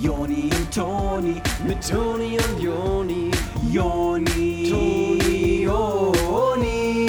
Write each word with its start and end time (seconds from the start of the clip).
Joni 0.00 0.44
und 0.44 0.74
Toni, 0.74 1.34
mit 1.66 1.88
Toni 1.88 2.36
und 2.38 2.62
Joni, 2.62 3.30
Joni, 3.70 4.68
Toni, 4.70 5.62
Joni. 5.64 7.08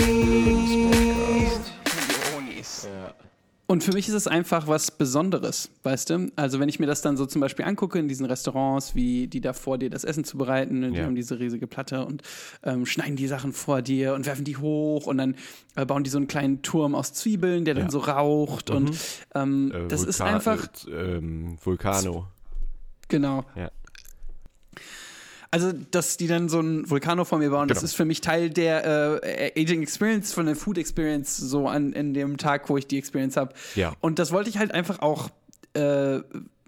Und 3.68 3.84
für 3.84 3.92
mich 3.94 4.08
ist 4.08 4.16
es 4.16 4.26
einfach 4.26 4.66
was 4.68 4.90
Besonderes, 4.90 5.70
weißt 5.84 6.10
du? 6.10 6.32
Also 6.36 6.60
wenn 6.60 6.70
ich 6.70 6.80
mir 6.80 6.88
das 6.88 7.04
dann 7.04 7.18
so 7.18 7.28
zum 7.28 7.40
Beispiel 7.40 7.66
angucke 7.66 8.00
in 8.00 8.08
diesen 8.08 8.26
Restaurants, 8.26 8.96
wie 8.96 9.28
die 9.28 9.42
da 9.42 9.54
vor 9.54 9.78
dir 9.78 9.92
das 9.92 10.04
Essen 10.04 10.24
zubereiten, 10.24 10.84
und 10.84 10.94
die 10.94 10.98
Ja. 11.00 11.06
haben 11.06 11.14
diese 11.14 11.40
riesige 11.40 11.68
Platte 11.68 12.04
und 12.04 12.24
ähm, 12.64 12.88
schneiden 12.88 13.16
die 13.16 13.28
Sachen 13.28 13.54
vor 13.54 13.84
dir 13.84 14.16
und 14.16 14.26
werfen 14.26 14.44
die 14.44 14.58
hoch 14.58 15.06
und 15.06 15.20
dann 15.20 15.36
äh, 15.76 15.86
bauen 15.86 16.04
die 16.04 16.10
so 16.10 16.18
einen 16.18 16.28
kleinen 16.28 16.64
Turm 16.64 16.96
aus 16.96 17.14
Zwiebeln, 17.14 17.64
der 17.64 17.76
dann 17.76 17.86
Ja. 17.86 17.92
so 17.92 18.00
raucht 18.00 18.72
und 18.72 18.92
ähm, 19.36 19.72
Äh, 19.72 19.88
das 19.88 20.04
ist 20.04 20.20
Vulkan- 20.20 20.34
einfach, 20.34 20.68
äh, 20.88 21.18
ähm, 21.18 21.58
Vulcano. 21.64 22.26
Genau. 23.10 23.44
Ja. 23.56 23.70
Also, 25.52 25.72
dass 25.74 26.18
die 26.18 26.28
dann 26.28 26.48
so 26.48 26.60
einen 26.60 26.88
Vulkano 26.90 27.26
vor 27.26 27.40
mir 27.40 27.50
bauen, 27.50 27.68
das 27.68 27.80
Genau. 27.80 27.86
ist 27.86 27.96
für 27.96 28.06
mich 28.06 28.22
Teil 28.22 28.52
der 28.52 29.22
äh, 29.24 29.52
Aging 29.60 29.82
Experience, 29.82 30.32
von 30.32 30.46
der 30.46 30.56
Food 30.56 30.78
Experience, 30.78 31.38
so 31.38 31.68
an 31.68 31.92
in 31.94 32.14
dem 32.14 32.38
Tag, 32.38 32.70
wo 32.70 32.78
ich 32.78 32.86
die 32.86 33.00
Experience 33.00 33.36
habe. 33.36 33.54
Ja. 33.76 33.94
Und 34.00 34.20
das 34.20 34.32
wollte 34.32 34.50
ich 34.50 34.58
halt 34.60 34.72
einfach 34.74 35.00
auch. 35.00 35.30
Äh, 35.74 36.20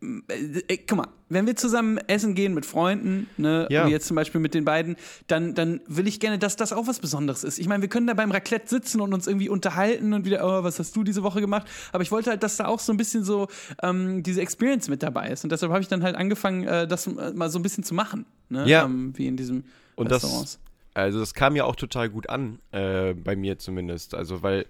äh, 0.01 0.59
äh, 0.67 0.77
guck 0.87 0.97
mal, 0.97 1.07
wenn 1.29 1.45
wir 1.45 1.55
zusammen 1.55 1.97
essen 2.07 2.33
gehen 2.35 2.53
mit 2.53 2.65
Freunden, 2.65 3.27
ne, 3.37 3.67
Ja. 3.69 3.85
wie 3.87 3.91
jetzt 3.91 4.07
zum 4.07 4.15
Beispiel 4.15 4.41
mit 4.41 4.53
den 4.53 4.65
beiden, 4.65 4.95
dann, 5.27 5.53
dann 5.53 5.79
will 5.87 6.07
ich 6.07 6.19
gerne, 6.19 6.39
dass 6.39 6.55
das 6.55 6.73
auch 6.73 6.87
was 6.87 6.99
Besonderes 6.99 7.43
ist. 7.43 7.59
Ich 7.59 7.67
meine, 7.67 7.81
wir 7.81 7.89
können 7.89 8.07
da 8.07 8.13
beim 8.13 8.31
Raclette 8.31 8.67
sitzen 8.67 8.99
und 9.01 9.13
uns 9.13 9.27
irgendwie 9.27 9.47
unterhalten 9.49 10.13
und 10.13 10.25
wieder, 10.25 10.43
oh, 10.43 10.63
was 10.63 10.79
hast 10.79 10.95
du 10.95 11.03
diese 11.03 11.23
Woche 11.23 11.39
gemacht? 11.39 11.67
Aber 11.91 12.03
ich 12.03 12.11
wollte 12.11 12.31
halt, 12.31 12.43
dass 12.43 12.57
da 12.57 12.65
auch 12.65 12.79
so 12.79 12.91
ein 12.91 12.97
bisschen 12.97 13.23
so 13.23 13.47
ähm, 13.83 14.23
diese 14.23 14.41
Experience 14.41 14.89
mit 14.89 15.03
dabei 15.03 15.29
ist. 15.29 15.43
Und 15.43 15.51
deshalb 15.51 15.71
habe 15.71 15.81
ich 15.81 15.87
dann 15.87 16.03
halt 16.03 16.15
angefangen, 16.15 16.65
äh, 16.67 16.87
das 16.87 17.07
äh, 17.07 17.31
mal 17.33 17.49
so 17.49 17.59
ein 17.59 17.63
bisschen 17.63 17.83
zu 17.83 17.93
machen. 17.93 18.25
Ne? 18.49 18.67
Ja. 18.67 18.83
Ähm, 18.85 19.13
wie 19.15 19.27
in 19.27 19.37
diesem 19.37 19.63
Und 19.95 20.07
Restaurants. 20.11 20.53
das, 20.53 20.59
also 20.93 21.19
das 21.19 21.33
kam 21.33 21.55
ja 21.55 21.63
auch 21.63 21.77
total 21.77 22.09
gut 22.09 22.27
an, 22.29 22.59
äh, 22.71 23.13
bei 23.13 23.35
mir 23.37 23.57
zumindest. 23.59 24.13
Also 24.13 24.43
weil 24.43 24.65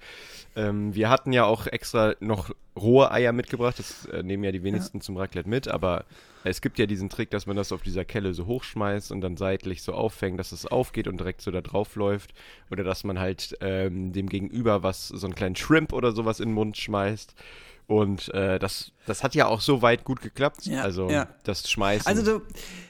ähm, 0.56 0.94
wir 0.94 1.10
hatten 1.10 1.34
ja 1.34 1.46
auch 1.46 1.66
extra 1.66 2.14
noch 2.20 2.52
rohe 2.76 3.12
Eier 3.12 3.32
mitgebracht. 3.34 3.80
Das 3.80 4.06
äh, 4.06 4.24
nehmen 4.24 4.44
ja 4.44 4.52
die 4.52 4.64
wenigsten 4.64 5.02
zum 5.02 5.18
Raclette 5.18 5.50
mit, 5.50 5.68
aber 5.68 6.06
es 6.44 6.62
gibt 6.62 6.80
ja 6.80 6.86
diesen 6.86 7.10
Trick, 7.10 7.30
dass 7.30 7.46
man 7.46 7.56
das 7.56 7.72
auf 7.72 7.82
dieser 7.82 8.06
Kelle 8.06 8.34
so 8.34 8.46
hochschmeißt 8.46 9.12
und 9.12 9.22
dann 9.22 9.38
seitlich 9.38 9.84
so 9.84 9.94
auffängt, 9.94 10.40
dass 10.40 10.52
es 10.52 10.66
aufgeht 10.66 11.08
und 11.08 11.18
direkt 11.20 11.42
so 11.42 11.52
da 11.52 11.62
drauf 11.62 11.96
läuft. 11.96 12.34
Oder 12.72 12.84
dass 12.84 13.04
man 13.04 13.20
halt 13.20 13.58
ähm, 13.62 14.12
dem 14.14 14.28
Gegenüber 14.28 14.84
was, 14.84 15.10
so 15.10 15.28
einen 15.28 15.36
kleinen 15.36 15.56
Shrimp 15.56 15.94
oder 15.94 16.12
sowas 16.14 16.40
in 16.40 16.50
den 16.50 16.56
Mund 16.56 16.78
schmeißt. 16.78 17.36
Und 17.88 18.34
äh, 18.34 18.58
das, 18.58 18.94
das 19.06 19.24
hat 19.24 19.36
ja 19.36 19.48
auch 19.48 19.60
so 19.60 19.82
weit 19.82 20.06
gut 20.06 20.22
geklappt. 20.22 20.66
Ja, 20.66 20.82
also 20.82 21.10
ja. 21.10 21.28
das 21.44 21.70
Schmeißen. 21.70 22.08
Also 22.08 22.40
du, 22.40 22.46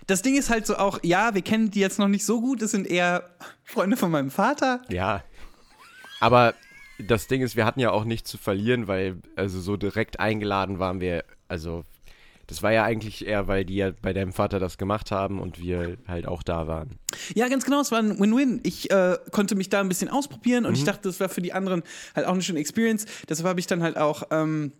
das 0.05 0.21
Ding 0.21 0.37
ist 0.37 0.49
halt 0.49 0.67
so 0.67 0.77
auch, 0.77 0.99
ja, 1.01 1.33
wir 1.33 1.41
kennen 1.41 1.71
die 1.71 1.79
jetzt 1.79 1.97
noch 1.97 2.07
nicht 2.07 2.23
so 2.23 2.39
gut, 2.39 2.61
es 2.61 2.71
sind 2.71 2.85
eher 2.85 3.29
Freunde 3.63 3.97
von 3.97 4.11
meinem 4.11 4.29
Vater. 4.29 4.81
Ja. 4.89 5.23
Aber 6.19 6.53
das 6.99 7.27
Ding 7.27 7.41
ist, 7.41 7.55
wir 7.55 7.65
hatten 7.65 7.79
ja 7.79 7.91
auch 7.91 8.03
nichts 8.05 8.29
zu 8.29 8.37
verlieren, 8.37 8.87
weil 8.87 9.17
also 9.35 9.59
so 9.59 9.77
direkt 9.77 10.19
eingeladen 10.19 10.79
waren 10.79 10.99
wir, 11.01 11.23
also 11.47 11.83
das 12.47 12.61
war 12.63 12.73
ja 12.73 12.83
eigentlich 12.83 13.25
eher, 13.25 13.47
weil 13.47 13.63
die 13.63 13.75
ja 13.77 13.91
bei 14.01 14.11
deinem 14.11 14.33
Vater 14.33 14.59
das 14.59 14.77
gemacht 14.77 15.09
haben 15.11 15.39
und 15.39 15.59
wir 15.59 15.95
halt 16.07 16.27
auch 16.27 16.43
da 16.43 16.67
waren. 16.67 16.97
Ja, 17.33 17.47
ganz 17.47 17.63
genau, 17.63 17.79
es 17.79 17.91
war 17.91 17.99
ein 17.99 18.19
Win-Win. 18.19 18.59
Ich 18.63 18.91
äh, 18.91 19.17
konnte 19.31 19.55
mich 19.55 19.69
da 19.69 19.79
ein 19.79 19.87
bisschen 19.87 20.09
ausprobieren 20.09 20.63
Mhm. 20.63 20.69
und 20.69 20.75
ich 20.77 20.83
dachte, 20.83 21.03
das 21.03 21.19
war 21.21 21.29
für 21.29 21.41
die 21.41 21.53
anderen 21.53 21.81
halt 22.15 22.27
auch 22.27 22.33
eine 22.33 22.41
schöne 22.41 22.59
Experience. 22.59 23.05
Deshalb 23.29 23.47
habe 23.47 23.59
ich 23.61 23.67
dann 23.67 23.81
halt 23.81 23.95
auch 23.97 24.23
ähm, 24.31 24.73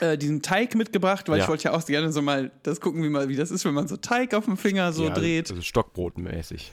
äh, 0.00 0.16
diesen 0.16 0.40
Teig 0.40 0.74
mitgebracht, 0.76 1.28
weil 1.28 1.38
Ja. 1.38 1.44
ich 1.44 1.48
wollte 1.50 1.64
ja 1.64 1.72
auch 1.72 1.84
gerne 1.84 2.10
so 2.10 2.22
mal 2.22 2.50
das 2.62 2.80
gucken, 2.80 3.02
wie, 3.02 3.10
mal, 3.10 3.28
wie 3.28 3.36
das 3.36 3.50
ist, 3.50 3.66
wenn 3.66 3.74
man 3.74 3.86
so 3.86 3.96
Teig 3.98 4.32
auf 4.32 4.46
dem 4.46 4.56
Finger 4.56 4.92
so 4.94 5.04
ja, 5.04 5.10
dreht. 5.10 5.50
Also 5.50 5.62
Stockbrotmäßig. 5.62 6.72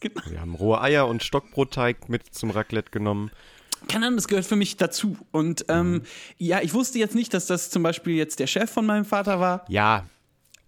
Genau. 0.00 0.22
Wir 0.26 0.40
haben 0.40 0.54
rohe 0.54 0.80
Eier 0.80 1.06
und 1.06 1.22
Stockbrotteig 1.22 2.08
mit 2.08 2.34
zum 2.34 2.48
Raclette 2.50 2.90
genommen. 2.90 3.30
Keine 3.88 4.06
Ahnung, 4.06 4.16
das 4.16 4.28
gehört 4.28 4.44
für 4.46 4.56
mich 4.56 4.76
dazu. 4.76 5.16
Und 5.32 5.64
ähm, 5.68 6.02
ja, 6.38 6.60
ich 6.62 6.74
wusste 6.74 6.98
jetzt 6.98 7.14
nicht, 7.14 7.32
dass 7.34 7.46
das 7.46 7.70
zum 7.70 7.82
Beispiel 7.82 8.14
jetzt 8.16 8.38
der 8.38 8.46
Chef 8.46 8.70
von 8.70 8.86
meinem 8.86 9.04
Vater 9.04 9.40
war. 9.40 9.64
Ja, 9.68 10.06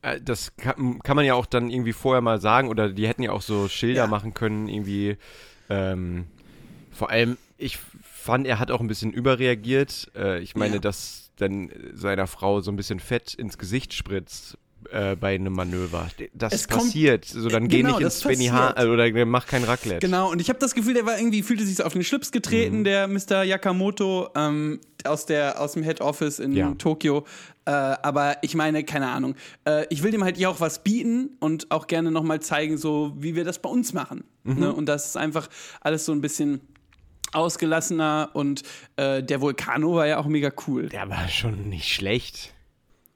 äh, 0.02 0.20
das 0.20 0.56
kann, 0.56 0.98
kann 1.00 1.16
man 1.16 1.24
ja 1.24 1.34
auch 1.34 1.46
dann 1.46 1.70
irgendwie 1.70 1.92
vorher 1.92 2.20
mal 2.22 2.40
sagen 2.40 2.68
oder 2.68 2.88
die 2.90 3.06
hätten 3.06 3.22
ja 3.22 3.32
auch 3.32 3.42
so 3.42 3.68
Schilder 3.68 4.02
Ja. 4.02 4.06
machen 4.06 4.34
können, 4.34 4.68
irgendwie. 4.68 5.16
Ähm, 5.70 6.26
vor 6.90 7.10
allem, 7.10 7.36
ich 7.58 7.78
fand, 8.02 8.46
er 8.46 8.58
hat 8.58 8.70
auch 8.70 8.80
ein 8.80 8.88
bisschen 8.88 9.12
überreagiert. 9.12 10.10
Äh, 10.16 10.40
ich 10.40 10.56
meine, 10.56 10.74
Ja. 10.74 10.80
dass 10.80 11.30
dann 11.36 11.70
seiner 11.94 12.26
Frau 12.26 12.60
so 12.60 12.70
ein 12.70 12.76
bisschen 12.76 13.00
Fett 13.00 13.34
ins 13.34 13.58
Gesicht 13.58 13.94
spritzt. 13.94 14.58
Äh, 14.90 15.16
bei 15.16 15.34
einem 15.34 15.52
Manöver. 15.52 16.08
Das 16.34 16.52
Es 16.52 16.68
kommt- 16.68 16.82
passiert. 16.84 17.24
So, 17.24 17.48
dann 17.48 17.68
geh 17.68 17.78
Genau, 17.82 17.96
nicht 17.98 18.04
ins 18.04 18.20
Benny. 18.22 18.46
H. 18.46 18.74
oder 18.84 19.26
mach 19.26 19.46
kein 19.46 19.64
Raclette. 19.64 20.00
Genau, 20.06 20.30
und 20.30 20.40
ich 20.40 20.48
habe 20.48 20.58
das 20.58 20.74
Gefühl, 20.74 20.94
der 20.94 21.06
war 21.06 21.16
irgendwie, 21.18 21.42
fühlte 21.42 21.64
sich 21.64 21.76
so 21.76 21.84
auf 21.84 21.92
den 21.92 22.04
Schlips 22.04 22.32
getreten, 22.32 22.80
Mhm. 22.80 22.84
der 22.84 23.08
Mr. 23.08 23.42
Yakamoto 23.44 24.28
ähm, 24.34 24.80
aus, 25.04 25.26
der, 25.26 25.60
aus 25.60 25.72
dem 25.72 25.82
Head 25.82 26.00
Office 26.00 26.38
in 26.38 26.52
Ja. 26.52 26.74
Tokio. 26.74 27.24
Äh, 27.64 27.70
aber 27.70 28.36
ich 28.42 28.54
meine, 28.54 28.82
keine 28.84 29.08
Ahnung. 29.08 29.34
Äh, 29.64 29.86
ich 29.88 30.02
will 30.02 30.10
dem 30.10 30.24
halt 30.24 30.36
hier 30.36 30.50
auch 30.50 30.60
was 30.60 30.82
bieten 30.82 31.30
und 31.38 31.70
auch 31.70 31.86
gerne 31.86 32.10
nochmal 32.10 32.40
zeigen, 32.40 32.76
so 32.76 33.12
wie 33.18 33.34
wir 33.36 33.44
das 33.44 33.60
bei 33.60 33.70
uns 33.70 33.92
machen. 33.92 34.24
Mhm. 34.44 34.58
Ne? 34.58 34.72
Und 34.74 34.86
das 34.86 35.06
ist 35.06 35.16
einfach 35.16 35.48
alles 35.80 36.04
so 36.04 36.12
ein 36.12 36.20
bisschen 36.20 36.60
ausgelassener 37.32 38.30
und 38.34 38.62
äh, 38.96 39.22
der 39.22 39.40
Vulkano 39.40 39.94
war 39.94 40.06
ja 40.06 40.18
auch 40.18 40.26
mega 40.26 40.50
cool. 40.66 40.88
Der 40.88 41.08
war 41.08 41.28
schon 41.28 41.68
nicht 41.68 41.88
schlecht. 41.88 42.51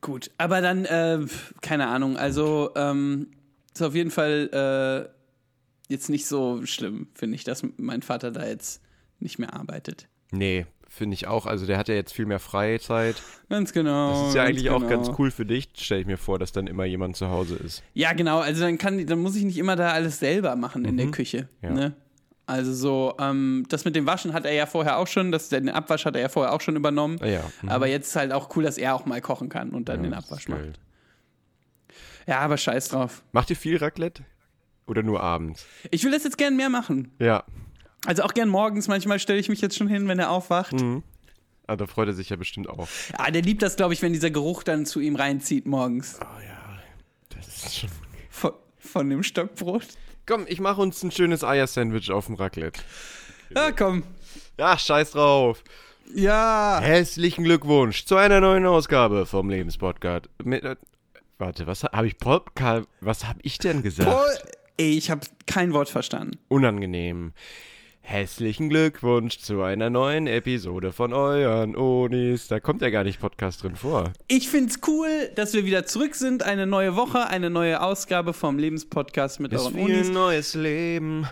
Gut, 0.07 0.31
aber 0.39 0.61
dann, 0.61 0.85
äh, 0.85 1.19
keine 1.63 1.89
Ahnung, 1.89 2.17
also 2.17 2.71
ähm, 2.77 3.33
ist 3.75 3.83
auf 3.83 3.97
jeden 3.97 4.13
Fall 4.13 5.11
äh, 5.11 5.93
jetzt 5.93 6.09
nicht 6.11 6.27
so 6.27 6.65
schlimm, 6.65 7.09
finde 7.13 7.35
ich, 7.35 7.43
dass 7.43 7.65
mein 7.77 8.03
Vater 8.03 8.31
da 8.31 8.47
jetzt 8.47 8.81
nicht 9.19 9.41
mehr 9.41 9.53
arbeitet. 9.53 10.07
Nee, 10.31 10.67
finde 10.89 11.15
ich 11.15 11.27
auch. 11.27 11.45
Also 11.45 11.67
der 11.67 11.77
hat 11.77 11.89
ja 11.89 11.97
jetzt 11.97 12.13
viel 12.13 12.27
mehr 12.27 12.39
Freizeit. 12.39 13.21
Ganz 13.49 13.73
genau. 13.73 14.13
Das 14.13 14.29
ist 14.29 14.35
ja 14.37 14.45
eigentlich 14.45 14.71
auch 14.71 14.79
genau. 14.79 14.91
ganz 14.91 15.11
cool 15.19 15.33
für 15.33 15.45
dich, 15.45 15.71
stelle 15.75 16.03
ich 16.03 16.07
mir 16.07 16.19
vor, 16.19 16.39
dass 16.39 16.53
dann 16.53 16.69
immer 16.69 16.85
jemand 16.85 17.17
zu 17.17 17.29
Hause 17.29 17.57
ist. 17.57 17.83
Ja, 17.93 18.13
genau, 18.13 18.39
also 18.39 18.61
dann 18.61 18.79
kann, 18.79 19.05
dann 19.07 19.19
muss 19.19 19.35
ich 19.35 19.43
nicht 19.43 19.59
immer 19.59 19.75
da 19.75 19.91
alles 19.91 20.21
selber 20.21 20.55
machen 20.55 20.85
in 20.85 20.97
der 20.97 21.11
Küche. 21.11 21.49
Ja. 21.63 21.73
Ne? 21.73 21.97
Also 22.47 22.73
so, 22.73 23.17
ähm, 23.19 23.67
das 23.69 23.85
mit 23.85 23.97
dem 23.97 24.07
Waschen 24.07 24.33
hat 24.33 24.45
er 24.45 24.53
ja 24.53 24.67
vorher 24.67 24.99
auch 24.99 25.09
schon, 25.09 25.33
das, 25.33 25.49
den 25.49 25.69
Abwasch 25.69 26.05
hat 26.05 26.15
er 26.15 26.23
ja 26.23 26.29
vorher 26.29 26.53
auch 26.53 26.61
schon 26.61 26.77
übernommen. 26.77 27.19
Ah 27.21 27.27
ja. 27.27 27.43
Mhm. 27.63 27.69
Aber 27.69 27.89
jetzt 27.89 28.09
ist 28.09 28.17
halt 28.17 28.33
auch 28.33 28.55
cool, 28.57 28.63
dass 28.63 28.79
er 28.79 28.95
auch 28.95 29.05
mal 29.05 29.21
kochen 29.21 29.49
kann 29.49 29.71
und 29.71 29.89
dann 29.89 30.03
den 30.03 30.13
das 30.13 30.25
ist 30.25 30.31
Abwasch 30.31 30.49
macht. 30.49 30.81
Ja, 32.29 32.39
aber 32.41 32.57
scheiß 32.57 32.89
drauf. 32.89 33.23
Macht 33.33 33.51
ihr 33.51 33.57
viel 33.57 33.77
Raclette? 33.77 34.25
Oder 34.87 35.03
nur 35.03 35.21
abends? 35.21 35.67
Ich 35.91 36.05
will 36.05 36.13
das 36.13 36.23
jetzt 36.23 36.39
gern 36.39 36.57
mehr 36.57 36.69
machen. 36.69 37.11
Ja. 37.19 37.45
Also 38.05 38.23
auch 38.23 38.35
gern 38.35 38.49
morgens. 38.49 38.87
Manchmal 38.87 39.19
stelle 39.19 39.41
ich 39.41 39.49
mich 39.49 39.61
jetzt 39.61 39.77
schon 39.77 39.89
hin, 39.89 40.07
wenn 40.07 40.19
er 40.21 40.31
aufwacht. 40.31 40.75
Ah, 41.67 41.75
da 41.75 41.87
freut 41.87 42.07
er 42.07 42.15
sich 42.15 42.31
ja 42.31 42.37
bestimmt 42.37 42.69
auch. 42.69 42.87
Ah, 43.15 43.31
der 43.33 43.43
liebt 43.43 43.63
das, 43.63 43.75
glaube 43.75 43.95
ich, 43.95 44.03
wenn 44.03 44.13
dieser 44.13 44.31
Geruch 44.31 44.63
dann 44.63 44.87
zu 44.87 45.01
ihm 45.01 45.17
reinzieht 45.17 45.67
morgens. 45.67 46.21
Oh 46.21 46.41
ja. 46.41 46.79
Das 47.31 47.49
ist 47.49 47.77
schon. 47.77 47.91
Von, 48.31 48.53
von 48.79 49.11
dem 49.11 49.25
Stockbrot. 49.25 49.89
Komm, 50.27 50.45
ich 50.49 50.59
mache 50.59 50.81
uns 50.81 51.01
ein 51.05 51.13
schönes 51.13 51.45
Eiersandwich 51.45 52.11
auf 52.11 52.27
dem 52.27 52.35
Raclette. 52.35 52.81
Ja, 53.55 53.71
komm. 53.71 54.03
Ja, 54.59 54.77
scheiß 54.77 55.13
drauf. 55.13 55.63
Ja. 56.13 56.81
Herzlichen 56.83 57.45
Glückwunsch 57.45 58.07
zu 58.07 58.17
einer 58.17 58.41
neuen 58.41 58.67
Ausgabe 58.67 59.25
vom 59.25 59.49
Lebenspodcast. 59.49 60.29
Mit, 60.43 60.65
äh, 60.65 60.75
warte, 61.39 61.69
was 61.69 61.85
habe 61.85 62.09
ich 62.09 62.19
Podcast? 62.19 62.89
Was 63.01 63.25
habe 63.25 63.39
ich 63.43 63.59
denn 63.59 63.85
gesagt? 63.85 64.11
Paul, 64.11 64.27
ey, 64.79 64.99
ich 64.99 65.13
habe 65.13 65.21
kein 65.47 65.73
Wort 65.73 65.89
verstanden. 65.89 66.39
Unangenehm. 66.49 67.33
Herzlichen 68.09 68.69
Glückwunsch 68.69 69.41
zu 69.41 69.63
einer 69.63 69.91
neuen 69.91 70.29
Episode 70.29 70.93
von 70.93 71.13
euren 71.13 71.75
Onis. 71.75 72.47
Da 72.47 72.61
kommt 72.61 72.81
ja 72.81 72.91
gar 72.91 73.03
nicht 73.03 73.19
Podcast 73.19 73.65
drin 73.65 73.75
vor. 73.75 74.13
Ich 74.29 74.49
find's 74.49 74.79
cool, 74.87 75.09
dass 75.35 75.55
wir 75.55 75.65
wieder 75.65 75.87
zurück 75.87 76.15
sind. 76.15 76.45
Eine 76.45 76.69
neue 76.69 76.95
Woche, 76.95 77.27
eine 77.27 77.51
neue 77.51 77.83
Ausgabe 77.83 78.33
vom 78.33 78.61
Lebenspodcast 78.61 79.41
mit 79.41 79.53
Es 79.53 79.63
euren 79.65 79.75
ein 79.75 79.83
Unis. 79.87 80.09
neues 80.11 80.55
Leben. 80.55 81.27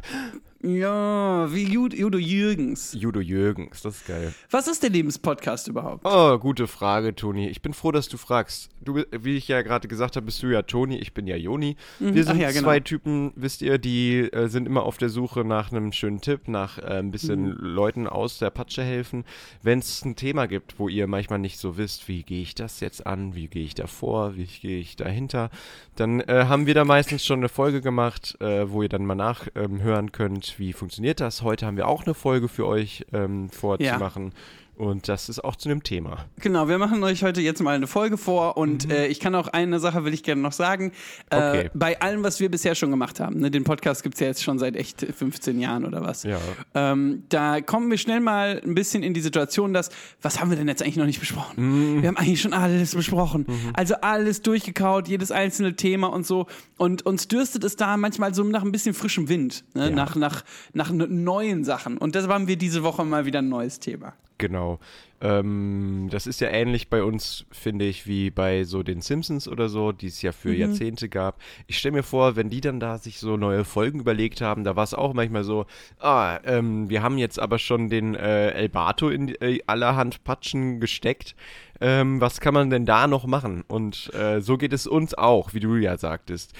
Ja, 0.65 1.53
wie 1.53 1.65
Jud 1.65 1.93
Judo 1.93 2.17
Jürgens. 2.17 2.97
Judo 2.99 3.21
Jürgens, 3.21 3.83
das 3.83 3.97
ist 3.97 4.07
geil. 4.07 4.33
Was 4.51 4.67
ist 4.67 4.83
der 4.83 4.89
Lebenspodcast 4.89 5.69
überhaupt? 5.69 6.07
Oh, 6.07 6.39
gute 6.39 6.67
Frage, 6.67 7.15
Toni. 7.15 7.49
Ich 7.49 7.61
bin 7.61 7.75
froh, 7.75 7.93
dass 7.93 8.09
du 8.09 8.17
fragst. 8.17 8.71
Du, 8.83 9.03
wie 9.13 9.37
ich 9.37 9.49
ja 9.49 9.61
gerade 9.61 9.89
gesagt 9.89 10.17
habe, 10.17 10.25
bist 10.25 10.43
du 10.43 10.47
ja 10.47 10.63
Toni, 10.63 10.97
ich 10.99 11.13
bin 11.13 11.27
ja 11.27 11.37
Joni. 11.37 11.77
Wir 11.99 12.25
sind 12.25 12.41
ja, 12.41 12.51
genau. 12.51 12.65
zwei 12.65 12.81
Typen, 12.81 13.33
wisst 13.37 13.61
ihr, 13.61 13.77
die 13.77 14.21
äh, 14.21 14.49
sind 14.49 14.67
immer 14.67 14.85
auf 14.85 14.97
der 14.97 15.11
Suche 15.11 15.45
nach 15.45 15.71
einem 15.71 15.93
schönen 15.93 16.23
Tipp, 16.23 16.49
nach 16.49 16.79
äh, 16.79 16.99
ein 16.99 17.11
bisschen 17.11 17.45
Mhm. 17.45 17.57
Leuten 17.61 18.07
aus 18.07 18.39
der 18.39 18.51
Patsche 18.51 18.83
helfen. 18.83 19.25
Wenn 19.63 19.81
es 19.81 20.05
ein 20.05 20.17
Thema 20.17 20.47
gibt, 20.47 20.79
wo 20.79 20.89
ihr 20.89 21.07
manchmal 21.07 21.41
nicht 21.41 21.59
so 21.59 21.77
wisst, 21.77 22.09
wie 22.09 22.23
gehe 22.23 22.43
ich 22.43 22.55
das 22.55 22.81
jetzt 22.81 23.07
an, 23.07 23.35
wie 23.35 23.49
gehe 23.49 23.65
ich 23.65 23.75
davor, 23.75 24.37
wie 24.37 24.47
gehe 24.47 24.79
ich 24.81 24.97
dahinter, 24.97 25.51
dann 25.97 26.21
äh, 26.21 26.47
haben 26.49 26.67
wir 26.67 26.75
da 26.75 26.85
meistens 26.85 27.25
schon 27.25 27.41
eine 27.41 27.49
Folge 27.49 27.81
gemacht, 27.81 28.37
äh, 28.41 28.71
wo 28.71 28.83
ihr 28.83 28.89
dann 28.89 29.05
mal 29.05 29.15
nachhören 29.15 29.81
ähm, 29.85 30.11
wie 30.59 30.73
funktioniert 30.73 31.21
das. 31.21 31.43
Heute 31.43 31.67
haben 31.67 31.77
wir 31.77 31.89
auch 31.89 32.05
eine 32.05 32.15
Folge 32.15 32.49
für 32.49 32.67
euch 32.67 33.07
ähm, 33.13 33.51
vorzumachen. 33.51 34.33
Und 34.77 35.09
das 35.09 35.29
ist 35.29 35.45
auch 35.45 35.57
zu 35.57 35.69
einem 35.69 35.83
Thema. 35.83 36.25
Genau, 36.41 36.69
wir 36.69 36.79
machen 36.79 37.03
euch 37.05 37.23
heute 37.23 37.41
jetzt 37.41 37.63
mal 37.63 37.75
eine 37.77 37.87
Folge 37.87 38.17
vor 38.19 38.57
und 38.57 38.91
äh, 38.91 39.07
ich 39.07 39.21
kann 39.21 39.35
auch 39.35 39.49
eine 39.49 39.79
Sache, 39.79 40.05
will 40.05 40.13
ich 40.13 40.23
gerne 40.23 40.43
noch 40.43 40.53
sagen. 40.53 40.93
Äh, 41.31 41.37
Okay. 41.55 41.71
Bei 41.75 42.01
allem, 42.01 42.23
was 42.25 42.41
wir 42.41 42.51
bisher 42.51 42.75
schon 42.75 42.91
gemacht 42.91 43.21
haben, 43.21 43.39
ne, 43.39 43.51
den 43.51 43.63
Podcast 43.65 44.03
gibt 44.03 44.15
es 44.17 44.21
ja 44.21 44.27
jetzt 44.27 44.43
schon 44.43 44.59
seit 44.59 44.75
echt 44.77 45.01
15 45.03 45.61
Jahren 45.61 45.85
oder 45.85 46.03
was. 46.03 46.23
Ja. 46.25 46.39
Ähm, 46.75 47.23
da 47.29 47.61
kommen 47.61 47.91
wir 47.91 47.99
schnell 47.99 48.21
mal 48.21 48.61
ein 48.65 48.75
bisschen 48.75 49.03
in 49.03 49.15
die 49.15 49.21
Situation, 49.21 49.73
dass, 49.73 49.91
was 50.23 50.41
haben 50.41 50.51
wir 50.51 50.57
denn 50.57 50.67
jetzt 50.69 50.83
eigentlich 50.83 50.97
noch 50.97 51.07
nicht 51.07 51.21
besprochen? 51.21 52.01
Wir 52.03 52.09
haben 52.09 52.17
eigentlich 52.17 52.41
schon 52.41 52.53
alles 52.55 52.95
besprochen. 52.95 53.47
Also 53.75 53.95
alles 54.01 54.43
durchgekaut, 54.43 55.07
jedes 55.07 55.31
einzelne 55.31 55.77
Thema 55.77 56.09
und 56.09 56.27
so. 56.27 56.47
Und 56.77 57.07
uns 57.07 57.29
dürstet 57.29 57.63
es 57.63 57.77
da 57.77 57.97
manchmal 57.97 58.35
so 58.35 58.43
nach 58.43 58.63
ein 58.65 58.73
bisschen 58.73 58.95
frischem 58.95 59.29
Wind, 59.29 59.65
ne? 59.75 59.91
nach, 59.91 60.17
nach, 60.17 60.45
nach 60.73 60.91
ne- 60.91 61.07
neuen 61.09 61.63
Sachen. 61.65 61.99
Und 61.99 62.15
deshalb 62.17 62.33
haben 62.33 62.49
wir 62.49 62.57
diese 62.57 62.83
Woche 62.83 63.05
mal 63.05 63.27
wieder 63.27 63.41
ein 63.41 63.49
neues 63.49 63.79
Thema. 63.81 64.15
Genau. 64.39 64.81
Ähm, 65.21 66.09
das 66.11 66.27
ist 66.27 66.41
ja 66.41 66.49
ähnlich 66.49 66.89
bei 66.91 67.03
uns, 67.05 67.47
finde 67.53 67.85
ich, 67.85 68.07
wie 68.07 68.31
bei 68.31 68.65
so 68.65 68.83
den 68.83 69.01
Simpsons 69.01 69.47
oder 69.49 69.69
so, 69.69 69.93
die 69.93 70.09
es 70.09 70.21
ja 70.23 70.33
für 70.33 70.49
Mhm. 70.51 70.59
Jahrzehnte 70.59 71.09
gab. 71.09 71.41
Ich 71.69 71.79
stelle 71.79 71.93
mir 71.93 72.03
vor, 72.03 72.35
wenn 72.37 72.51
die 72.51 72.61
dann 72.61 72.81
da 72.81 72.99
sich 72.99 73.21
so 73.21 73.37
neue 73.37 73.65
Folgen 73.65 74.01
überlegt 74.01 74.41
haben, 74.41 74.65
da 74.65 74.75
war 74.77 74.83
es 74.85 74.93
auch 74.93 75.15
manchmal 75.15 75.45
so, 75.45 75.67
ah, 76.01 76.41
ähm, 76.45 76.91
wir 76.91 77.03
haben 77.03 77.17
jetzt 77.17 77.39
aber 77.39 77.59
schon 77.59 77.89
den 77.89 78.17
äh, 78.17 78.51
Elbato 78.51 79.09
in 79.09 79.29
äh, 79.41 79.61
allerhand 79.67 80.25
Patschen 80.25 80.81
gesteckt. 80.81 81.37
Ähm, 81.81 82.21
was 82.21 82.41
kann 82.41 82.55
man 82.55 82.71
denn 82.71 82.85
da 82.85 83.07
noch 83.07 83.25
machen? 83.27 83.63
Und 83.69 84.13
äh, 84.15 84.41
so 84.41 84.59
geht 84.59 84.73
es 84.73 84.87
uns 84.87 85.15
auch, 85.15 85.55
wie 85.55 85.61
du 85.61 85.77
ja 85.77 85.97
sagtest. 85.97 86.53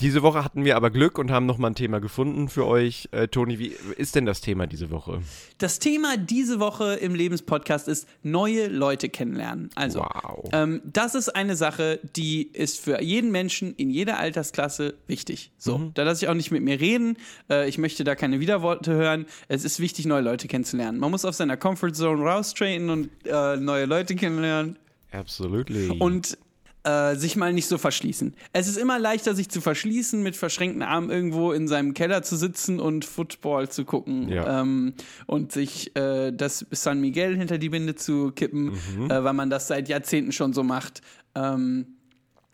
Diese 0.00 0.22
Woche 0.22 0.44
hatten 0.44 0.64
wir 0.64 0.76
aber 0.76 0.90
Glück 0.90 1.18
und 1.18 1.30
haben 1.30 1.46
nochmal 1.46 1.70
ein 1.70 1.74
Thema 1.74 2.00
gefunden 2.00 2.48
für 2.48 2.66
euch. 2.66 3.08
Äh, 3.12 3.28
Toni, 3.28 3.58
wie 3.58 3.72
ist 3.96 4.14
denn 4.14 4.26
das 4.26 4.40
Thema 4.40 4.66
diese 4.66 4.90
Woche? 4.90 5.22
Das 5.58 5.78
Thema 5.78 6.16
diese 6.16 6.60
Woche 6.60 6.94
im 6.94 7.14
Lebenspodcast 7.14 7.88
ist 7.88 8.06
neue 8.22 8.68
Leute 8.68 9.08
kennenlernen. 9.08 9.70
Also, 9.74 10.00
Wow. 10.00 10.50
ähm, 10.52 10.82
das 10.84 11.14
ist 11.14 11.30
eine 11.34 11.56
Sache, 11.56 12.00
die 12.16 12.42
ist 12.52 12.80
für 12.80 13.00
jeden 13.02 13.30
Menschen 13.32 13.74
in 13.76 13.90
jeder 13.90 14.18
Altersklasse 14.18 14.94
wichtig. 15.06 15.50
So, 15.58 15.78
Mhm. 15.78 15.90
da 15.94 16.02
lasse 16.02 16.24
ich 16.24 16.28
auch 16.28 16.34
nicht 16.34 16.50
mit 16.50 16.62
mir 16.62 16.78
reden. 16.80 17.16
Äh, 17.48 17.68
ich 17.68 17.78
möchte 17.78 18.04
da 18.04 18.14
keine 18.14 18.40
Widerworte 18.40 18.92
hören. 18.92 19.26
Es 19.48 19.64
ist 19.64 19.80
wichtig, 19.80 20.06
neue 20.06 20.22
Leute 20.22 20.46
kennenzulernen. 20.48 20.98
Man 20.98 21.10
muss 21.10 21.24
aus 21.24 21.38
seiner 21.38 21.56
Comfortzone 21.56 22.22
raustreten 22.22 22.90
und 22.90 23.08
äh, 23.24 23.56
neue 23.56 23.86
Leute 23.86 24.14
kennenlernen 24.14 24.76
Absolutely. 25.12 25.88
und 25.98 26.36
äh, 26.86 27.16
sich 27.16 27.34
mal 27.36 27.52
nicht 27.52 27.66
so 27.66 27.78
verschließen. 27.78 28.32
Es 28.52 28.68
ist 28.68 28.76
immer 28.78 28.98
leichter, 28.98 29.34
sich 29.34 29.48
zu 29.48 29.60
verschließen, 29.60 30.22
mit 30.22 30.36
verschränkten 30.36 30.82
Armen 30.82 31.10
irgendwo 31.10 31.50
in 31.52 31.66
seinem 31.66 31.94
Keller 31.94 32.22
zu 32.22 32.36
sitzen 32.36 32.78
und 32.78 33.04
Football 33.04 33.68
zu 33.68 33.84
gucken 33.84 34.28
Ja. 34.28 34.60
ähm, 34.60 34.94
und 35.26 35.50
sich 35.50 35.96
äh, 35.96 36.30
das 36.32 36.64
San 36.70 37.00
Miguel 37.00 37.36
hinter 37.36 37.58
die 37.58 37.70
Binde 37.70 37.96
zu 37.96 38.30
kippen, 38.30 38.72
äh, 39.10 39.24
weil 39.24 39.32
man 39.32 39.50
das 39.50 39.66
seit 39.66 39.88
Jahrzehnten 39.88 40.30
schon 40.32 40.52
so 40.52 40.62
macht. 40.62 41.00
Ähm, 41.34 41.86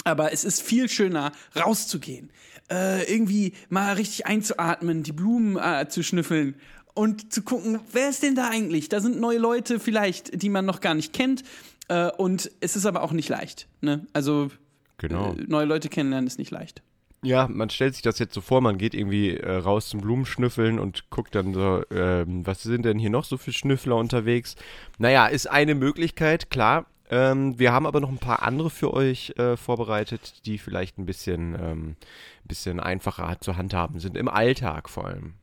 aber 0.05 0.33
es 0.33 0.45
ist 0.45 0.63
viel 0.63 0.89
schöner, 0.89 1.33
rauszugehen, 1.55 2.31
äh, 2.71 3.05
irgendwie 3.13 3.53
mal 3.69 3.93
richtig 3.95 4.27
einzuatmen, 4.27 5.03
die 5.03 5.13
Blumen 5.13 5.57
äh, 5.57 5.87
zu 5.89 6.03
schnüffeln 6.03 6.55
und 6.95 7.33
zu 7.33 7.43
gucken, 7.43 7.81
wer 7.93 8.09
ist 8.09 8.23
denn 8.23 8.35
da 8.35 8.49
eigentlich? 8.49 8.89
Da 8.89 9.01
sind 9.01 9.21
neue 9.21 9.39
Leute 9.39 9.79
vielleicht, 9.79 10.43
die 10.43 10.49
man 10.49 10.65
noch 10.65 10.81
gar 10.81 10.95
nicht 10.95 11.13
kennt. 11.13 11.43
Äh, 11.89 12.11
und 12.13 12.51
es 12.61 12.77
ist 12.77 12.87
aber 12.87 13.03
auch 13.03 13.13
nicht 13.13 13.29
leicht. 13.29 13.69
Ne? 13.81 14.07
Also 14.13 14.51
Genau. 14.99 15.33
äh, 15.33 15.45
neue 15.47 15.67
Leute 15.67 15.89
kennenlernen 15.89 16.27
ist 16.27 16.39
nicht 16.39 16.51
leicht. 16.51 16.83
Ja, 17.25 17.47
man 17.49 17.71
stellt 17.71 17.95
sich 17.95 18.03
das 18.03 18.19
jetzt 18.19 18.35
so 18.35 18.41
vor, 18.41 18.61
man 18.61 18.79
geht 18.79 18.95
irgendwie 18.95 19.37
äh, 19.37 19.53
raus 19.53 19.89
zum 19.89 20.01
Blumenschnüffeln 20.01 20.81
und 20.81 21.09
guckt 21.11 21.37
dann 21.37 21.55
so, 21.55 21.83
ähm, 21.93 22.45
was 22.45 22.63
sind 22.63 22.85
denn 22.85 22.99
hier 22.99 23.11
noch 23.11 23.25
so 23.25 23.37
für 23.37 23.53
Schnüffler 23.53 23.97
unterwegs? 23.97 24.57
Naja, 24.99 25.27
ist 25.27 25.49
eine 25.49 25.77
Möglichkeit, 25.77 26.51
klar. 26.51 26.87
Ähm, 27.11 27.59
wir 27.61 27.73
haben 27.73 27.87
aber 27.87 28.01
noch 28.01 28.09
ein 28.09 28.19
paar 28.19 28.43
andere 28.43 28.71
für 28.71 28.93
euch 28.93 29.35
äh, 29.39 29.57
vorbereitet, 29.57 30.47
die 30.47 30.59
vielleicht 30.59 30.99
ein 30.99 31.07
bisschen, 31.07 31.55
ähm, 31.61 31.97
bisschen 32.45 32.81
einfacher 32.81 33.37
zu 33.41 33.57
handhaben 33.57 34.01
sind, 34.01 34.17
im 34.17 34.29
Alltag 34.29 34.89
vor 34.89 35.07
allem. 35.07 35.35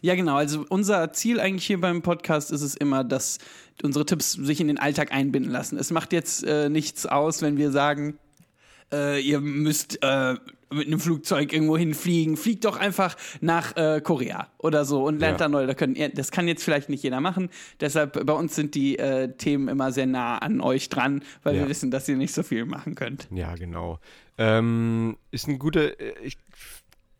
Ja, 0.00 0.14
genau. 0.14 0.36
Also 0.36 0.64
unser 0.68 1.12
Ziel 1.12 1.38
eigentlich 1.40 1.66
hier 1.66 1.80
beim 1.80 2.02
Podcast 2.02 2.50
ist 2.50 2.62
es 2.62 2.74
immer, 2.74 3.04
dass 3.04 3.38
unsere 3.82 4.06
Tipps 4.06 4.32
sich 4.32 4.60
in 4.60 4.68
den 4.68 4.78
Alltag 4.78 5.12
einbinden 5.12 5.50
lassen. 5.52 5.78
Es 5.78 5.90
macht 5.90 6.12
jetzt 6.12 6.44
äh, 6.44 6.68
nichts 6.68 7.06
aus, 7.06 7.42
wenn 7.42 7.56
wir 7.56 7.70
sagen, 7.70 8.18
äh, 8.92 9.20
ihr 9.20 9.40
müsst 9.40 9.98
äh, 10.02 10.34
mit 10.72 10.86
einem 10.86 11.00
Flugzeug 11.00 11.52
irgendwo 11.52 11.76
hinfliegen. 11.76 12.36
Fliegt 12.38 12.64
doch 12.64 12.78
einfach 12.78 13.16
nach 13.40 13.76
äh, 13.76 14.00
Korea 14.02 14.48
oder 14.58 14.84
so 14.86 15.04
und 15.06 15.18
lernt 15.18 15.38
Ja. 15.40 15.46
da 15.46 15.48
neu. 15.48 15.66
Da 15.66 15.74
können, 15.74 15.96
das 16.14 16.30
kann 16.30 16.48
jetzt 16.48 16.64
vielleicht 16.64 16.88
nicht 16.88 17.02
jeder 17.02 17.20
machen. 17.20 17.50
Deshalb 17.80 18.24
bei 18.26 18.32
uns 18.32 18.54
sind 18.54 18.74
die 18.74 18.98
äh, 18.98 19.28
Themen 19.36 19.68
immer 19.68 19.92
sehr 19.92 20.06
nah 20.06 20.38
an 20.38 20.60
euch 20.62 20.88
dran, 20.88 21.22
weil 21.42 21.54
Ja. 21.56 21.62
wir 21.62 21.68
wissen, 21.68 21.90
dass 21.90 22.08
ihr 22.08 22.16
nicht 22.16 22.32
so 22.34 22.42
viel 22.42 22.64
machen 22.64 22.94
könnt. 22.94 23.28
Ja, 23.30 23.54
genau. 23.54 23.98
Ähm, 24.38 25.16
ist 25.30 25.46
ein 25.46 25.58
guter, 25.58 26.00
äh, 26.00 26.14
ich 26.22 26.38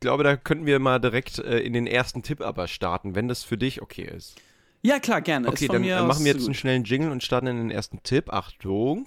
glaube, 0.02 0.25
da 0.25 0.37
könnten 0.37 0.66
wir 0.66 0.78
mal 0.78 0.99
direkt 0.99 1.38
äh, 1.38 1.60
in 1.60 1.72
den 1.72 1.87
ersten 1.87 2.22
Tipp 2.22 2.43
aber 2.43 2.69
starten, 2.69 3.14
wenn 3.14 3.28
das 3.28 3.43
für 3.43 3.56
dich 3.56 3.81
okay 3.81 4.02
ist. 4.14 4.37
Ja, 4.82 4.99
klar, 4.99 5.22
gerne. 5.22 5.49
Okay, 5.49 5.69
dann 5.69 5.84
äh, 5.84 6.02
machen 6.02 6.25
wir 6.25 6.32
jetzt 6.32 6.44
einen 6.44 6.54
schnellen 6.54 6.84
Jingle 6.84 7.10
und 7.10 7.22
starten 7.22 7.46
in 7.46 7.56
den 7.56 7.70
ersten 7.70 8.02
Tipp. 8.02 8.31
Achtung. 8.31 9.06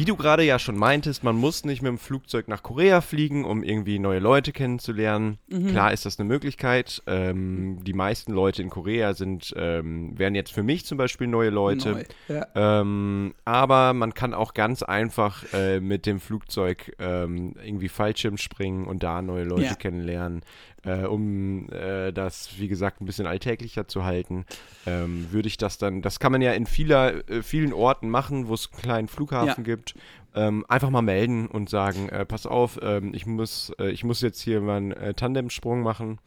Wie 0.00 0.06
du 0.06 0.16
gerade 0.16 0.42
ja 0.44 0.58
schon 0.58 0.78
meintest, 0.78 1.22
man 1.24 1.36
muss 1.36 1.66
nicht 1.66 1.82
mit 1.82 1.90
dem 1.90 1.98
Flugzeug 1.98 2.48
nach 2.48 2.62
Korea 2.62 3.02
fliegen, 3.02 3.44
um 3.44 3.62
irgendwie 3.62 3.98
neue 3.98 4.18
Leute 4.18 4.50
kennenzulernen. 4.50 5.36
Klar 5.68 5.92
ist 5.92 6.06
das 6.06 6.18
eine 6.18 6.26
Möglichkeit. 6.26 7.02
Ähm, 7.06 7.80
die 7.84 7.92
meisten 7.92 8.32
Leute 8.32 8.62
in 8.62 8.70
Korea 8.70 9.12
sind, 9.12 9.52
ähm, 9.58 10.18
wären 10.18 10.34
jetzt 10.34 10.52
für 10.52 10.62
mich 10.62 10.86
zum 10.86 10.96
Beispiel 10.96 11.26
neue 11.26 11.50
Leute. 11.50 11.90
Neu. 11.90 12.04
Ja. 12.28 12.46
Ähm, 12.80 13.34
aber 13.44 13.92
man 13.92 14.14
kann 14.14 14.32
auch 14.32 14.54
ganz 14.54 14.82
einfach 14.82 15.44
äh, 15.52 15.80
mit 15.80 16.06
dem 16.06 16.18
Flugzeug 16.18 16.96
ähm, 16.98 17.54
irgendwie 17.62 17.90
Fallschirm 17.90 18.38
springen 18.38 18.86
und 18.86 19.02
da 19.02 19.20
neue 19.20 19.44
Leute 19.44 19.64
Ja. 19.64 19.74
kennenlernen. 19.74 20.40
Äh, 20.84 21.04
um 21.04 21.68
äh, 21.70 22.10
das, 22.10 22.58
wie 22.58 22.68
gesagt, 22.68 23.00
ein 23.02 23.04
bisschen 23.04 23.26
alltäglicher 23.26 23.86
zu 23.86 24.04
halten, 24.04 24.46
ähm, 24.86 25.26
würde 25.30 25.46
ich 25.48 25.58
das 25.58 25.76
dann, 25.76 26.00
das 26.00 26.20
kann 26.20 26.32
man 26.32 26.40
ja 26.40 26.52
in 26.52 26.64
vieler, 26.64 27.28
äh, 27.28 27.42
vielen 27.42 27.74
Orten 27.74 28.08
machen, 28.08 28.48
wo 28.48 28.54
es 28.54 28.70
einen 28.72 28.80
kleinen 28.80 29.08
Flughafen 29.08 29.64
Ja. 29.64 29.74
gibt. 29.74 29.94
Ähm, 30.34 30.64
einfach 30.68 30.90
mal 30.90 31.02
melden 31.02 31.48
und 31.48 31.68
sagen, 31.68 32.08
äh, 32.08 32.24
pass 32.24 32.46
auf, 32.46 32.78
ähm, 32.82 33.12
ich, 33.14 33.26
muss, 33.26 33.72
äh, 33.78 33.90
ich 33.90 34.04
muss 34.04 34.22
jetzt 34.22 34.40
hier 34.40 34.60
mal 34.60 34.76
einen 34.76 34.92
äh, 34.92 35.12
Tandemsprung 35.12 35.82
machen. 35.82 36.18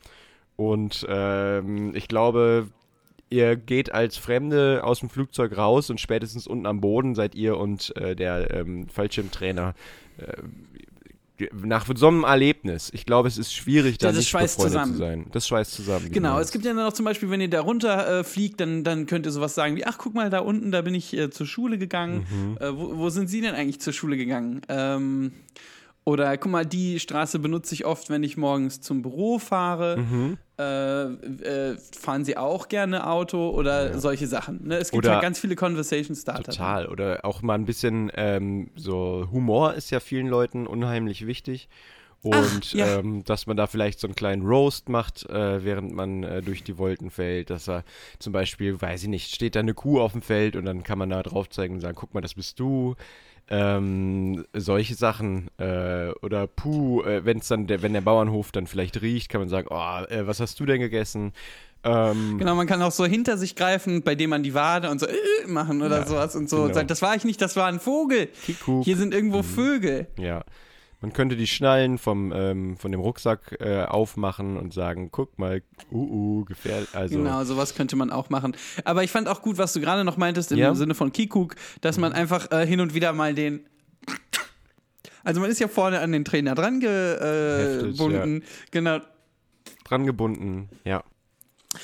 Und 0.55 1.05
ähm, 1.09 1.95
ich 1.95 2.07
glaube, 2.07 2.67
ihr 3.29 3.55
geht 3.55 3.91
als 3.91 4.17
Fremde 4.17 4.81
aus 4.83 4.99
dem 4.99 5.09
Flugzeug 5.09 5.57
raus 5.57 5.89
und 5.89 5.99
spätestens 5.99 6.45
unten 6.45 6.67
am 6.67 6.79
Boden 6.81 7.15
seid 7.15 7.33
ihr 7.33 7.57
und 7.57 7.95
äh, 7.95 8.15
der 8.15 8.51
ähm, 8.51 8.87
Fallschirmtrainer 8.87 9.73
äh, 10.17 10.33
nach 11.51 11.87
so 11.95 12.07
einem 12.07 12.23
Erlebnis. 12.23 12.89
Ich 12.93 13.05
glaube, 13.05 13.27
es 13.27 13.37
ist 13.37 13.53
schwierig, 13.53 13.97
da 13.97 14.07
das 14.07 14.17
nicht 14.17 14.31
befreundet 14.31 14.57
zusammen. 14.57 14.91
zu 14.93 14.97
sein. 14.97 15.25
Das 15.31 15.47
schweißt 15.47 15.71
zusammen. 15.71 16.11
Genau, 16.11 16.33
meinst. 16.33 16.45
es 16.45 16.51
gibt 16.51 16.65
ja 16.65 16.73
dann 16.73 16.85
auch 16.85 16.93
zum 16.93 17.05
Beispiel, 17.05 17.29
wenn 17.29 17.41
ihr 17.41 17.49
da 17.49 17.61
runter 17.61 18.19
äh, 18.19 18.23
fliegt, 18.23 18.59
dann, 18.59 18.83
dann 18.83 19.05
könnt 19.05 19.25
ihr 19.25 19.31
sowas 19.31 19.55
sagen 19.55 19.75
wie, 19.75 19.85
ach, 19.85 19.97
guck 19.97 20.13
mal, 20.13 20.29
da 20.29 20.39
unten, 20.39 20.71
da 20.71 20.81
bin 20.81 20.93
ich 20.93 21.13
äh, 21.15 21.29
zur 21.29 21.47
Schule 21.47 21.77
gegangen. 21.77 22.25
Mhm. 22.29 22.57
Äh, 22.59 22.77
wo, 22.77 22.97
wo 22.97 23.09
sind 23.09 23.27
Sie 23.27 23.41
denn 23.41 23.55
eigentlich 23.55 23.79
zur 23.81 23.93
Schule 23.93 24.17
gegangen? 24.17 24.61
Ähm, 24.69 25.31
oder 26.05 26.37
guck 26.37 26.51
mal, 26.51 26.65
die 26.65 26.99
Straße 26.99 27.39
benutze 27.39 27.73
ich 27.75 27.85
oft, 27.85 28.09
wenn 28.09 28.23
ich 28.23 28.35
morgens 28.35 28.81
zum 28.81 29.01
Büro 29.01 29.39
fahre. 29.39 29.97
Mhm. 29.97 30.37
Äh, 30.59 31.03
äh, 31.05 31.77
fahren 31.99 32.23
Sie 32.25 32.37
auch 32.37 32.67
gerne 32.67 33.07
Auto 33.07 33.49
oder 33.49 33.97
solche 33.99 34.27
Sachen? 34.27 34.67
Ne? 34.67 34.77
Es 34.77 34.91
gibt 34.91 35.03
Oder- 35.03 35.13
halt 35.13 35.23
ganz 35.23 35.39
viele 35.39 35.55
Conversation 35.55 36.15
Starter. 36.15 36.51
Total. 36.51 36.87
Oder 36.87 37.25
auch 37.25 37.41
mal 37.41 37.55
ein 37.55 37.65
bisschen 37.65 38.11
ähm, 38.15 38.69
so 38.75 39.27
Humor 39.31 39.73
ist 39.73 39.89
ja 39.89 39.99
vielen 39.99 40.27
Leuten 40.27 40.67
unheimlich 40.67 41.25
wichtig. 41.25 41.69
Und 42.21 42.35
Ach, 42.69 42.73
ja. 42.73 42.99
ähm, 42.99 43.23
dass 43.25 43.47
man 43.47 43.57
da 43.57 43.67
vielleicht 43.67 43.99
so 43.99 44.07
einen 44.07 44.15
kleinen 44.15 44.45
Roast 44.45 44.87
macht, 44.87 45.29
äh, 45.29 45.65
während 45.65 45.93
man 45.93 46.23
äh, 46.23 46.41
durch 46.41 46.63
die 46.63 46.77
Wolken 46.77 47.09
fällt. 47.09 47.49
Dass 47.49 47.67
er 47.67 47.83
zum 48.19 48.31
Beispiel, 48.31 48.81
weiß 48.81 49.03
ich 49.03 49.09
nicht, 49.09 49.35
steht 49.35 49.55
da 49.55 49.59
eine 49.59 49.73
Kuh 49.73 49.99
auf 49.99 50.13
dem 50.13 50.21
Feld 50.21 50.55
und 50.55 50.63
dann 50.65 50.83
kann 50.83 50.97
man 50.97 51.09
da 51.09 51.21
drauf 51.21 51.49
zeigen 51.49 51.73
und 51.75 51.81
sagen, 51.81 51.97
guck 51.99 52.13
mal, 52.13 52.21
das 52.21 52.35
bist 52.35 52.59
du. 52.59 52.95
Ähm, 53.49 54.45
solche 54.53 54.95
Sachen. 54.95 55.49
Äh, 55.57 56.09
oder 56.21 56.47
puh, 56.47 57.01
äh, 57.03 57.25
wenn's 57.25 57.47
dann 57.49 57.67
der, 57.67 57.81
wenn 57.81 57.93
der 57.93 58.01
Bauernhof 58.01 58.51
dann 58.51 58.67
vielleicht 58.67 59.01
riecht, 59.01 59.29
kann 59.29 59.41
man 59.41 59.49
sagen, 59.49 59.67
oh, 59.69 60.03
äh, 60.09 60.25
was 60.25 60.39
hast 60.39 60.59
du 60.59 60.65
denn 60.65 60.79
gegessen? 60.79 61.33
Ähm, 61.83 62.37
Genau, 62.39 62.55
man 62.55 62.65
kann 62.67 62.81
auch 62.81 62.91
so 62.93 63.05
hinter 63.05 63.37
sich 63.37 63.55
greifen, 63.55 64.03
bei 64.03 64.15
dem 64.15 64.29
man 64.29 64.41
die 64.43 64.53
Wade 64.53 64.89
und 64.89 64.99
so 64.99 65.05
äh, 65.07 65.15
machen 65.47 65.81
oder 65.81 65.99
Ja, 65.99 66.05
sowas 66.05 66.35
und 66.35 66.49
so. 66.49 66.55
genau. 66.57 66.67
Und 66.69 66.73
sagt, 66.75 66.89
das 66.91 67.01
war 67.01 67.15
ich 67.15 67.25
nicht, 67.25 67.41
das 67.41 67.55
war 67.57 67.67
ein 67.67 67.81
Vogel. 67.81 68.27
Kikuk. 68.45 68.85
Hier 68.85 68.95
sind 68.95 69.13
irgendwo 69.13 69.43
Vögel. 69.43 70.07
Ja. 70.17 70.43
Man 71.03 71.11
könnte 71.11 71.35
die 71.35 71.47
Schnallen 71.47 71.97
vom, 71.97 72.31
ähm, 72.33 72.77
von 72.77 72.93
dem 72.93 73.01
Rucksack 73.01 73.57
äh, 73.59 73.83
aufmachen 73.83 74.55
und 74.55 74.73
sagen, 74.73 75.09
guck 75.11 75.37
mal, 75.37 75.61
uh, 75.91 75.97
uh, 75.97 76.45
gefährlich. 76.45 76.87
Also, 76.95 77.17
Genau, 77.17 77.43
sowas 77.43 77.75
könnte 77.75 77.97
man 77.97 78.09
auch 78.09 78.29
machen. 78.29 78.55
Aber 78.85 79.03
ich 79.03 79.11
fand 79.11 79.27
auch 79.27 79.41
gut, 79.41 79.57
was 79.57 79.73
du 79.73 79.81
gerade 79.81 80.05
noch 80.05 80.15
meintest 80.15 80.53
im 80.53 80.59
Ja. 80.59 80.73
Sinne 80.75 80.95
von 80.95 81.11
Kikuk, 81.11 81.55
dass 81.81 81.97
man 81.97 82.13
einfach 82.13 82.49
äh, 82.53 82.65
hin 82.65 82.79
und 82.79 82.93
wieder 82.93 83.11
mal 83.11 83.35
den. 83.35 83.65
Also 85.25 85.41
man 85.41 85.49
ist 85.49 85.59
ja 85.59 85.67
vorne 85.67 85.99
an 85.99 86.11
den 86.13 86.23
Trainer 86.25 86.53
dran 86.55 86.81
Heftig, 86.81 87.97
gebunden. 87.97 88.43
Genau. 88.71 88.99
dran 89.85 90.05
gebunden, 90.05 90.69
ja. 90.85 91.03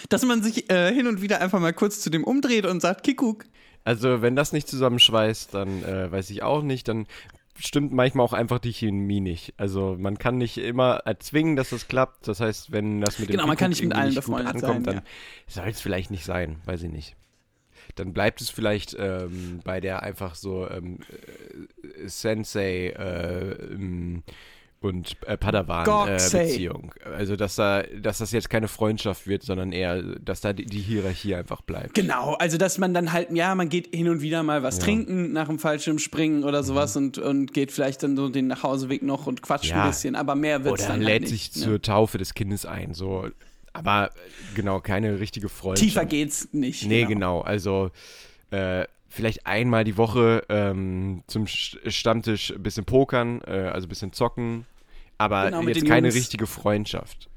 Dass 0.07 0.25
man 0.25 0.43
sich 0.43 0.69
äh, 0.69 0.93
hin 0.93 1.07
und 1.07 1.21
wieder 1.21 1.41
einfach 1.41 1.59
mal 1.59 1.73
kurz 1.73 1.99
zu 1.99 2.09
dem 2.09 2.23
umdreht 2.23 2.65
und 2.65 2.81
sagt, 2.81 3.03
Kikuk. 3.03 3.45
Also, 3.85 4.21
wenn 4.21 4.35
das 4.35 4.51
nicht 4.51 4.67
zusammenschweißt, 4.67 5.53
dann 5.53 5.83
äh, 5.83 6.11
weiß 6.11 6.29
ich 6.29 6.43
auch 6.43 6.63
nicht, 6.63 6.87
dann 6.89 7.05
stimmt 7.59 7.91
manchmal 7.91 8.25
auch 8.25 8.33
einfach 8.33 8.59
die 8.59 8.73
Chemie 8.73 9.19
nicht. 9.19 9.53
Also, 9.57 9.95
man 9.99 10.17
kann 10.17 10.37
nicht 10.37 10.57
immer 10.57 11.01
erzwingen, 11.05 11.55
dass 11.55 11.69
das 11.69 11.87
klappt. 11.87 12.27
Das 12.27 12.39
heißt, 12.39 12.71
wenn 12.71 13.01
das 13.01 13.19
mit 13.19 13.29
dem 13.29 13.33
Genau, 13.33 13.47
man 13.47 13.57
kann 13.57 13.69
nicht 13.69 13.83
mit 13.83 13.93
allen 13.93 14.15
gut 14.15 14.25
befreundet 14.25 14.55
ankommt, 14.55 14.85
sein, 14.85 14.95
dann 14.95 15.03
soll 15.47 15.67
es 15.67 15.81
vielleicht 15.81 16.11
nicht 16.11 16.25
sein, 16.25 16.57
weiß 16.65 16.83
ich 16.83 16.91
nicht. 16.91 17.15
Dann 17.95 18.13
bleibt 18.13 18.41
es 18.41 18.49
vielleicht 18.49 18.95
ähm, 18.99 19.61
bei 19.63 19.81
der 19.81 20.03
einfach 20.03 20.35
so 20.35 20.69
ähm, 20.69 20.99
äh, 21.81 22.07
Sensei 22.07 22.89
äh, 22.89 23.51
ähm, 23.51 24.23
und 24.81 25.17
äh. 25.27 25.35
Padawan-Beziehung. 25.37 26.93
also, 27.03 27.35
dass, 27.35 27.55
da, 27.55 27.83
dass 27.83 28.19
das 28.19 28.31
jetzt 28.31 28.49
keine 28.49 28.67
Freundschaft 28.67 29.27
wird, 29.27 29.43
sondern 29.43 29.71
eher, 29.71 30.01
dass 30.01 30.41
da 30.41 30.53
die, 30.53 30.65
die 30.65 30.79
Hierarchie 30.79 31.35
einfach 31.35 31.61
bleibt. 31.61 31.93
Genau, 31.95 32.35
also 32.35 32.57
dass 32.57 32.77
man 32.77 32.93
dann 32.93 33.11
halt, 33.11 33.29
ja, 33.31 33.53
man 33.55 33.69
geht 33.69 33.93
hin 33.93 34.07
und 34.09 34.21
wieder 34.21 34.43
mal 34.43 34.63
was 34.63 34.77
Ja. 34.77 34.81
Mhm. 34.81 34.85
trinken 34.85 35.33
nach 35.33 35.47
dem 35.47 35.59
Fallschirmspringen 35.59 36.43
oder 36.43 36.63
sowas 36.63 36.95
und, 36.95 37.17
und 37.17 37.53
geht 37.53 37.71
vielleicht 37.71 38.03
dann 38.03 38.15
so 38.15 38.29
den 38.29 38.47
Nachhauseweg 38.47 39.03
noch 39.03 39.27
und 39.27 39.41
quatscht 39.41 39.71
Ja. 39.71 39.83
ein 39.83 39.89
bisschen, 39.89 40.15
aber 40.15 40.35
mehr 40.35 40.63
wird's 40.63 40.83
Oder 40.83 40.93
dann 40.93 41.01
lädt 41.01 41.21
halt 41.23 41.27
sich 41.29 41.41
nicht. 41.49 41.53
zur 41.55 41.73
ne? 41.73 41.81
Taufe 41.81 42.17
des 42.17 42.33
Kindes 42.33 42.65
ein, 42.65 42.93
so. 42.93 43.27
Aber 43.73 44.07
äh, 44.07 44.55
genau, 44.55 44.79
keine 44.79 45.19
richtige 45.19 45.49
Freundschaft. 45.49 45.89
Tiefer 45.89 46.05
geht's 46.05 46.49
nicht. 46.53 46.85
Nee, 46.87 47.05
genau. 47.05 47.41
Also 47.41 47.91
äh, 48.51 48.85
vielleicht 49.09 49.45
einmal 49.45 49.83
die 49.83 49.97
Woche 49.97 50.43
ähm, 50.49 51.23
zum 51.27 51.45
Sch- 51.45 51.77
Stammtisch 51.89 52.51
ein 52.51 52.63
bisschen 52.63 52.85
pokern, 52.85 53.41
äh, 53.45 53.69
also 53.71 53.85
ein 53.85 53.89
bisschen 53.89 54.11
zocken. 54.13 54.65
Aber 55.19 55.45
Genau, 55.51 55.61
jetzt 55.63 55.85
keine 55.85 56.07
Jungs. 56.07 56.15
richtige 56.15 56.47
Freundschaft. 56.47 57.28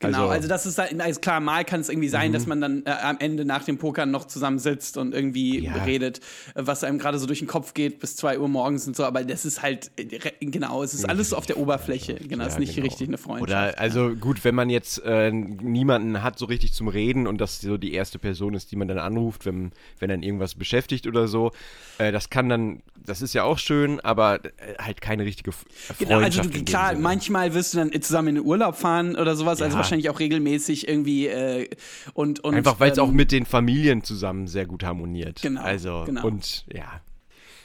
Genau, 0.00 0.28
also, 0.28 0.30
Also- 0.30 0.44
Mhm. 0.46 0.48
das 0.48 0.66
ist 0.66 0.78
halt, 0.78 1.00
also 1.00 1.20
klar, 1.20 1.40
mal 1.40 1.62
kann 1.64 1.80
es 1.80 1.90
irgendwie 1.90 2.08
sein, 2.08 2.32
dass 2.32 2.46
man 2.46 2.60
dann 2.62 2.82
äh, 2.86 2.90
am 2.90 3.18
Ende 3.18 3.44
nach 3.44 3.64
dem 3.64 3.76
Pokern 3.76 4.10
noch 4.10 4.24
zusammensitzt 4.24 4.96
und 4.96 5.14
irgendwie 5.14 5.62
Ja. 5.64 5.84
redet, 5.84 6.20
was 6.54 6.82
einem 6.84 6.98
gerade 6.98 7.18
so 7.18 7.26
durch 7.26 7.40
den 7.40 7.48
Kopf 7.48 7.74
geht 7.74 7.98
bis 8.00 8.16
2 8.16 8.38
Uhr 8.38 8.48
morgens 8.48 8.86
und 8.86 8.96
so, 8.96 9.04
aber 9.04 9.22
das 9.24 9.44
ist 9.44 9.60
halt, 9.60 9.90
äh, 9.98 10.06
genau, 10.40 10.82
es 10.82 10.94
ist 10.94 11.04
alles 11.08 11.28
so 11.30 11.36
auf 11.36 11.44
der 11.44 11.58
Oberfläche, 11.58 12.14
genau, 12.14 12.44
es 12.44 12.48
ist 12.50 12.54
Ja, 12.54 12.60
nicht 12.60 12.74
genau. 12.76 12.86
richtig 12.86 13.08
eine 13.08 13.18
Freundschaft. 13.18 13.50
Oder 13.74 13.78
also 13.78 14.14
gut, 14.16 14.42
wenn 14.44 14.54
man 14.54 14.70
jetzt 14.70 15.02
äh, 15.04 15.30
niemanden 15.30 16.22
hat 16.22 16.38
so 16.38 16.46
richtig 16.46 16.72
zum 16.72 16.88
Reden 16.88 17.26
und 17.26 17.38
das 17.38 17.60
so 17.60 17.76
die 17.76 17.92
erste 17.92 18.18
Person 18.18 18.54
ist, 18.54 18.72
die 18.72 18.76
man 18.76 18.88
dann 18.88 18.98
anruft, 18.98 19.44
wenn, 19.44 19.72
wenn 19.98 20.08
dann 20.08 20.22
irgendwas 20.22 20.54
beschäftigt 20.54 21.06
oder 21.08 21.28
so, 21.28 21.52
äh, 21.98 22.10
das 22.10 22.30
kann 22.30 22.48
dann, 22.48 22.82
das 23.04 23.20
ist 23.20 23.34
ja 23.34 23.44
auch 23.44 23.58
schön, 23.58 24.00
aber 24.00 24.42
äh, 24.44 24.48
halt 24.80 25.02
keine 25.02 25.26
richtige 25.26 25.52
Freundschaft. 25.52 25.98
Genau, 25.98 26.20
also 26.20 26.40
du, 26.42 26.64
klar, 26.64 26.90
Sinne. 26.90 27.02
manchmal 27.02 27.52
wirst 27.52 27.74
du 27.74 27.78
dann 27.78 27.92
zusammen 28.00 28.28
in 28.28 28.34
den 28.36 28.44
Urlaub 28.46 28.76
fahren 28.76 29.14
oder 29.16 29.36
sowas, 29.36 29.60
also 29.60 29.76
Ja. 29.76 29.80
Wahrscheinlich 29.90 30.10
auch 30.10 30.20
regelmäßig 30.20 30.88
irgendwie 30.88 31.26
äh, 31.26 31.68
und, 32.14 32.40
und 32.40 32.54
Einfach 32.54 32.80
weil 32.80 32.92
es 32.92 32.98
ähm, 32.98 33.04
auch 33.04 33.10
mit 33.10 33.32
den 33.32 33.46
Familien 33.46 34.02
zusammen 34.02 34.46
sehr 34.46 34.66
gut 34.66 34.84
harmoniert. 34.84 35.42
Genau, 35.42 35.62
Also, 35.62 36.04
genau. 36.06 36.26
und 36.26 36.64
ja. 36.72 37.00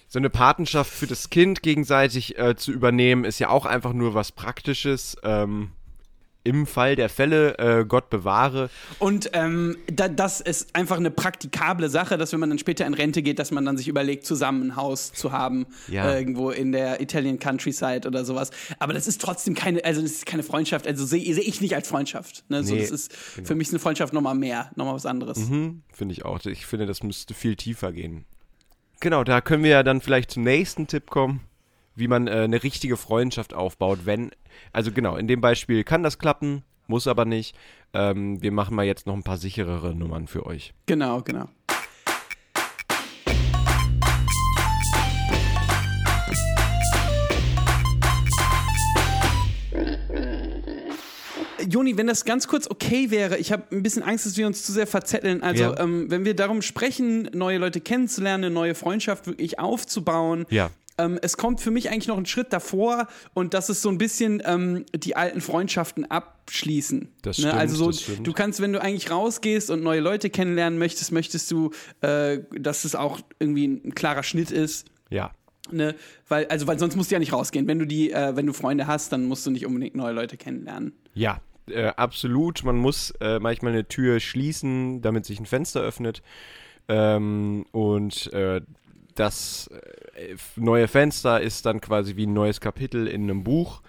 So 0.07 0.19
eine 0.19 0.29
Patenschaft 0.29 0.91
für 0.91 1.07
das 1.07 1.29
Kind 1.29 1.63
gegenseitig 1.63 2.37
äh, 2.37 2.55
zu 2.55 2.71
übernehmen, 2.71 3.25
ist 3.25 3.39
ja 3.39 3.49
auch 3.49 3.65
einfach 3.65 3.91
nur 3.91 4.13
was 4.13 4.31
Praktisches. 4.31 5.17
Ähm, 5.23 5.71
Im 6.45 6.65
Fall 6.67 6.95
der 6.95 7.09
Fälle, 7.09 7.57
äh, 7.57 7.85
Gott 7.85 8.09
bewahre. 8.09 8.69
Und 8.99 9.31
ähm, 9.33 9.75
da, 9.91 10.07
das 10.07 10.39
ist 10.41 10.75
einfach 10.75 10.97
eine 10.97 11.11
praktikable 11.11 11.89
Sache, 11.89 12.17
dass 12.17 12.31
wenn 12.33 12.39
man 12.39 12.49
dann 12.49 12.59
später 12.59 12.85
in 12.85 12.93
Rente 12.93 13.21
geht, 13.23 13.39
dass 13.39 13.49
man 13.51 13.65
dann 13.65 13.77
sich 13.77 13.87
überlegt, 13.87 14.25
zusammen 14.25 14.67
ein 14.69 14.75
Haus 14.75 15.11
zu 15.11 15.31
haben, 15.31 15.65
Ja. 15.87 16.07
äh, 16.11 16.19
irgendwo 16.19 16.51
in 16.51 16.71
der 16.71 17.01
Italian 17.01 17.39
Countryside 17.39 18.07
oder 18.07 18.23
sowas. 18.23 18.51
Aber 18.79 18.93
das 18.93 19.07
ist 19.07 19.19
trotzdem 19.21 19.55
keine, 19.55 19.83
also 19.83 20.01
das 20.01 20.11
ist 20.11 20.25
keine 20.27 20.43
Freundschaft, 20.43 20.87
also 20.87 21.03
sehe 21.03 21.33
seh 21.33 21.41
ich 21.41 21.61
nicht 21.61 21.73
als 21.75 21.87
Freundschaft. 21.87 22.45
Ne? 22.49 22.63
So, 22.63 22.75
Nee, 22.75 22.81
das 22.81 22.91
ist 22.91 23.11
für 23.13 23.55
mich 23.55 23.67
ist 23.69 23.73
eine 23.73 23.79
Freundschaft 23.79 24.13
nochmal 24.13 24.35
mehr, 24.35 24.69
nochmal 24.75 24.93
was 24.93 25.05
anderes. 25.07 25.49
Hm, 25.49 25.81
Finde 25.91 26.13
ich 26.13 26.25
auch. 26.25 26.39
Ich 26.45 26.65
finde, 26.67 26.85
das 26.85 27.01
müsste 27.01 27.33
viel 27.33 27.55
tiefer 27.55 27.91
gehen. 27.91 28.25
Genau, 28.99 29.23
da 29.23 29.41
können 29.41 29.63
wir 29.63 29.71
ja 29.71 29.83
dann 29.83 29.99
vielleicht 29.99 30.29
zum 30.31 30.43
nächsten 30.43 30.85
Tipp 30.87 31.09
kommen, 31.09 31.41
wie 31.95 32.07
man 32.07 32.27
äh, 32.27 32.31
eine 32.31 32.61
richtige 32.63 32.97
Freundschaft 32.97 33.53
aufbaut, 33.53 33.99
wenn, 34.05 34.31
also 34.73 34.91
genau, 34.91 35.15
in 35.15 35.27
dem 35.27 35.41
Beispiel 35.41 35.83
kann 35.83 36.03
das 36.03 36.19
klappen, 36.19 36.63
muss 36.87 37.07
aber 37.07 37.25
nicht. 37.25 37.55
Ähm, 37.93 38.41
wir 38.41 38.51
machen 38.51 38.75
mal 38.75 38.85
jetzt 38.85 39.07
noch 39.07 39.13
ein 39.15 39.23
paar 39.23 39.37
sicherere 39.37 39.95
Nummern 39.95 40.27
für 40.27 40.45
euch. 40.45 40.73
Genau, 40.85 41.21
genau. 41.21 41.47
Joni, 51.67 51.97
wenn 51.97 52.07
das 52.07 52.25
ganz 52.25 52.47
kurz 52.47 52.69
okay 52.69 53.09
wäre, 53.11 53.37
ich 53.37 53.51
habe 53.51 53.63
ein 53.71 53.81
bisschen 53.81 54.03
Angst, 54.03 54.25
dass 54.25 54.37
wir 54.37 54.45
uns 54.45 54.63
zu 54.63 54.71
sehr 54.71 54.85
verzetteln. 54.87 55.41
Also, 55.41 55.63
Ja. 55.63 55.79
ähm, 55.79 56.11
wenn 56.11 56.25
wir 56.25 56.35
darum 56.35 56.61
sprechen, 56.61 57.29
neue 57.33 57.57
Leute 57.57 57.81
kennenzulernen, 57.81 58.45
eine 58.45 58.53
neue 58.53 58.75
Freundschaft 58.75 59.25
wirklich 59.27 59.57
aufzubauen, 59.57 60.45
Ja. 60.49 60.69
Ähm, 60.97 61.19
es 61.21 61.37
kommt 61.37 61.61
für 61.61 61.71
mich 61.71 61.89
eigentlich 61.89 62.07
noch 62.07 62.17
ein 62.17 62.25
Schritt 62.25 62.53
davor 62.53 63.07
und 63.33 63.53
das 63.53 63.69
ist 63.69 63.81
so 63.81 63.89
ein 63.89 63.97
bisschen 63.97 64.41
ähm, 64.45 64.85
die 64.95 65.15
alten 65.15 65.41
Freundschaften 65.41 66.09
abschließen. 66.09 67.09
Das 67.21 67.37
ne? 67.37 67.47
stimmt, 67.47 67.53
Also 67.53 67.75
so, 67.75 67.87
das 67.87 68.01
stimmt. 68.01 68.27
du 68.27 68.33
kannst, 68.33 68.61
wenn 68.61 68.73
du 68.73 68.81
eigentlich 68.81 69.11
rausgehst 69.11 69.69
und 69.69 69.83
neue 69.83 69.99
Leute 69.99 70.29
kennenlernen 70.29 70.79
möchtest, 70.79 71.11
möchtest 71.11 71.51
du, 71.51 71.71
äh, 72.01 72.39
dass 72.57 72.85
es 72.85 72.95
auch 72.95 73.19
irgendwie 73.39 73.67
ein 73.67 73.95
klarer 73.95 74.23
Schnitt 74.23 74.51
ist. 74.51 74.87
Ja. 75.09 75.31
Ne? 75.71 75.95
Weil, 76.27 76.45
also, 76.47 76.67
weil 76.67 76.79
sonst 76.79 76.95
musst 76.95 77.11
du 77.11 77.15
ja 77.15 77.19
nicht 77.19 77.33
rausgehen. 77.33 77.67
Wenn 77.67 77.79
du 77.79 77.85
die, 77.85 78.11
äh, 78.11 78.35
wenn 78.35 78.45
du 78.45 78.53
Freunde 78.53 78.87
hast, 78.87 79.11
dann 79.11 79.25
musst 79.25 79.45
du 79.45 79.51
nicht 79.51 79.65
unbedingt 79.65 79.95
neue 79.95 80.13
Leute 80.13 80.37
kennenlernen. 80.37 80.93
Ja, 81.13 81.41
äh, 81.67 81.87
absolut. 81.87 82.63
Man 82.63 82.77
muss 82.77 83.11
äh, 83.19 83.39
manchmal 83.39 83.73
eine 83.73 83.87
Tür 83.87 84.19
schließen, 84.19 85.01
damit 85.01 85.25
sich 85.25 85.39
ein 85.39 85.45
Fenster 85.45 85.81
öffnet. 85.81 86.21
Ähm, 86.87 87.65
und 87.71 88.31
äh, 88.33 88.61
das 89.15 89.69
äh, 90.15 90.35
neue 90.55 90.87
Fenster 90.87 91.41
ist 91.41 91.65
dann 91.65 91.81
quasi 91.81 92.15
wie 92.15 92.25
ein 92.27 92.33
neues 92.33 92.59
Kapitel 92.61 93.07
in 93.07 93.23
einem 93.23 93.43
Buch. 93.43 93.81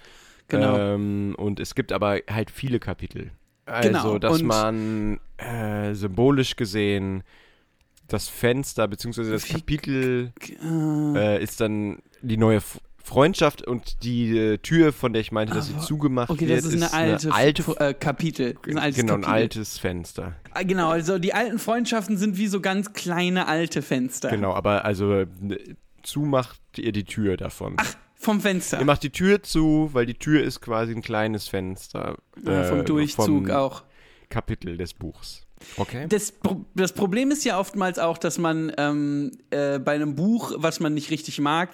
Genau. 0.49 0.78
Ähm, 0.78 1.35
und 1.37 1.59
es 1.61 1.75
gibt 1.75 1.92
aber 1.92 2.21
halt 2.30 2.50
viele 2.50 2.78
Kapitel. 2.78 3.30
Also, 3.66 3.88
Genau, 3.88 4.18
dass 4.18 4.40
und- 4.40 4.47
man 4.47 5.21
äh, 5.38 5.92
symbolisch 5.95 6.54
gesehen 6.56 7.25
das 8.09 8.28
Fenster 8.28 8.87
bzw. 8.87 9.30
das 9.33 9.49
Kapitel 9.49 10.33
äh, 10.62 11.42
ist 11.42 11.61
dann 11.61 11.99
die 12.23 12.37
neue 12.37 12.61
Freundschaft 13.06 13.62
und 13.66 14.02
die 14.02 14.36
äh, 14.36 14.58
Tür, 14.58 14.92
von 14.92 15.12
der 15.12 15.20
ich 15.22 15.30
meinte, 15.30 15.54
dass 15.54 15.68
sie 15.68 15.75
Aber- 15.75 15.82
zugemacht 15.82 16.28
Okay, 16.28 16.48
wird, 16.48 16.58
das 16.58 16.64
ist 16.66 16.75
eine 16.75 16.92
alte, 16.92 17.32
alte 17.32 17.62
F- 17.62 17.80
äh, 17.80 17.94
Kapitel. 17.94 18.56
Ein 18.66 18.78
altes 18.78 19.00
genau, 19.00 19.14
ein 19.14 19.20
Kapitel. 19.22 19.42
altes 19.42 19.78
Fenster. 19.78 20.34
Ah, 20.52 20.62
Genau, 20.64 20.88
also 20.90 21.18
die 21.18 21.32
alten 21.32 21.58
Freundschaften 21.60 22.16
sind 22.18 22.36
wie 22.36 22.48
so 22.48 22.60
ganz 22.60 22.92
kleine 22.94 23.46
alte 23.46 23.80
Fenster. 23.82 24.28
Genau, 24.30 24.52
aber 24.54 24.84
also 24.84 25.12
äh, 25.20 25.26
zumacht 26.02 26.60
ihr 26.78 26.92
die 26.92 27.04
Tür 27.04 27.36
davon. 27.36 27.76
Vom 28.14 28.40
Fenster. 28.40 28.78
Ihr 28.80 28.84
macht 28.86 29.02
die 29.02 29.10
Tür 29.10 29.42
zu, 29.42 29.90
weil 29.92 30.06
die 30.06 30.14
Tür 30.14 30.42
ist 30.42 30.60
quasi 30.60 30.92
ein 30.92 31.02
kleines 31.02 31.48
Fenster. 31.48 32.16
Ja, 32.44 32.64
vom 32.64 32.80
äh, 32.80 32.84
Durchzug 32.84 33.50
auch. 33.50 33.84
Kapitel 34.30 34.76
des 34.76 34.94
Buchs. 34.94 35.42
Okay. 35.76 36.06
Das, 36.08 36.34
das 36.75 36.92
Problem 36.92 37.30
ist 37.30 37.44
ja 37.44 37.58
oftmals 37.58 37.98
auch, 37.98 38.18
dass 38.18 38.36
man 38.38 38.72
ähm, 38.76 39.32
äh, 39.50 39.78
bei 39.78 39.92
einem 39.94 40.14
Buch, 40.14 40.52
was 40.56 40.80
man 40.80 40.92
nicht 40.94 41.10
richtig 41.10 41.38
mag, 41.40 41.70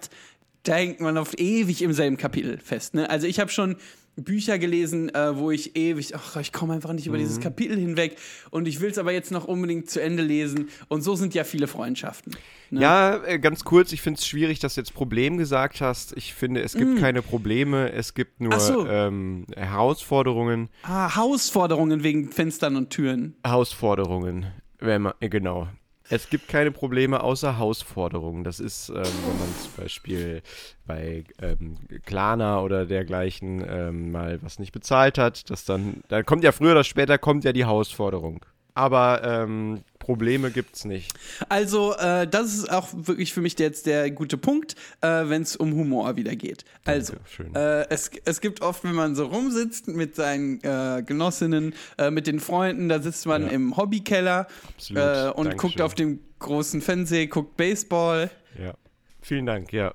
da 0.64 0.74
hängt 0.74 1.00
man 1.00 1.18
oft 1.18 1.38
ewig 1.40 1.82
im 1.82 1.92
selben 1.92 2.16
Kapitel 2.16 2.58
fest. 2.58 2.94
Ne? 2.94 3.08
Also 3.10 3.26
ich 3.26 3.40
habe 3.40 3.50
schon 3.50 3.76
Bücher 4.14 4.58
gelesen, 4.58 5.08
äh, 5.14 5.38
wo 5.38 5.50
ich 5.50 5.74
ewig, 5.74 6.14
ach, 6.14 6.36
ich 6.36 6.52
komme 6.52 6.74
einfach 6.74 6.92
nicht 6.92 7.06
über 7.06 7.16
dieses 7.16 7.38
Mhm. 7.38 7.42
Kapitel 7.44 7.78
hinweg 7.78 8.18
und 8.50 8.68
ich 8.68 8.80
will 8.82 8.90
es 8.90 8.98
aber 8.98 9.10
jetzt 9.10 9.30
noch 9.30 9.46
unbedingt 9.46 9.88
zu 9.88 10.02
Ende 10.02 10.22
lesen. 10.22 10.68
Und 10.88 11.00
so 11.00 11.14
sind 11.16 11.32
ja 11.32 11.44
viele 11.44 11.66
Freundschaften. 11.66 12.36
Ne? 12.68 12.82
Ja, 12.82 13.24
äh, 13.24 13.38
ganz 13.38 13.64
kurz, 13.64 13.90
ich 13.90 14.02
finde 14.02 14.18
es 14.18 14.26
schwierig, 14.26 14.58
dass 14.58 14.74
du 14.74 14.82
jetzt 14.82 14.92
Problem 14.92 15.38
gesagt 15.38 15.80
hast. 15.80 16.14
Ich 16.16 16.34
finde, 16.34 16.60
es 16.60 16.74
gibt 16.74 16.98
keine 17.00 17.22
Probleme, 17.22 17.90
es 17.90 18.12
gibt 18.12 18.42
nur 18.42 18.60
so. 18.60 18.86
ähm, 18.86 19.46
Herausforderungen. 19.56 20.68
Ah, 20.82 21.16
Hausforderungen 21.16 22.02
wegen 22.02 22.30
Fenstern 22.30 22.76
und 22.76 22.90
Türen. 22.90 23.34
Herausforderungen, 23.44 24.46
wenn 24.78 25.02
man, 25.02 25.14
äh, 25.20 25.30
genau. 25.30 25.68
Es 26.08 26.28
gibt 26.28 26.48
keine 26.48 26.72
Probleme 26.72 27.22
außer 27.22 27.58
Herausforderungen. 27.58 28.44
Das 28.44 28.60
ist, 28.60 28.88
ähm, 28.88 28.96
wenn 28.96 29.38
man 29.38 29.54
zum 29.60 29.72
Beispiel 29.76 30.42
bei 30.86 31.24
ähm, 31.40 31.76
Klarna 32.04 32.60
oder 32.60 32.86
dergleichen 32.86 33.64
ähm, 33.66 34.12
mal 34.12 34.42
was 34.42 34.58
nicht 34.58 34.72
bezahlt 34.72 35.18
hat, 35.18 35.48
dass 35.50 35.64
dann, 35.64 36.02
dann 36.08 36.24
kommt 36.26 36.44
ja 36.44 36.52
früher 36.52 36.72
oder 36.72 36.84
später 36.84 37.18
kommt 37.18 37.44
ja 37.44 37.52
die 37.52 37.66
Herausforderung. 37.66 38.44
Aber 38.74 39.22
ähm, 39.22 39.82
Probleme 40.02 40.50
gibt's 40.50 40.84
nicht. 40.84 41.12
Also, 41.48 41.94
äh, 41.96 42.26
das 42.26 42.52
ist 42.54 42.70
auch 42.70 42.88
wirklich 42.92 43.32
für 43.32 43.40
mich 43.40 43.56
jetzt 43.58 43.86
der 43.86 44.10
gute 44.10 44.36
Punkt, 44.36 44.74
äh, 45.00 45.06
wenn 45.28 45.42
es 45.42 45.54
um 45.56 45.72
Humor 45.74 46.16
wieder 46.16 46.34
geht. 46.34 46.64
Also, 46.84 47.14
schön. 47.24 47.54
äh, 47.54 47.86
es, 47.88 48.10
es 48.24 48.40
gibt 48.40 48.62
oft, 48.62 48.82
wenn 48.82 48.94
man 48.96 49.14
so 49.14 49.26
rumsitzt 49.26 49.86
mit 49.86 50.16
seinen 50.16 50.60
äh, 50.64 51.02
Genossinnen, 51.06 51.74
äh, 51.98 52.10
mit 52.10 52.26
den 52.26 52.40
Freunden, 52.40 52.88
da 52.88 53.00
sitzt 53.00 53.26
man 53.26 53.42
Ja. 53.42 53.48
im 53.50 53.76
Hobbykeller 53.76 54.48
äh, 54.90 54.92
und 54.92 54.96
Dankeschön. 54.96 55.56
guckt 55.56 55.80
auf 55.80 55.94
dem 55.94 56.18
großen 56.40 56.80
Fernseher, 56.82 57.28
guckt 57.28 57.56
Baseball. 57.56 58.28
Ja. 58.60 58.74
Vielen 59.20 59.46
Dank, 59.46 59.72
ja. 59.72 59.94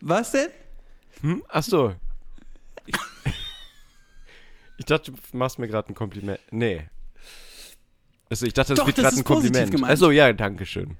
Was 0.00 0.32
denn? 0.32 0.48
Hm? 1.20 1.42
Ach 1.48 1.62
so. 1.62 1.94
Ich, 2.86 2.94
ich 4.78 4.84
dachte, 4.86 5.12
du 5.12 5.18
machst 5.36 5.58
mir 5.58 5.68
gerade 5.68 5.90
ein 5.90 5.94
Kompliment. 5.94 6.40
Nee. 6.50 6.86
Also 8.30 8.46
ich 8.46 8.54
dachte, 8.54 8.72
das 8.74 8.78
Doch, 8.78 8.86
wird 8.86 8.96
gerade 8.96 9.16
ein 9.16 9.24
Kompliment. 9.24 9.70
gemeint. 9.72 9.90
Also 9.90 10.10
ja, 10.12 10.32
danke 10.32 10.64
schön. 10.64 10.96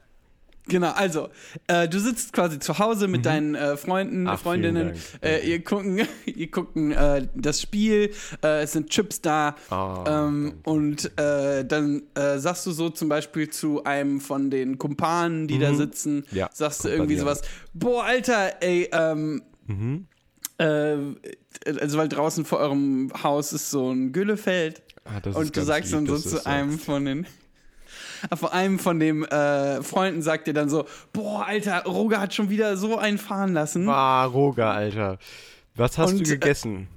Genau, 0.67 0.91
also, 0.93 1.31
äh, 1.67 1.89
du 1.89 1.99
sitzt 1.99 2.33
quasi 2.33 2.59
zu 2.61 2.79
Hause 2.79 3.09
mit 3.09 3.27
deinen 3.27 3.55
äh, 3.57 3.77
Freunden, 3.77 4.23
Mhm. 4.23 4.29
Ach, 4.29 4.39
Freundinnen, 4.39 4.93
äh, 5.21 5.45
ihr 5.49 5.65
gucken, 5.65 6.01
ihr 6.27 6.51
gucken 6.51 6.93
äh, 6.93 7.27
das 7.35 7.61
Spiel, 7.63 8.13
äh, 8.45 8.63
es 8.63 8.73
sind 8.73 8.91
Chips 8.91 9.21
da 9.21 9.57
Ah, 9.71 10.05
ähm, 10.29 10.55
und 10.65 11.19
äh, 11.19 11.65
dann 11.65 12.03
sagst 12.37 12.67
du 12.67 12.73
so 12.73 12.91
zum 12.91 13.09
Beispiel 13.09 13.49
zu 13.51 13.83
einem 13.85 14.21
von 14.21 14.51
den 14.51 14.79
Kumpanen, 14.79 15.49
die 15.49 15.59
da 15.59 15.75
sitzen, 15.75 16.17
Mhm. 16.31 16.37
Ja, 16.37 16.51
sagst 16.53 16.85
du 16.85 16.89
irgendwie 16.89 17.17
sowas, 17.17 17.43
boah, 17.73 18.05
Alter, 18.05 18.63
ey, 18.63 18.89
ähm, 18.93 19.43
Mhm. 19.67 20.07
äh, 20.59 20.97
also 21.81 21.99
weil 21.99 22.09
draußen 22.09 22.45
vor 22.45 22.59
eurem 22.59 23.11
Haus 23.23 23.53
ist 23.53 23.71
so 23.71 23.91
ein 23.91 24.13
Güllefeld 24.13 24.83
Ah, 25.05 25.21
und 25.35 25.57
du 25.57 25.63
sagst 25.63 25.93
lieb, 25.93 26.07
dann 26.07 26.07
so 26.07 26.19
zu 26.19 26.37
das 26.37 26.47
einem 26.47 26.79
von 26.79 27.05
den 27.05 27.27
vor 28.35 28.53
einem 28.53 28.79
von 28.79 29.01
den 29.01 29.25
äh, 29.25 29.83
Freunden 29.83 30.23
sagt 30.23 30.47
dir 30.47 30.55
dann 30.55 30.69
so, 30.69 30.87
boah, 31.13 31.47
Alter, 31.47 31.85
Roger 31.85 32.21
hat 32.21 32.35
schon 32.35 32.51
wieder 32.51 32.77
so 32.77 32.99
einen 32.99 33.19
fahren 33.19 33.53
lassen. 33.53 33.89
Ah, 33.89 34.25
Roger, 34.25 34.71
Alter. 34.71 35.19
Was 35.75 35.99
hast 35.99 36.13
Und, 36.13 36.21
du 36.21 36.25
äh, 36.25 36.35
gegessen? 36.35 36.89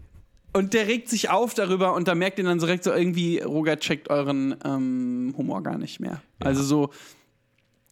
Und 0.51 0.73
der 0.73 0.87
regt 0.87 1.09
sich 1.09 1.29
auf 1.29 1.53
darüber 1.53 1.93
und 1.95 2.07
da 2.07 2.13
merkt 2.13 2.37
ihr 2.37 2.45
dann 2.45 2.59
so 2.59 2.67
direkt 2.67 2.83
so 2.83 2.91
irgendwie, 2.91 3.39
Roger 3.39 3.79
checkt 3.79 4.09
euren 4.09 4.55
ähm, 4.63 5.33
Humor 5.35 5.63
gar 5.63 5.77
nicht 5.77 5.99
mehr. 5.99 6.21
Also 6.39 6.61
so, 6.61 6.89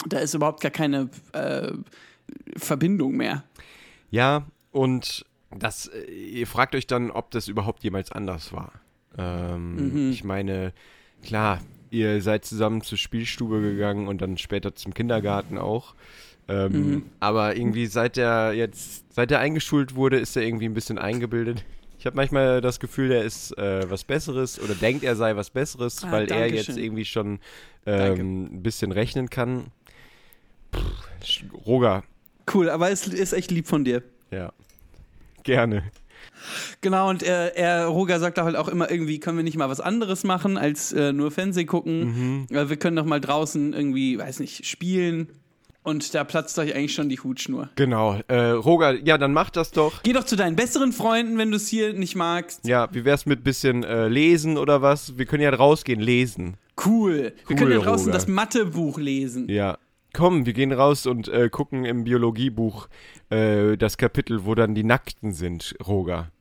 da 0.08 0.20
ist 0.20 0.34
überhaupt 0.36 0.62
gar 0.62 0.72
keine 0.72 1.10
äh, 1.32 1.72
Verbindung 2.58 3.18
mehr. 3.18 3.44
Ja, 4.12 4.46
und 4.72 5.26
das, 5.58 5.88
äh, 5.88 6.04
ihr 6.12 6.46
fragt 6.46 6.76
euch 6.76 6.86
dann, 6.86 7.10
ob 7.10 7.32
das 7.32 7.48
überhaupt 7.48 7.84
jemals 7.84 8.12
anders 8.12 8.54
war. 8.54 8.74
Ähm, 9.18 9.76
Mhm. 10.06 10.12
Ich 10.12 10.24
meine, 10.24 10.74
klar, 11.24 11.60
ihr 11.90 12.22
seid 12.22 12.46
zusammen 12.46 12.82
zur 12.82 12.98
Spielstube 12.98 13.62
gegangen 13.62 14.08
und 14.08 14.22
dann 14.22 14.38
später 14.38 14.76
zum 14.76 14.94
Kindergarten 14.94 15.58
auch. 15.58 15.94
Ähm, 16.48 16.72
Mhm. 16.72 17.04
Aber 17.20 17.56
irgendwie 17.56 17.86
seit 17.88 18.18
er 18.18 18.54
jetzt, 18.54 19.14
seit 19.14 19.32
er 19.32 19.40
eingeschult 19.40 19.96
wurde, 19.96 20.18
ist 20.18 20.36
er 20.36 20.44
irgendwie 20.44 20.66
ein 20.66 20.74
bisschen 20.74 20.98
eingebildet. 20.98 21.64
Ich 22.00 22.06
habe 22.08 22.16
manchmal 22.16 22.62
das 22.62 22.80
Gefühl, 22.80 23.12
er 23.12 23.24
ist 23.24 23.56
äh, 23.60 23.88
was 23.90 24.04
Besseres 24.04 24.60
oder 24.60 24.74
denkt, 24.74 25.04
er 25.04 25.16
sei 25.16 25.36
was 25.36 25.52
Besseres, 25.52 26.04
Ah, 26.04 26.12
weil 26.12 26.32
er 26.32 26.48
jetzt 26.52 26.66
schön. 26.66 26.78
irgendwie 26.80 27.06
schon 27.06 27.40
ähm, 27.86 28.46
ein 28.56 28.64
bisschen 28.64 28.92
rechnen 28.92 29.30
kann. 29.30 29.66
Pff, 30.74 31.44
Roger, 31.66 32.04
Cool, 32.52 32.70
aber 32.70 32.90
es 32.90 33.06
ist 33.08 33.34
echt 33.34 33.52
lieb 33.52 33.68
von 33.68 33.84
dir. 33.86 34.02
ja. 34.32 34.52
Gerne. 35.44 35.84
Genau, 36.82 37.10
und 37.10 37.24
er, 37.24 37.56
er, 37.58 37.86
Roger 37.88 38.20
sagt 38.20 38.38
halt 38.40 38.56
auch 38.56 38.68
immer 38.68 38.90
irgendwie, 38.92 39.20
können 39.20 39.38
wir 39.38 39.44
nicht 39.44 39.58
mal 39.58 39.70
was 39.70 39.80
anderes 39.80 40.24
machen, 40.24 40.58
als 40.58 40.92
äh, 40.94 41.14
nur 41.14 41.32
Fernsehen 41.32 41.68
gucken. 41.68 42.48
Äh, 42.50 42.70
wir 42.70 42.78
können 42.78 42.96
doch 42.96 43.06
mal 43.06 43.22
draußen 43.22 43.74
irgendwie, 43.74 44.18
weiß 44.18 44.40
nicht, 44.40 44.66
spielen. 44.66 45.30
Und 45.84 46.14
da 46.14 46.24
platzt 46.24 46.60
euch 46.60 46.76
eigentlich 46.76 46.94
schon 46.94 47.10
die 47.10 47.20
Hutschnur. 47.20 47.70
Genau. 47.76 48.20
Äh, 48.28 48.50
Roger, 48.52 48.94
ja, 49.04 49.18
dann 49.18 49.34
mach 49.34 49.50
das 49.50 49.72
doch. 49.72 50.04
Geh 50.04 50.14
doch 50.14 50.24
zu 50.26 50.36
deinen 50.36 50.56
besseren 50.56 50.94
Freunden, 50.94 51.40
wenn 51.40 51.50
du 51.50 51.58
es 51.58 51.68
hier 51.68 51.94
nicht 51.94 52.16
magst. 52.16 52.68
Ja, 52.68 52.88
wie 52.92 53.04
wär's 53.04 53.26
mit 53.26 53.44
bisschen 53.44 53.84
äh, 53.84 54.08
lesen 54.08 54.58
oder 54.60 54.84
was? 54.84 55.18
Wir 55.18 55.26
können 55.26 55.42
ja 55.42 55.50
rausgehen, 55.50 56.00
lesen. 56.00 56.58
Cool. 56.86 57.14
Wir 57.16 57.32
Cool, 57.50 57.56
können 57.56 57.72
ja 57.72 57.80
draußen 57.80 58.08
Roger. 58.08 58.12
das 58.14 58.28
Mathebuch 58.28 59.00
lesen. 59.00 59.50
Ja. 59.50 59.78
Komm, 60.14 60.46
wir 60.46 60.54
gehen 60.54 60.72
raus 60.74 61.06
und 61.06 61.28
äh, 61.30 61.50
gucken 61.50 61.86
im 61.86 62.04
Biologiebuch 62.04 62.88
äh, 63.30 63.78
das 63.78 63.98
Kapitel, 63.98 64.46
wo 64.46 64.56
dann 64.56 64.76
die 64.76 64.84
Nackten 64.84 65.32
sind, 65.32 65.76
Roger. 65.88 66.32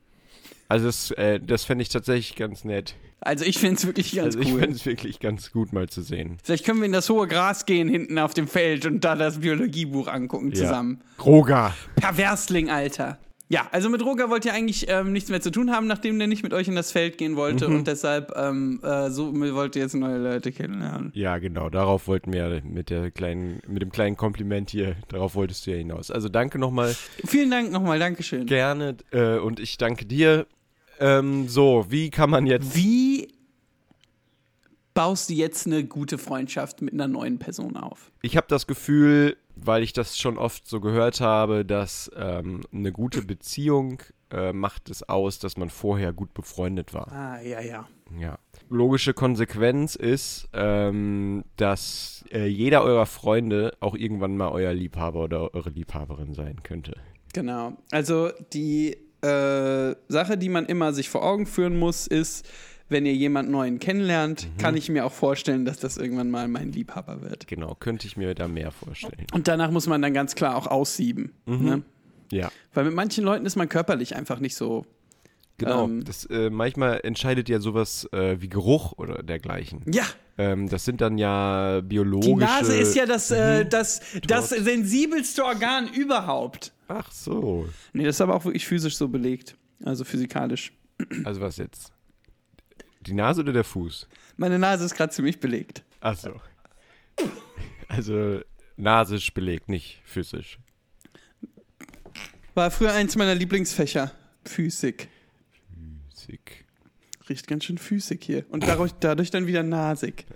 Also 0.67 0.85
das, 0.85 1.11
äh, 1.11 1.39
das 1.39 1.65
fände 1.65 1.81
ich 1.81 1.89
tatsächlich 1.89 2.35
ganz 2.35 2.63
nett. 2.63 2.95
Also 3.19 3.45
ich 3.45 3.59
finde 3.59 3.75
es 3.75 3.85
wirklich 3.85 4.15
ganz 4.15 4.35
also 4.35 4.39
ich 4.39 4.53
cool. 4.53 4.59
fände 4.61 4.75
es 4.75 4.85
wirklich 4.85 5.19
ganz 5.19 5.51
gut 5.51 5.73
mal 5.73 5.87
zu 5.87 6.01
sehen. 6.01 6.37
Vielleicht 6.43 6.65
können 6.65 6.79
wir 6.79 6.85
in 6.85 6.91
das 6.91 7.09
hohe 7.09 7.27
Gras 7.27 7.65
gehen, 7.65 7.87
hinten 7.87 8.17
auf 8.17 8.33
dem 8.33 8.47
Feld 8.47 8.85
und 8.85 9.03
da 9.03 9.15
das 9.15 9.39
Biologiebuch 9.39 10.07
angucken 10.07 10.53
zusammen. 10.55 11.01
Ja. 11.17 11.23
Roger. 11.23 11.75
Perversling, 11.97 12.69
Alter. 12.69 13.19
Ja, 13.51 13.67
also 13.73 13.89
mit 13.89 14.01
Roger 14.05 14.29
wollt 14.29 14.45
ihr 14.45 14.53
eigentlich 14.53 14.85
ähm, 14.87 15.11
nichts 15.11 15.29
mehr 15.29 15.41
zu 15.41 15.51
tun 15.51 15.71
haben, 15.71 15.85
nachdem 15.85 16.17
der 16.17 16.29
nicht 16.29 16.41
mit 16.41 16.53
euch 16.53 16.69
in 16.69 16.75
das 16.75 16.91
Feld 16.93 17.17
gehen 17.17 17.35
wollte 17.35 17.67
Mhm. 17.67 17.75
und 17.75 17.87
deshalb 17.87 18.31
ähm, 18.37 18.79
äh, 18.81 19.09
so 19.09 19.33
wollt 19.35 19.75
ihr 19.75 19.81
jetzt 19.81 19.93
neue 19.93 20.17
Leute 20.19 20.53
kennenlernen. 20.53 21.11
Ja, 21.15 21.37
genau, 21.37 21.69
darauf 21.69 22.07
wollten 22.07 22.31
wir 22.31 22.47
ja 22.47 22.61
mit 22.63 22.89
der 22.89 23.11
kleinen, 23.11 23.59
mit 23.67 23.81
dem 23.81 23.91
kleinen 23.91 24.15
Kompliment 24.15 24.69
hier, 24.69 24.95
darauf 25.09 25.35
wolltest 25.35 25.67
du 25.67 25.71
ja 25.71 25.77
hinaus. 25.77 26.11
Also 26.11 26.29
danke 26.29 26.59
nochmal. 26.59 26.95
Vielen 27.25 27.51
Dank 27.51 27.71
nochmal, 27.73 27.99
Dankeschön. 27.99 28.45
Gerne 28.45 28.95
äh, 29.11 29.37
und 29.37 29.59
ich 29.59 29.77
danke 29.77 30.05
dir. 30.05 30.47
Ähm, 31.01 31.49
so, 31.49 31.87
wie 31.89 32.09
kann 32.09 32.29
man 32.29 32.45
jetzt. 32.45 32.75
Wie 32.75 33.33
baust 34.93 35.29
du 35.29 35.33
jetzt 35.33 35.67
eine 35.67 35.83
gute 35.83 36.17
Freundschaft 36.17 36.81
mit 36.81 36.93
einer 36.93 37.07
neuen 37.07 37.39
Person 37.39 37.77
auf? 37.77 38.11
Ich 38.21 38.37
habe 38.37 38.47
das 38.49 38.67
Gefühl, 38.67 39.37
weil 39.55 39.83
ich 39.83 39.93
das 39.93 40.17
schon 40.17 40.37
oft 40.37 40.67
so 40.67 40.79
gehört 40.79 41.21
habe, 41.21 41.65
dass 41.65 42.11
ähm, 42.15 42.61
eine 42.73 42.91
gute 42.91 43.21
Beziehung 43.21 44.01
äh, 44.31 44.53
macht 44.53 44.89
es 44.89 45.07
aus, 45.07 45.39
dass 45.39 45.57
man 45.57 45.69
vorher 45.69 46.13
gut 46.13 46.33
befreundet 46.33 46.93
war. 46.93 47.11
Ah, 47.11 47.41
ja, 47.41 47.61
ja. 47.61 47.87
Ja. 48.19 48.39
Logische 48.69 49.13
Konsequenz 49.13 49.95
ist, 49.95 50.49
ähm, 50.53 51.43
dass 51.57 52.25
äh, 52.31 52.45
jeder 52.45 52.83
eurer 52.83 53.05
Freunde 53.05 53.73
auch 53.79 53.95
irgendwann 53.95 54.37
mal 54.37 54.49
euer 54.49 54.73
Liebhaber 54.73 55.23
oder 55.23 55.53
eure 55.53 55.69
Liebhaberin 55.69 56.33
sein 56.33 56.63
könnte. 56.63 56.95
Genau. 57.33 57.77
Also 57.91 58.31
die 58.53 58.97
äh, 59.21 59.95
Sache, 60.07 60.37
die 60.37 60.49
man 60.49 60.65
immer 60.65 60.93
sich 60.93 61.09
vor 61.09 61.23
Augen 61.23 61.45
führen 61.45 61.77
muss, 61.77 62.07
ist, 62.07 62.47
wenn 62.91 63.05
ihr 63.05 63.13
jemanden 63.15 63.51
neuen 63.51 63.79
kennenlernt, 63.79 64.47
Mhm. 64.47 64.57
kann 64.61 64.77
ich 64.77 64.89
mir 64.89 65.05
auch 65.05 65.11
vorstellen, 65.11 65.65
dass 65.65 65.79
das 65.79 65.97
irgendwann 65.97 66.29
mal 66.29 66.47
mein 66.47 66.71
Liebhaber 66.71 67.21
wird. 67.21 67.47
Genau, 67.47 67.75
könnte 67.75 68.05
ich 68.07 68.17
mir 68.17 68.35
da 68.35 68.47
mehr 68.47 68.71
vorstellen. 68.71 69.25
Und 69.33 69.47
danach 69.47 69.71
muss 69.71 69.87
man 69.87 70.01
dann 70.01 70.13
ganz 70.13 70.35
klar 70.35 70.55
auch 70.55 70.67
aussieben. 70.67 71.31
Mhm. 71.45 71.63
Ne? 71.65 71.81
Ja. 72.31 72.51
Weil 72.73 72.85
mit 72.85 72.93
manchen 72.93 73.23
Leuten 73.23 73.45
ist 73.45 73.55
man 73.55 73.67
körperlich 73.69 74.15
einfach 74.15 74.39
nicht 74.39 74.55
so. 74.55 74.85
Genau, 75.57 75.83
Ähm, 75.85 76.03
das, 76.05 76.25
äh, 76.25 76.49
manchmal 76.49 77.01
entscheidet 77.03 77.47
ja 77.49 77.59
sowas 77.59 78.07
äh, 78.13 78.41
wie 78.41 78.49
Geruch 78.49 78.93
oder 78.97 79.21
dergleichen. 79.21 79.81
Ja, 79.91 80.03
Ähm, 80.37 80.69
das 80.69 80.85
sind 80.85 81.01
dann 81.01 81.17
ja 81.19 81.81
biologische. 81.81 82.29
die 82.31 82.35
Nase 82.35 82.75
ist 82.77 82.95
ja 82.95 83.05
das, 83.05 83.29
Mhm. 83.29 83.35
äh, 83.35 83.65
das, 83.65 84.01
das 84.25 84.49
sensibelste 84.49 85.43
Organ 85.43 85.87
überhaupt. 85.93 86.71
Ach 86.87 87.11
so. 87.11 87.67
Nee, 87.93 88.05
das 88.05 88.15
ist 88.15 88.21
aber 88.21 88.33
auch 88.35 88.45
wirklich 88.45 88.65
physisch 88.65 88.95
so 88.97 89.07
belegt. 89.07 89.55
Also 89.83 90.03
physikalisch. 90.03 90.71
Also 91.25 91.41
was 91.41 91.57
jetzt? 91.57 91.91
Die 93.01 93.13
Nase 93.13 93.41
oder 93.41 93.53
der 93.53 93.63
Fuß? 93.63 94.07
Meine 94.37 94.59
Nase 94.59 94.85
ist 94.85 94.95
gerade 94.95 95.11
ziemlich 95.11 95.39
belegt. 95.39 95.83
Ach 96.01 96.15
so. 96.15 96.39
Also 97.87 98.41
nasisch 98.77 99.33
belegt, 99.33 99.69
nicht 99.69 100.01
physisch. 100.05 100.59
War 102.53 102.71
früher 102.71 102.93
eins 102.93 103.15
meiner 103.15 103.35
Lieblingsfächer. 103.35 104.11
Physik. 104.45 105.09
Sick. 106.13 106.65
Riecht 107.29 107.47
ganz 107.47 107.65
schön 107.65 107.77
physik 107.77 108.23
hier. 108.23 108.45
Und 108.49 108.67
dadurch, 108.67 108.91
dadurch 108.99 109.31
dann 109.31 109.47
wieder 109.47 109.63
nasig. 109.63 110.25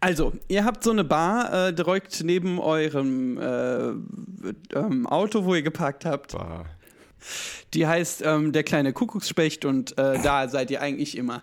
Also, 0.00 0.32
ihr 0.46 0.64
habt 0.64 0.84
so 0.84 0.92
eine 0.92 1.02
Bar 1.02 1.68
äh, 1.68 1.74
direkt 1.74 2.22
neben 2.22 2.60
eurem 2.60 3.36
äh, 3.36 3.88
ähm, 4.78 5.08
Auto, 5.08 5.44
wo 5.44 5.56
ihr 5.56 5.62
geparkt 5.62 6.04
habt. 6.04 6.32
Bah. 6.32 6.66
Die 7.74 7.86
heißt 7.86 8.22
ähm, 8.24 8.52
Der 8.52 8.62
kleine 8.64 8.92
Kuckucksspecht 8.92 9.64
und 9.64 9.96
äh, 9.98 10.20
da 10.22 10.48
seid 10.48 10.70
ihr 10.70 10.80
eigentlich 10.80 11.16
immer. 11.16 11.42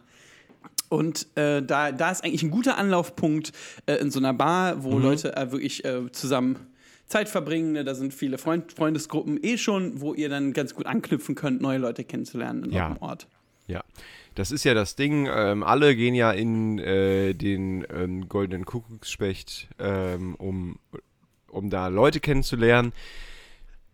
Und 0.89 1.27
äh, 1.35 1.61
da, 1.63 1.91
da 1.91 2.11
ist 2.11 2.23
eigentlich 2.23 2.43
ein 2.43 2.51
guter 2.51 2.77
Anlaufpunkt 2.77 3.51
äh, 3.85 3.95
in 3.95 4.11
so 4.11 4.19
einer 4.19 4.33
Bar, 4.33 4.83
wo 4.83 4.99
Leute 4.99 5.35
äh, 5.35 5.51
wirklich 5.51 5.83
äh, 5.83 6.11
zusammen 6.11 6.67
Zeit 7.07 7.27
verbringen. 7.27 7.73
Ne? 7.73 7.83
Da 7.83 7.95
sind 7.95 8.13
viele 8.13 8.37
Freund 8.37 8.71
Freundesgruppen 8.71 9.39
eh 9.43 9.57
schon, 9.57 9.99
wo 10.01 10.13
ihr 10.13 10.29
dann 10.29 10.53
ganz 10.53 10.73
gut 10.75 10.85
anknüpfen 10.85 11.35
könnt, 11.35 11.61
neue 11.61 11.79
Leute 11.79 12.03
kennenzulernen 12.03 12.65
in 12.65 12.71
Ja. 12.71 12.85
eurem 12.89 12.97
Ort. 13.01 13.27
Ja, 13.67 13.83
das 14.35 14.51
ist 14.51 14.63
ja 14.63 14.73
das 14.75 14.95
Ding. 14.95 15.27
Ähm, 15.31 15.63
alle 15.63 15.95
gehen 15.95 16.13
ja 16.13 16.31
in 16.31 16.77
äh, 16.77 17.33
den 17.33 17.85
ähm, 17.91 18.29
goldenen 18.29 18.65
Kuckucksspecht, 18.65 19.69
ähm, 19.79 20.35
um, 20.35 20.77
um 21.49 21.69
da 21.71 21.87
Leute 21.87 22.19
kennenzulernen. 22.19 22.93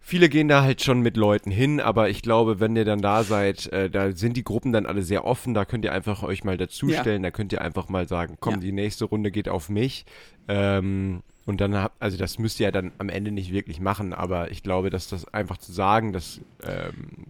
Viele 0.03 0.29
gehen 0.29 0.47
da 0.47 0.63
halt 0.63 0.81
schon 0.81 1.01
mit 1.01 1.15
Leuten 1.15 1.51
hin, 1.51 1.79
aber 1.79 2.09
ich 2.09 2.21
glaube, 2.23 2.59
wenn 2.59 2.75
ihr 2.75 2.85
dann 2.85 3.01
da 3.01 3.23
seid, 3.23 3.67
äh, 3.71 3.87
da 3.89 4.11
sind 4.11 4.35
die 4.35 4.43
Gruppen 4.43 4.73
dann 4.73 4.87
alle 4.87 5.03
sehr 5.03 5.25
offen, 5.25 5.53
da 5.53 5.63
könnt 5.63 5.85
ihr 5.85 5.93
einfach 5.93 6.23
euch 6.23 6.43
mal 6.43 6.57
dazustellen, 6.57 7.21
da 7.21 7.29
könnt 7.29 7.53
ihr 7.53 7.61
einfach 7.61 7.87
mal 7.87 8.07
sagen, 8.07 8.35
komm, 8.39 8.55
Ja. 8.55 8.59
die 8.61 8.71
nächste 8.71 9.05
Runde 9.05 9.29
geht 9.31 9.47
auf 9.47 9.69
mich. 9.69 10.05
Ähm, 10.47 11.21
und 11.45 11.61
dann 11.61 11.75
habt, 11.75 12.01
also 12.01 12.17
das 12.17 12.39
müsst 12.39 12.59
ihr 12.59 12.65
ja 12.65 12.71
dann 12.71 12.91
am 12.97 13.09
Ende 13.09 13.31
nicht 13.31 13.53
wirklich 13.53 13.79
machen, 13.79 14.11
aber 14.13 14.51
ich 14.51 14.63
glaube, 14.63 14.89
dass 14.89 15.07
das 15.07 15.31
einfach 15.33 15.57
zu 15.57 15.71
sagen, 15.71 16.13
das 16.13 16.41
ähm, 16.63 17.27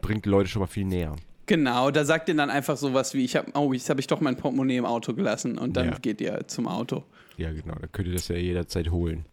bringt 0.00 0.24
die 0.26 0.28
Leute 0.28 0.48
schon 0.50 0.60
mal 0.60 0.66
viel 0.66 0.84
näher. 0.84 1.16
Genau, 1.46 1.90
da 1.90 2.04
sagt 2.04 2.28
ihr 2.28 2.36
dann 2.36 2.50
einfach 2.50 2.76
sowas 2.76 3.12
wie, 3.14 3.24
ich 3.24 3.34
habe, 3.34 3.50
oh, 3.54 3.72
jetzt 3.72 3.88
habe 3.90 3.98
ich 3.98 4.06
doch 4.06 4.20
mein 4.20 4.36
Portemonnaie 4.36 4.76
im 4.76 4.84
Auto 4.86 5.14
gelassen 5.14 5.58
und 5.58 5.76
dann 5.76 5.86
Ja. 5.88 5.98
geht 5.98 6.20
ihr 6.20 6.46
zum 6.46 6.68
Auto. 6.68 7.02
Ja, 7.38 7.50
genau, 7.50 7.74
da 7.80 7.86
könnt 7.86 8.08
ihr 8.08 8.14
das 8.14 8.28
ja 8.28 8.36
jederzeit 8.36 8.90
holen. 8.90 9.24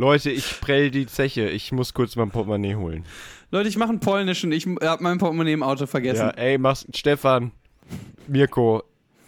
Leute, 0.00 0.30
ich 0.30 0.60
prell 0.62 0.90
die 0.90 1.04
Zeche, 1.04 1.50
ich 1.50 1.72
muss 1.72 1.92
kurz 1.92 2.16
mein 2.16 2.30
Portemonnaie 2.30 2.74
holen. 2.74 3.04
Leute, 3.50 3.68
ich 3.68 3.76
mache 3.76 3.90
einen 3.90 4.00
polnischen, 4.00 4.50
ich 4.50 4.66
habe 4.66 5.02
mein 5.02 5.18
Portemonnaie 5.18 5.52
im 5.52 5.62
Auto 5.62 5.84
vergessen. 5.84 6.22
Ja, 6.22 6.30
ey, 6.30 6.56
mach's, 6.56 6.86
Stefan, 6.94 7.52
Mirko, 8.26 8.82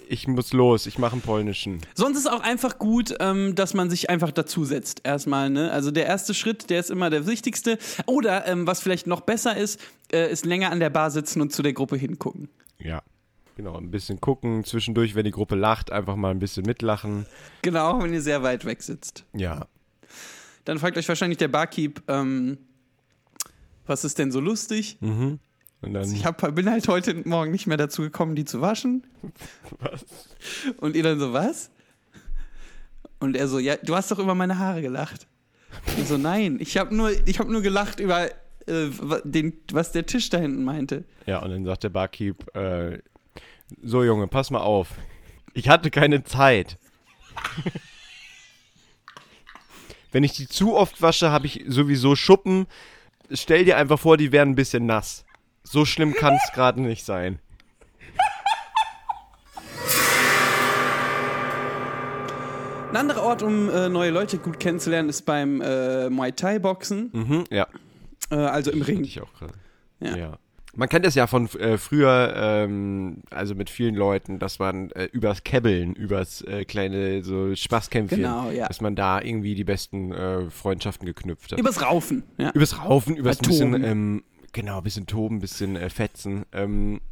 ich 0.08 0.26
muss 0.28 0.54
los, 0.54 0.87
ich 0.87 0.98
mache 0.98 1.12
einen 1.12 1.20
polnischen. 1.20 1.82
Sonst 1.92 2.16
ist 2.16 2.26
auch 2.26 2.40
einfach 2.40 2.78
gut, 2.78 3.14
ähm, 3.20 3.54
dass 3.54 3.74
man 3.74 3.90
sich 3.90 4.08
einfach 4.08 4.30
dazusetzt. 4.30 5.02
Erstmal, 5.04 5.50
ne? 5.50 5.70
Also 5.70 5.90
der 5.90 6.06
erste 6.06 6.32
Schritt, 6.32 6.70
der 6.70 6.80
ist 6.80 6.90
immer 6.90 7.11
der 7.11 7.26
wichtigste. 7.26 7.76
Oder 8.06 8.46
ähm, 8.46 8.66
was 8.66 8.80
vielleicht 8.80 9.06
noch 9.06 9.20
besser 9.20 9.54
ist, 9.54 9.78
äh, 10.11 10.32
ist 10.32 10.46
länger 10.46 10.70
an 10.70 10.80
der 10.80 10.88
Bar 10.88 11.11
sitzen 11.11 11.42
und 11.42 11.52
zu 11.52 11.62
der 11.62 11.74
Gruppe 11.74 11.96
hingucken. 11.96 12.48
Ja. 12.78 13.02
Genau, 13.56 13.76
ein 13.76 13.90
bisschen 13.90 14.22
gucken, 14.22 14.64
zwischendurch, 14.64 15.14
wenn 15.14 15.24
die 15.24 15.30
Gruppe 15.30 15.54
lacht, 15.54 15.92
einfach 15.92 16.16
mal 16.16 16.30
ein 16.30 16.38
bisschen 16.38 16.64
mitlachen. 16.64 17.26
Genau, 17.61 18.02
wenn 18.02 18.14
ihr 18.14 18.22
sehr 18.22 18.42
weit 18.42 18.64
weg 18.64 18.82
sitzt. 18.82 19.26
Ja. 19.35 19.66
Dann 20.64 20.79
fragt 20.79 20.96
euch 20.96 21.09
wahrscheinlich 21.09 21.38
der 21.38 21.48
Barkeep, 21.48 22.03
ähm, 22.09 22.59
was 23.87 24.05
ist 24.05 24.18
denn 24.18 24.31
so 24.31 24.40
lustig? 24.40 24.98
Und 25.01 25.40
dann, 25.83 26.12
Ich 26.12 26.25
hab, 26.25 26.55
bin 26.55 26.70
halt 26.70 26.87
heute 26.88 27.14
Morgen 27.29 27.51
nicht 27.51 27.66
mehr 27.66 27.77
dazu 27.77 28.03
gekommen, 28.03 28.37
die 28.37 28.44
zu 28.44 28.61
waschen. 28.61 29.05
was? 29.81 30.05
Und 30.79 30.94
ihr 30.94 31.03
dann 31.03 31.18
so, 31.18 31.33
was? 31.33 31.70
Und 33.18 33.37
er 33.37 33.48
so, 33.48 33.59
ja, 33.59 33.77
du 33.77 33.94
hast 33.96 34.11
doch 34.11 34.18
über 34.18 34.35
meine 34.35 34.59
Haare 34.59 34.83
gelacht. 34.83 35.27
Ich 35.98 36.07
so, 36.07 36.16
nein, 36.18 36.59
ich 36.61 36.77
habe 36.77 36.94
nur, 36.94 37.11
ich 37.27 37.38
hab 37.38 37.48
nur 37.48 37.62
gelacht 37.62 37.98
über 37.98 38.27
äh, 38.66 38.90
den, 39.25 39.55
was 39.72 39.90
der 39.92 40.07
Tisch 40.07 40.29
da 40.31 40.38
hinten 40.38 40.62
meinte. 40.64 41.05
Ja, 41.27 41.40
und 41.42 41.51
dann 41.51 41.64
sagt 41.64 41.83
der 41.85 41.88
Barkeep, 41.88 42.55
äh, 42.55 42.98
so 43.83 44.05
Junge, 44.05 44.29
pass 44.29 44.51
mal 44.51 44.61
auf. 44.61 44.88
Ich 45.55 45.68
hatte 45.68 45.90
keine 45.90 46.22
Zeit. 46.25 46.79
Wenn 50.12 50.25
ich 50.25 50.33
die 50.35 50.46
zu 50.46 50.77
oft 50.77 51.01
wasche, 51.03 51.31
habe 51.31 51.46
ich 51.46 51.64
sowieso 51.66 52.14
Schuppen. 52.14 52.66
Stell 53.33 53.64
dir 53.64 53.77
einfach 53.79 53.98
vor, 53.98 54.16
die 54.18 54.31
wären 54.31 54.51
ein 54.51 54.55
bisschen 54.55 54.87
nass. 54.87 55.25
So 55.64 55.85
schlimm 55.85 56.12
kann 56.14 56.35
es 56.35 56.53
gerade 56.55 56.81
nicht 56.83 57.05
sein. 57.05 57.38
Ein 62.90 62.96
anderer 62.96 63.22
Ort, 63.22 63.42
um 63.42 63.70
äh, 63.70 63.88
neue 63.88 64.11
Leute 64.11 64.37
gut 64.37 64.61
kennenzulernen, 64.61 65.09
ist 65.09 65.22
beim 65.22 65.62
äh, 65.62 66.11
Muay 66.11 66.33
Thai 66.33 66.59
Boxen, 66.59 67.09
Mhm, 67.12 67.44
ja, 67.51 67.66
äh, 68.31 68.35
also 68.35 68.70
im 68.70 68.83
Ring. 68.83 69.03
ich 69.03 69.18
auch 69.22 69.33
gerade. 69.33 69.55
Ja. 70.01 70.16
Ja. 70.16 70.38
Man 70.74 70.88
kennt 70.88 71.04
das 71.04 71.14
ja 71.14 71.26
von 71.26 71.48
äh, 71.58 71.76
früher, 71.76 72.32
ähm, 72.35 73.18
also 73.30 73.54
mit 73.54 73.68
vielen 73.68 73.94
Leuten, 73.94 74.38
dass 74.38 74.58
man 74.58 74.90
äh, 74.92 75.04
übers 75.12 75.44
Kebbeln, 75.44 75.94
übers 75.94 76.40
äh, 76.42 76.64
kleine 76.64 77.22
so 77.22 77.54
Spaßkämpfchen, 77.54 78.22
Genau, 78.22 78.50
ja. 78.50 78.68
dass 78.68 78.80
man 78.80 78.96
da 78.96 79.20
irgendwie 79.20 79.54
die 79.54 79.64
besten 79.64 80.12
äh, 80.12 80.50
Freundschaften 80.50 81.04
geknüpft 81.06 81.52
hat. 81.52 81.58
Übers 81.58 81.82
Raufen. 81.82 82.22
Ja. 82.38 82.52
Übers 82.54 82.78
Raufen, 82.78 83.16
übers 83.16 83.37
Bei 83.38 83.48
bisschen, 83.48 83.72
Toben. 83.72 83.85
ähm, 83.85 84.22
genau, 84.52 84.80
bisschen 84.80 85.06
toben, 85.06 85.40
bisschen 85.40 85.76
äh, 85.76 85.90
fetzen. 85.90 86.46
Ähm, 86.52 87.02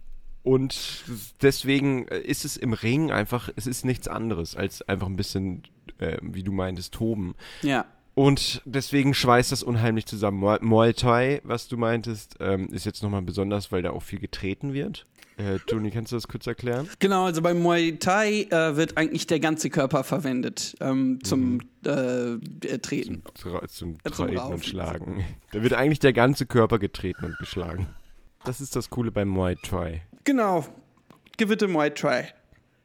und 0.42 1.04
deswegen 1.42 2.08
äh, 2.08 2.18
ist 2.20 2.46
es 2.46 2.56
im 2.56 2.72
Ring 2.72 3.10
einfach, 3.10 3.50
es 3.56 3.66
ist 3.66 3.84
nichts 3.84 4.08
anderes 4.08 4.56
als 4.56 4.80
einfach 4.88 5.06
ein 5.06 5.16
bisschen, 5.16 5.64
wie 6.22 6.42
du 6.42 6.50
meintest, 6.52 6.94
toben. 6.94 7.34
ja. 7.60 7.84
Und 8.14 8.60
deswegen 8.64 9.14
schweißt 9.14 9.52
das 9.52 9.62
unheimlich 9.62 10.04
zusammen. 10.06 10.40
Muay- 10.40 10.92
Thai, 10.94 11.40
was 11.44 11.68
du 11.68 11.76
meintest, 11.76 12.36
ähm, 12.40 12.68
ist 12.72 12.84
jetzt 12.84 13.02
nochmal 13.02 13.22
besonders, 13.22 13.70
weil 13.72 13.82
da 13.82 13.90
auch 13.90 14.02
viel 14.02 14.18
getreten 14.18 14.72
wird. 14.72 15.06
Äh, 15.36 15.58
Toni, 15.66 15.90
kannst 15.90 16.12
du 16.12 16.16
das 16.16 16.28
kurz 16.28 16.46
erklären? 16.46 16.86
Genau, 16.98 17.24
also 17.24 17.40
beim 17.40 17.62
Muay 17.62 17.96
Thai 17.98 18.42
äh, 18.50 18.76
wird 18.76 18.98
eigentlich 18.98 19.26
der 19.26 19.40
ganze 19.40 19.70
Körper 19.70 20.04
verwendet 20.04 20.76
ähm, 20.80 21.20
zum 21.22 21.60
äh, 21.86 22.32
äh, 22.34 22.38
Treten. 22.82 23.22
Zum 23.34 23.52
Ja, 23.54 23.66
zum 23.68 23.98
Treten 24.02 24.36
Raufen. 24.36 24.54
und 24.54 24.66
Schlagen. 24.66 25.24
Da 25.52 25.62
wird 25.62 25.72
eigentlich 25.72 26.00
der 26.00 26.12
ganze 26.12 26.44
Körper 26.44 26.78
getreten 26.78 27.24
und 27.24 27.38
geschlagen. 27.38 27.86
Das 28.44 28.60
ist 28.60 28.76
das 28.76 28.90
Coole 28.90 29.12
beim 29.12 29.28
Muay 29.28 29.56
Thai. 29.62 30.02
Genau. 30.24 30.66
Gewitte 31.38 31.68
Muay 31.68 31.90
Thai. 31.90 32.28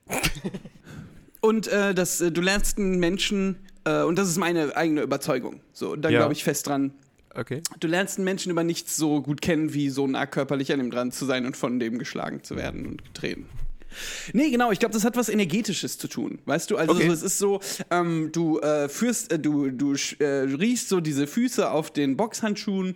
und 1.42 1.68
äh, 1.68 1.94
das, 1.94 2.22
äh, 2.22 2.32
du 2.32 2.42
lernst 2.42 2.78
einen 2.78 3.00
Menschen, 3.00 3.58
äh, 3.86 4.04
und 4.04 4.18
das 4.18 4.28
ist 4.28 4.38
meine 4.38 4.76
eigene 4.76 5.02
Überzeugung. 5.02 5.62
So, 5.74 5.96
da 5.96 6.10
Ja. 6.10 6.20
glaube 6.20 6.34
ich 6.34 6.44
fest 6.44 6.68
dran. 6.68 6.94
Okay. 7.34 7.62
Du 7.80 7.88
lernst 7.88 8.18
einen 8.18 8.26
Menschen 8.26 8.50
über 8.52 8.64
nichts 8.64 8.96
so 8.96 9.22
gut 9.22 9.42
kennen, 9.42 9.74
wie 9.74 9.90
so 9.90 10.08
nah 10.08 10.26
körperlich 10.26 10.72
an 10.72 10.80
ihm 10.80 10.90
dran 10.92 11.12
zu 11.12 11.26
sein 11.26 11.46
und 11.46 11.58
von 11.58 11.80
dem 11.80 12.00
geschlagen 12.00 12.44
zu 12.44 12.56
werden 12.56 12.86
und 12.86 13.04
getreten. 13.04 13.46
Nee, 14.34 14.50
genau, 14.50 14.72
ich 14.72 14.80
glaube, 14.80 14.94
das 14.94 15.06
hat 15.06 15.16
was 15.16 15.30
Energetisches 15.30 15.98
zu 15.98 16.08
tun. 16.10 16.40
Weißt 16.46 16.70
du, 16.72 16.78
also 16.78 16.94
Okay. 16.94 17.08
so, 17.08 17.14
es 17.14 17.22
ist 17.24 17.38
so, 17.40 17.62
ähm, 17.92 18.30
du 18.34 18.60
äh, 18.60 18.90
führst, 18.90 19.32
äh, 19.32 19.40
du, 19.40 19.70
du 19.72 19.96
äh, 20.20 20.26
riechst 20.26 20.90
so 20.90 21.00
diese 21.00 21.28
Füße 21.28 21.70
auf 21.72 21.92
den 21.92 22.18
Boxhandschuhen, 22.18 22.96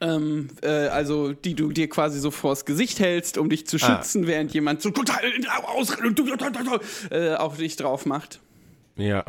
ähm, 0.00 0.48
äh, 0.62 0.68
also 0.68 1.32
die 1.32 1.54
du 1.54 1.70
dir 1.72 1.88
quasi 1.88 2.18
so 2.20 2.30
vors 2.30 2.64
Gesicht 2.64 2.98
hältst, 3.00 3.38
um 3.38 3.48
dich 3.50 3.66
zu 3.66 3.76
Ah. 3.76 3.80
schützen, 4.02 4.26
während 4.26 4.52
jemand 4.54 4.82
so 4.82 4.90
total 4.90 5.20
und 5.36 5.46
äh, 7.10 7.34
auf 7.34 7.56
dich 7.58 7.76
drauf 7.76 8.06
macht. 8.06 8.40
Ja. 9.00 9.24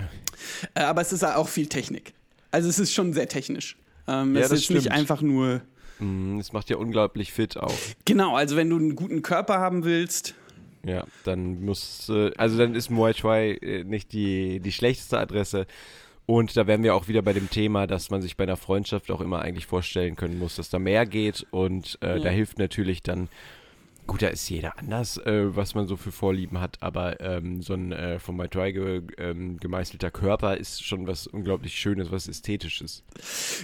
Äh, 0.75 0.81
aber 0.81 1.01
es 1.01 1.12
ist 1.13 1.23
auch 1.23 1.47
viel 1.47 1.67
Technik. 1.67 2.13
Also 2.51 2.69
es 2.69 2.79
ist 2.79 2.93
schon 2.93 3.13
sehr 3.13 3.27
technisch. 3.29 3.77
Ähm, 4.07 4.36
Ja, 4.36 4.41
es 4.41 4.51
ist 4.51 4.69
nicht 4.71 4.91
einfach 4.91 5.21
nur. 5.21 5.62
Mm, 5.99 6.39
Es 6.39 6.51
macht 6.53 6.69
ja 6.69 6.77
unglaublich 6.77 7.31
fit 7.31 7.57
auch. 7.57 7.73
Genau, 8.05 8.36
also 8.36 8.55
wenn 8.55 8.69
du 8.69 8.77
einen 8.77 8.95
guten 8.95 9.21
Körper 9.21 9.60
haben 9.60 9.84
willst, 9.84 10.34
Ja, 10.84 11.05
dann 11.25 11.63
muss, 11.63 12.10
äh, 12.10 12.31
also 12.38 12.57
dann 12.57 12.73
ist 12.75 12.89
Muay 12.89 13.13
Thai 13.13 13.51
äh, 13.62 13.84
nicht 13.84 14.13
die, 14.13 14.60
die 14.60 14.71
schlechteste 14.71 15.19
Adresse. 15.19 15.67
Und 16.25 16.55
da 16.57 16.65
wären 16.65 16.81
wir 16.84 16.95
auch 16.95 17.07
wieder 17.07 17.21
bei 17.21 17.34
dem 17.34 17.49
Thema, 17.49 17.88
dass 17.88 18.10
man 18.10 18.21
sich 18.21 18.36
bei 18.38 18.43
einer 18.45 18.57
Freundschaft 18.57 19.12
auch 19.12 19.21
immer 19.21 19.41
eigentlich 19.41 19.65
vorstellen 19.67 20.15
können 20.15 20.39
muss, 20.39 20.55
dass 20.55 20.69
da 20.69 20.79
mehr 20.79 21.05
geht. 21.05 21.45
Und 21.51 21.97
äh, 22.01 22.19
da 22.19 22.29
hilft 22.29 22.57
natürlich 22.57 23.03
dann, 23.03 23.27
gut, 24.07 24.21
da 24.21 24.27
ist 24.27 24.49
jeder 24.49 24.77
anders, 24.77 25.17
äh, 25.17 25.55
was 25.55 25.75
man 25.75 25.87
so 25.87 25.95
für 25.95 26.11
Vorlieben 26.11 26.59
hat, 26.59 26.77
aber 26.81 27.19
ähm, 27.21 27.61
so 27.61 27.73
ein 27.73 27.91
äh, 27.91 28.19
von 28.19 28.37
Thai 28.49 28.71
ge, 28.71 29.01
ähm, 29.17 29.57
gemeißelter 29.57 30.11
Körper 30.11 30.57
ist 30.57 30.83
schon 30.85 31.07
was 31.07 31.27
unglaublich 31.27 31.75
Schönes, 31.75 32.11
was 32.11 32.27
Ästhetisches. 32.27 33.03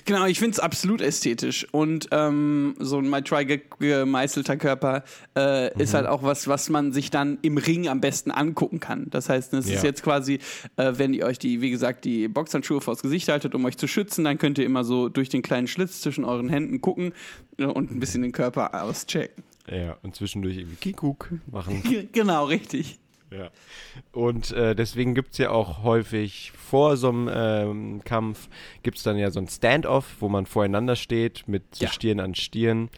genau, 0.05 0.25
ich 0.25 0.39
finde 0.39 0.51
es 0.53 0.59
absolut 0.59 1.01
ästhetisch. 1.01 1.67
Und 1.71 2.07
ähm, 2.11 2.75
so 2.79 2.99
ein 2.99 3.23
Thai 3.25 3.43
ge 3.43 3.61
gemeißelter 3.79 4.57
Körper 4.57 5.03
äh, 5.35 5.73
ist 5.81 5.91
Mhm. 5.91 5.97
halt 5.97 6.07
auch 6.07 6.23
was, 6.23 6.47
was 6.47 6.69
man 6.69 6.93
sich 6.93 7.09
dann 7.09 7.37
im 7.41 7.57
Ring 7.57 7.87
am 7.87 7.99
besten 7.99 8.31
angucken 8.31 8.79
kann. 8.79 9.07
Das 9.09 9.29
heißt, 9.29 9.53
es 9.53 9.65
ist 9.65 9.71
Ja. 9.71 9.83
jetzt 9.83 10.03
quasi, 10.03 10.39
äh, 10.77 10.93
wenn 10.95 11.13
ihr 11.13 11.25
euch 11.25 11.39
die, 11.39 11.61
wie 11.61 11.71
gesagt, 11.71 12.05
die 12.05 12.27
Boxhandschuhe 12.27 12.79
vors 12.81 13.01
Gesicht 13.01 13.27
haltet, 13.29 13.53
um 13.55 13.65
euch 13.65 13.77
zu 13.77 13.87
schützen, 13.87 14.23
dann 14.23 14.37
könnt 14.37 14.57
ihr 14.57 14.65
immer 14.65 14.83
so 14.83 15.09
durch 15.09 15.29
den 15.29 15.41
kleinen 15.41 15.67
Schlitz 15.67 16.01
zwischen 16.01 16.23
euren 16.23 16.49
Händen 16.49 16.79
gucken 16.81 17.13
äh, 17.57 17.65
und 17.65 17.91
ein 17.91 17.99
bisschen 17.99 18.21
den 18.21 18.31
Körper 18.31 18.83
auschecken. 18.83 19.43
Ja, 19.69 19.97
und 20.01 20.15
zwischendurch 20.15 20.57
irgendwie 20.57 20.75
Kikuk 20.77 21.31
machen. 21.51 21.83
genau, 22.13 22.45
richtig. 22.45 22.99
Ja. 23.29 23.49
Und 24.13 24.51
äh, 24.53 24.73
deswegen 24.73 25.13
gibt 25.13 25.33
es 25.33 25.37
ja 25.37 25.49
auch 25.49 25.83
häufig 25.83 26.53
vor 26.55 26.95
so 26.95 27.09
einem 27.09 27.29
ähm, 27.29 28.01
Kampf, 28.05 28.47
gibt 28.83 28.95
es 28.97 29.03
dann 29.03 29.17
ja 29.17 29.31
so 29.31 29.41
ein 29.41 29.49
Standoff, 29.49 30.15
wo 30.21 30.29
man 30.29 30.45
voreinander 30.45 30.95
steht 30.95 31.45
mit 31.45 31.75
so 31.75 31.83
Ja. 31.83 31.91
Stirn 31.91 32.21
an 32.21 32.35
Stirn. 32.35 32.89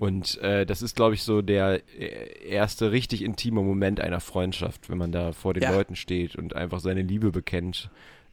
Und 0.00 0.38
äh, 0.40 0.64
das 0.64 0.80
ist, 0.80 0.96
glaube 0.96 1.14
ich, 1.14 1.22
so 1.22 1.42
der 1.42 1.82
äh, 2.00 2.48
erste 2.48 2.92
richtig 2.92 3.20
intime 3.20 3.60
Moment 3.60 4.00
einer 4.00 4.20
Freundschaft, 4.20 4.88
wenn 4.88 4.96
man 4.96 5.12
da 5.12 5.32
vor 5.32 5.52
den 5.52 5.64
Ja. 5.64 5.72
Leuten 5.72 5.96
steht 5.96 6.34
und 6.34 6.56
einfach 6.56 6.80
seine 6.80 7.02
Liebe 7.02 7.30
bekennt, 7.30 7.90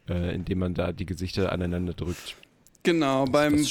äh, 0.08 0.34
indem 0.34 0.58
man 0.60 0.72
da 0.72 0.92
die 0.92 1.04
Gesichter 1.06 1.52
aneinander 1.52 1.92
drückt. 1.92 2.36
Genau, 2.84 3.26
beim, 3.26 3.64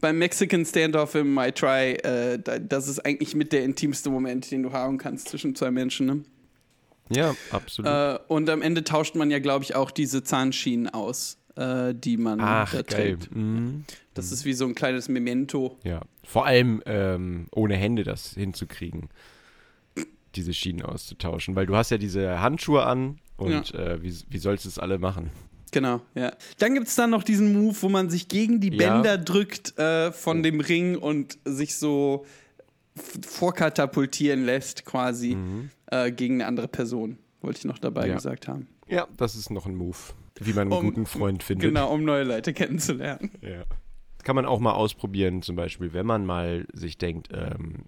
beim 0.00 0.18
Mexican 0.18 0.66
Standoff 0.66 1.14
im 1.14 1.32
My 1.32 1.50
Try, 1.50 1.94
äh, 1.94 2.38
da, 2.38 2.58
das 2.58 2.88
ist 2.88 3.04
eigentlich 3.04 3.34
mit 3.34 3.52
der 3.52 3.64
intimste 3.64 4.10
Moment, 4.10 4.50
den 4.50 4.62
du 4.62 4.72
haben 4.72 4.98
kannst 4.98 5.28
zwischen 5.28 5.54
zwei 5.54 5.70
Menschen. 5.70 6.06
Ne? 6.06 6.24
Ja, 7.10 7.34
absolut. 7.50 7.90
Äh, 7.90 8.18
und 8.28 8.50
am 8.50 8.60
Ende 8.60 8.84
tauscht 8.84 9.14
man 9.14 9.30
ja, 9.30 9.38
glaube 9.38 9.64
ich, 9.64 9.74
auch 9.74 9.90
diese 9.90 10.22
Zahnschienen 10.22 10.90
aus, 10.90 11.38
äh, 11.56 11.94
die 11.94 12.18
man 12.18 12.38
Ach, 12.40 12.72
da 12.72 12.82
trägt. 12.82 13.34
Mhm. 13.34 13.84
Das 14.12 14.30
ist 14.30 14.44
wie 14.44 14.52
so 14.52 14.66
ein 14.66 14.74
kleines 14.74 15.08
Memento. 15.08 15.78
Ja, 15.82 16.02
vor 16.22 16.44
allem 16.44 16.82
ähm, 16.84 17.46
ohne 17.50 17.76
Hände 17.76 18.04
das 18.04 18.34
hinzukriegen, 18.34 19.08
diese 20.34 20.52
Schienen 20.52 20.82
auszutauschen, 20.82 21.56
weil 21.56 21.66
du 21.66 21.76
hast 21.76 21.90
ja 21.90 21.98
diese 21.98 22.40
Handschuhe 22.40 22.84
an 22.84 23.18
und 23.36 23.74
äh, 23.74 24.02
wie, 24.02 24.14
wie 24.28 24.38
sollst 24.38 24.66
du 24.66 24.68
es 24.68 24.78
alle 24.78 24.98
machen? 24.98 25.30
Genau, 25.74 26.00
ja. 26.14 26.32
Dann 26.60 26.74
gibt 26.74 26.86
es 26.86 26.94
dann 26.94 27.10
noch 27.10 27.24
diesen 27.24 27.52
Move, 27.52 27.74
wo 27.80 27.88
man 27.88 28.08
sich 28.08 28.28
gegen 28.28 28.60
die 28.60 28.70
Ja. 28.72 28.76
Bänder 28.94 29.18
drückt 29.18 29.76
äh, 29.76 30.12
von 30.12 30.44
dem 30.44 30.60
Ring 30.60 30.96
und 30.96 31.36
sich 31.44 31.74
so 31.76 32.24
vorkatapultieren 33.26 34.44
lässt, 34.44 34.84
quasi 34.84 35.36
äh, 35.90 36.12
gegen 36.12 36.34
eine 36.34 36.46
andere 36.46 36.68
Person. 36.68 37.18
Wollte 37.40 37.58
ich 37.58 37.64
noch 37.64 37.78
dabei 37.78 38.06
Ja. 38.08 38.14
gesagt 38.14 38.46
haben. 38.48 38.68
Ja, 38.88 39.08
das 39.16 39.34
ist 39.34 39.50
noch 39.50 39.66
ein 39.66 39.74
Move, 39.74 39.96
wie 40.40 40.52
man 40.52 40.62
einen 40.68 40.72
Um- 40.72 40.84
guten 40.84 41.06
Freund 41.06 41.42
findet. 41.42 41.70
Genau, 41.70 41.92
um 41.92 42.04
neue 42.04 42.22
Leute 42.24 42.52
kennenzulernen. 42.52 43.30
Ja. 43.42 43.64
Kann 44.22 44.36
man 44.36 44.46
auch 44.46 44.60
mal 44.60 44.72
ausprobieren, 44.72 45.42
zum 45.42 45.56
Beispiel, 45.56 45.92
wenn 45.92 46.06
man 46.06 46.24
mal 46.24 46.66
sich 46.72 46.96
denkt, 46.98 47.28
ähm, 47.32 47.84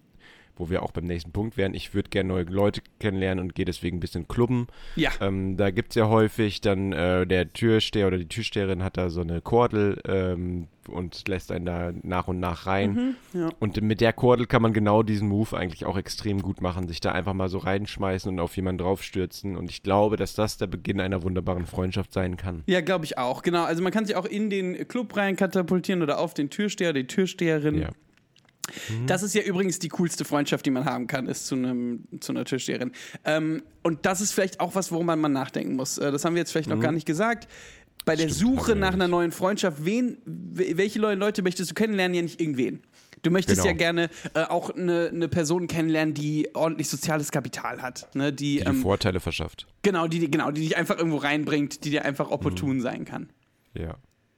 wo 0.57 0.71
wir 0.71 0.83
auch 0.83 0.91
beim 0.91 1.05
nächsten 1.05 1.33
Punkt 1.33 1.57
wären, 1.57 1.75
ich 1.75 1.95
würde 1.95 2.11
gerne 2.11 2.29
neue 2.29 2.45
Leute 2.45 2.81
kennenlernen 2.99 3.45
und 3.45 3.55
gehe 3.55 3.65
deswegen 3.65 3.99
ein 3.99 4.01
bisschen 4.01 4.27
klubben. 4.29 4.67
Ja. 4.97 5.11
Ähm, 5.21 5.57
da 5.57 5.71
gibt 5.71 5.91
es 5.91 5.95
ja 5.97 6.09
häufig 6.09 6.61
dann 6.61 6.93
äh, 6.93 7.27
der 7.27 7.53
Türsteher 7.53 8.07
oder 8.07 8.19
die 8.19 8.29
Türsteherin 8.29 8.83
hat 8.83 8.97
da 8.97 9.11
so 9.11 9.21
eine 9.21 9.41
Kordel 9.41 10.01
ähm, 10.07 10.69
und 10.89 11.29
lässt 11.29 11.51
einen 11.53 11.67
da 11.67 11.93
nach 12.03 12.29
und 12.29 12.41
nach 12.41 12.67
rein. 12.67 13.17
ja. 13.33 13.51
Und 13.59 13.81
mit 13.83 14.01
der 14.01 14.13
Kordel 14.13 14.47
kann 14.47 14.63
man 14.63 14.73
genau 14.73 15.03
diesen 15.03 15.29
Move 15.29 15.57
eigentlich 15.57 15.85
auch 15.85 15.97
extrem 15.97 16.43
gut 16.43 16.61
machen, 16.61 16.89
sich 16.89 17.01
da 17.01 17.13
einfach 17.13 17.35
mal 17.35 17.49
so 17.49 17.59
reinschmeißen 17.59 18.31
und 18.31 18.41
auf 18.41 18.57
jemanden 18.57 18.79
draufstürzen. 18.79 19.57
Und 19.57 19.71
ich 19.71 19.83
glaube, 19.83 20.17
dass 20.17 20.35
das 20.35 20.59
der 20.59 20.67
Beginn 20.67 21.01
einer 21.01 21.23
wunderbaren 21.23 21.67
Freundschaft 21.67 22.13
sein 22.13 22.37
kann. 22.37 22.63
Ja, 22.67 22.81
glaube 22.81 23.05
ich 23.05 23.19
auch. 23.19 23.43
Genau. 23.43 23.65
Also 23.65 23.83
man 23.83 23.93
kann 23.93 24.07
sich 24.07 24.17
auch 24.17 24.27
in 24.27 24.51
den 24.51 24.89
Club 24.89 25.17
rein 25.17 25.37
katapultieren 25.37 26.03
oder 26.03 26.19
auf 26.19 26.35
den 26.35 26.51
Türsteher, 26.51 26.93
die 26.93 27.07
Türsteherin. 27.07 27.81
Ja. 27.81 27.91
Das 29.07 29.23
ist 29.23 29.35
ja 29.35 29.43
übrigens 29.43 29.79
die 29.79 29.89
coolste 29.89 30.25
Freundschaft, 30.25 30.67
die 30.67 30.71
man 30.71 30.85
haben 30.85 31.07
kann, 31.07 31.27
ist 31.27 31.47
zu, 31.47 31.55
einem, 31.55 32.05
zu 32.21 32.33
einer 32.33 32.45
Türsteherin. 32.45 32.93
Ähm, 33.25 33.63
und 33.83 34.05
das 34.07 34.21
ist 34.21 34.33
vielleicht 34.33 34.61
auch 34.61 34.75
was, 34.75 34.91
worum 34.93 35.07
man 35.07 35.21
mal 35.21 35.29
nachdenken 35.29 35.77
muss. 35.77 35.99
Äh, 35.99 36.11
das 36.13 36.25
haben 36.25 36.35
wir 36.35 36.41
jetzt 36.41 36.53
vielleicht 36.53 36.69
noch 36.69 36.81
gar 36.81 36.93
nicht 36.93 37.07
gesagt. 37.07 37.49
Bei 38.05 38.15
der 38.17 38.27
Mhm. 38.27 38.31
Stimmt, 38.33 38.57
Suche 38.59 38.77
nach 38.77 38.93
einer 38.95 39.09
neuen 39.09 39.33
Freundschaft, 39.33 39.85
wen, 39.85 40.19
we- 40.25 40.77
welche 40.77 41.01
neuen 41.01 41.19
Leute 41.19 41.43
möchtest 41.43 41.71
du 41.71 41.75
kennenlernen? 41.75 42.15
Ja, 42.15 42.23
nicht 42.23 42.41
irgendwen. 42.41 42.83
Du 43.23 43.31
möchtest 43.31 43.57
Genau. 43.63 43.71
ja 43.71 43.77
gerne 43.77 44.11
äh, 44.35 44.43
auch 44.45 44.71
eine, 44.71 45.09
eine 45.13 45.27
Person 45.29 45.67
kennenlernen, 45.67 46.15
die 46.15 46.49
ordentlich 46.55 46.89
soziales 46.89 47.33
Kapital 47.33 47.83
hat. 47.83 48.15
Ne? 48.15 48.33
Die, 48.33 48.59
Die 48.59 48.61
ähm, 48.61 48.83
Vorteile 48.83 49.19
verschafft. 49.21 49.67
genau, 49.83 50.07
die, 50.07 50.21
die- 50.21 50.31
genau, 50.31 50.51
die 50.53 50.61
dich 50.61 50.77
einfach 50.77 50.97
irgendwo 50.99 51.17
reinbringt, 51.19 51.85
die 51.85 51.91
dir 51.91 52.05
einfach 52.05 52.27
Mhm. 52.29 52.33
opportun 52.33 52.81
sein 52.81 53.05
kann. 53.05 53.29
Ja. 53.75 53.97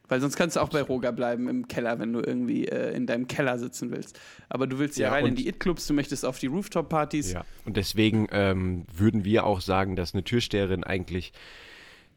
Weil 0.09 0.21
sonst 0.21 0.37
kannst 0.37 0.57
du 0.57 0.61
auch 0.61 0.71
bei 0.71 0.81
Roger 0.83 1.13
bleiben 1.13 1.49
im 1.49 1.69
Keller, 1.69 1.99
wenn 1.99 2.13
du 2.13 2.21
irgendwie 2.21 2.67
äh, 2.67 2.95
in 2.97 3.07
deinem 3.07 3.29
Keller 3.29 3.59
sitzen 3.59 3.91
willst. 3.91 4.19
Aber 4.49 4.67
du 4.67 4.79
willst 4.79 4.99
ja, 4.99 5.09
Ja, 5.09 5.13
rein 5.13 5.27
in 5.27 5.35
die 5.35 5.49
It-Clubs, 5.49 5.87
du 5.87 5.95
möchtest 5.95 6.25
auf 6.25 6.39
die 6.39 6.47
Rooftop-Partys. 6.47 7.33
Ja, 7.33 7.45
und 7.67 7.77
deswegen 7.77 8.27
ähm, 8.33 8.87
würden 8.95 9.25
wir 9.25 9.45
auch 9.45 9.61
sagen, 9.61 9.97
dass 9.97 10.15
eine 10.15 10.25
Türsteherin 10.25 10.83
eigentlich 10.85 11.33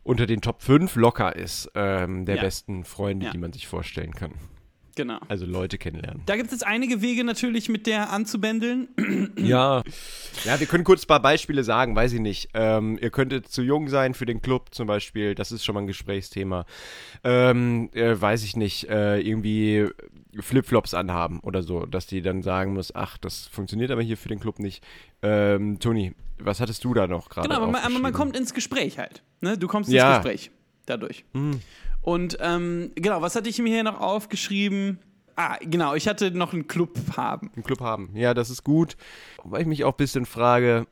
unter 0.04 0.26
den 0.26 0.42
Top 0.42 0.62
5 0.64 0.96
locker 0.96 1.36
ist, 1.36 1.70
ähm, 1.76 2.26
der 2.26 2.38
Ja. 2.38 2.42
besten 2.44 2.86
Freunde, 2.86 3.28
Ja. 3.28 3.32
die 3.34 3.38
man 3.38 3.54
sich 3.54 3.68
vorstellen 3.68 4.14
kann. 4.16 4.32
Genau. 4.96 5.20
Also 5.30 5.46
Leute 5.46 5.78
kennenlernen. 5.78 6.22
Da 6.26 6.36
gibt 6.36 6.48
es 6.48 6.52
jetzt 6.52 6.66
einige 6.68 7.02
Wege 7.02 7.24
natürlich, 7.24 7.70
mit 7.70 7.88
der 7.88 8.12
anzubändeln. 8.12 8.88
Ja. 9.38 9.82
Ja, 10.46 10.60
wir 10.60 10.68
können 10.68 10.84
kurz 10.84 11.04
ein 11.04 11.08
paar 11.08 11.22
Beispiele 11.22 11.64
sagen, 11.64 11.96
weiß 11.96 12.14
ich 12.14 12.20
nicht. 12.20 12.50
Ähm, 12.54 12.98
ihr 13.02 13.10
könntet 13.10 13.48
zu 13.48 13.62
jung 13.62 13.88
sein 13.88 14.14
für 14.14 14.26
den 14.26 14.42
Club 14.42 14.74
zum 14.74 14.88
Beispiel, 14.88 15.36
das 15.36 15.52
ist 15.52 15.64
schon 15.64 15.76
mal 15.76 15.82
ein 15.82 15.88
Gesprächsthema. 15.88 16.66
Ähm, 17.24 17.90
äh, 17.94 18.20
weiß 18.20 18.44
ich 18.44 18.56
nicht, 18.56 18.90
äh, 18.90 19.20
irgendwie 19.20 19.88
Flipflops 20.40 20.94
anhaben 20.94 21.40
oder 21.42 21.64
so, 21.64 21.86
dass 21.86 22.08
die 22.08 22.22
dann 22.22 22.42
sagen 22.42 22.74
muss, 22.74 22.94
ach, 22.96 23.18
das 23.18 23.48
funktioniert 23.48 23.92
aber 23.92 24.02
hier 24.02 24.18
für 24.18 24.30
den 24.30 24.40
Club 24.40 24.60
nicht. 24.60 24.84
Ähm, 25.22 25.80
Toni, 25.80 26.14
was 26.40 26.60
hattest 26.60 26.84
du 26.84 26.94
da 26.94 27.08
noch 27.08 27.30
gerade? 27.30 27.48
Genau, 27.48 27.62
aber 27.62 27.72
man, 27.72 27.82
aber 27.84 28.00
man 28.00 28.14
kommt 28.14 28.38
ins 28.38 28.54
Gespräch 28.54 28.98
halt. 28.98 29.24
Ne? 29.42 29.58
Du 29.58 29.68
kommst 29.68 29.90
ins 29.90 29.98
Ja. 29.98 30.18
Gespräch 30.18 30.52
dadurch. 30.86 31.26
Und 32.02 32.38
ähm, 32.42 32.92
genau, 32.96 33.22
was 33.22 33.36
hatte 33.36 33.50
ich 33.50 33.60
mir 33.60 33.70
hier 33.74 33.84
noch 33.84 34.00
aufgeschrieben? 34.00 35.00
Ah, 35.36 35.58
genau, 35.62 35.96
ich 35.96 36.08
hatte 36.08 36.32
noch 36.32 36.54
einen 36.54 36.68
Club 36.68 36.98
haben. 37.16 37.52
einen 37.56 37.64
Club 37.64 37.80
haben. 37.80 38.10
Ja, 38.16 38.34
das 38.34 38.50
ist 38.50 38.64
gut. 38.64 38.98
Weil 39.44 39.62
ich 39.62 39.68
mich 39.68 39.84
auch 39.84 39.94
ein 39.94 39.98
bisschen 39.98 40.26
frage, 40.26 40.88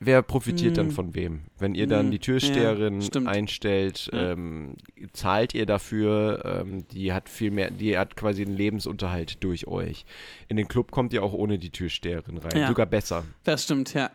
wer 0.00 0.22
profitiert 0.22 0.78
dann 0.78 0.90
von 0.90 1.14
wem? 1.14 1.42
Wenn 1.58 1.74
ihr 1.74 1.86
dann 1.86 2.06
Hm, 2.06 2.10
die 2.12 2.18
Türsteherin 2.18 3.00
ja, 3.00 3.22
einstellt, 3.26 4.08
Ja. 4.12 4.32
ähm, 4.32 4.76
zahlt 5.12 5.54
ihr 5.54 5.66
dafür, 5.66 6.42
ähm, 6.64 6.88
die 6.88 7.12
hat 7.12 7.28
viel 7.28 7.50
mehr, 7.50 7.70
die 7.70 7.96
hat 7.98 8.16
quasi 8.16 8.42
einen 8.42 8.56
Lebensunterhalt 8.56 9.44
durch 9.44 9.66
euch. 9.68 10.04
In 10.48 10.56
den 10.56 10.68
Club 10.68 10.90
kommt 10.90 11.12
ihr 11.12 11.22
auch 11.22 11.32
ohne 11.34 11.58
die 11.58 11.70
Türsteherin 11.70 12.38
rein. 12.38 12.56
Ja. 12.58 12.68
Sogar 12.68 12.86
besser. 12.86 13.24
Das 13.44 13.64
stimmt, 13.64 13.94
ja. 13.94 14.10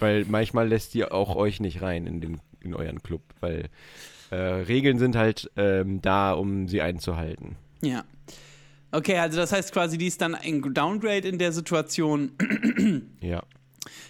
Weil 0.00 0.26
manchmal 0.26 0.68
lässt 0.68 0.92
die 0.94 1.04
auch 1.04 1.36
euch 1.36 1.60
nicht 1.60 1.80
rein 1.80 2.06
in, 2.06 2.20
den, 2.20 2.40
in 2.60 2.74
euren 2.74 3.02
Club, 3.02 3.22
weil 3.40 3.70
äh, 4.30 4.36
Regeln 4.36 4.98
sind 4.98 5.16
halt 5.16 5.50
ähm, 5.56 6.00
da, 6.02 6.32
um 6.32 6.68
sie 6.68 6.82
einzuhalten. 6.82 7.56
Ja. 7.82 8.04
Okay, 8.92 9.18
also 9.18 9.36
das 9.36 9.52
heißt 9.52 9.72
quasi, 9.72 9.98
die 9.98 10.06
ist 10.06 10.20
dann 10.20 10.34
ein 10.34 10.62
Downgrade 10.62 11.28
in 11.28 11.38
der 11.38 11.52
Situation. 11.52 12.32
Ja. 13.20 13.42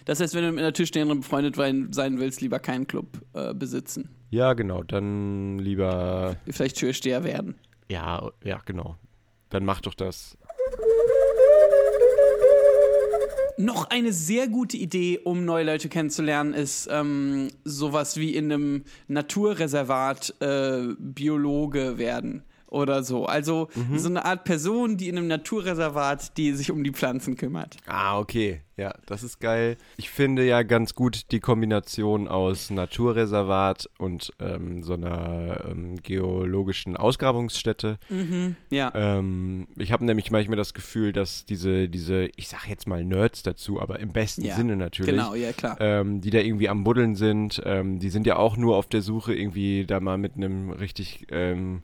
Das 0.05 0.19
heißt, 0.19 0.33
wenn 0.35 0.43
du 0.43 0.51
mit 0.51 0.59
einer 0.59 0.73
Tischsteherin 0.73 1.19
befreundet 1.19 1.55
sein 1.55 1.91
sein 1.91 2.19
willst, 2.19 2.41
lieber 2.41 2.59
keinen 2.59 2.87
Club 2.87 3.07
äh, 3.33 3.53
besitzen. 3.53 4.09
Ja, 4.29 4.53
genau. 4.53 4.83
Dann 4.83 5.59
lieber 5.59 6.37
Vielleicht 6.49 6.77
Türsteher 6.77 7.23
werden. 7.23 7.55
Ja, 7.89 8.31
ja, 8.43 8.59
genau. 8.65 8.97
Dann 9.49 9.65
mach 9.65 9.81
doch 9.81 9.93
das. 9.93 10.37
Noch 13.59 13.89
eine 13.89 14.13
sehr 14.13 14.47
gute 14.47 14.77
Idee, 14.77 15.19
um 15.23 15.43
neue 15.43 15.63
Leute 15.63 15.89
kennenzulernen, 15.89 16.53
ist 16.53 16.87
ähm, 16.91 17.49
sowas 17.63 18.15
wie 18.15 18.35
in 18.35 18.51
einem 18.51 18.83
Naturreservat 19.07 20.35
äh, 20.41 20.93
Biologe 20.99 21.97
werden 21.97 22.43
oder 22.67 23.03
so. 23.03 23.25
Also 23.25 23.69
so 23.95 24.09
eine 24.09 24.25
Art 24.25 24.43
Person, 24.43 24.97
die 24.97 25.09
in 25.09 25.17
einem 25.17 25.27
Naturreservat, 25.27 26.37
die 26.37 26.53
sich 26.53 26.71
um 26.71 26.83
die 26.83 26.91
Pflanzen 26.91 27.35
kümmert. 27.35 27.77
Ah, 27.85 28.19
okay. 28.19 28.61
Ja, 28.77 28.93
das 29.07 29.23
ist 29.23 29.39
geil. 29.39 29.75
Ich 29.97 30.11
finde 30.11 30.45
ja 30.45 30.61
ganz 30.61 30.93
gut 30.93 31.31
die 31.31 31.39
Kombination 31.39 32.27
aus 32.27 32.69
Naturreservat 32.69 33.89
und 33.97 34.31
ähm, 34.39 34.83
so 34.83 34.93
einer 34.93 35.65
ähm, 35.67 35.95
geologischen 36.03 36.95
Ausgrabungsstätte. 36.95 37.97
Ja. 38.69 38.91
Ähm, 38.93 39.67
ich 39.77 39.91
habe 39.91 40.05
nämlich 40.05 40.29
manchmal 40.29 40.57
das 40.57 40.75
Gefühl, 40.75 41.11
dass 41.11 41.45
diese, 41.45 41.89
diese, 41.89 42.29
ich 42.35 42.49
sag 42.49 42.67
jetzt 42.69 42.87
mal 42.87 43.03
Nerds 43.03 43.41
dazu, 43.41 43.81
aber 43.81 43.99
im 43.99 44.13
besten 44.13 44.45
ja. 44.45 44.55
Sinne 44.55 44.75
natürlich. 44.75 45.09
Genau, 45.09 45.33
ja 45.33 45.53
klar. 45.53 45.77
ähm, 45.79 46.21
die 46.21 46.29
da 46.29 46.37
irgendwie 46.37 46.69
am 46.69 46.83
Buddeln 46.83 47.15
sind. 47.15 47.59
Ähm, 47.65 47.97
die 47.97 48.09
sind 48.09 48.27
ja 48.27 48.35
auch 48.35 48.57
nur 48.57 48.75
auf 48.75 48.85
der 48.85 49.01
Suche, 49.01 49.33
irgendwie 49.33 49.85
da 49.87 49.99
mal 49.99 50.19
mit 50.19 50.35
einem 50.35 50.69
richtig, 50.69 51.25
ähm, 51.31 51.81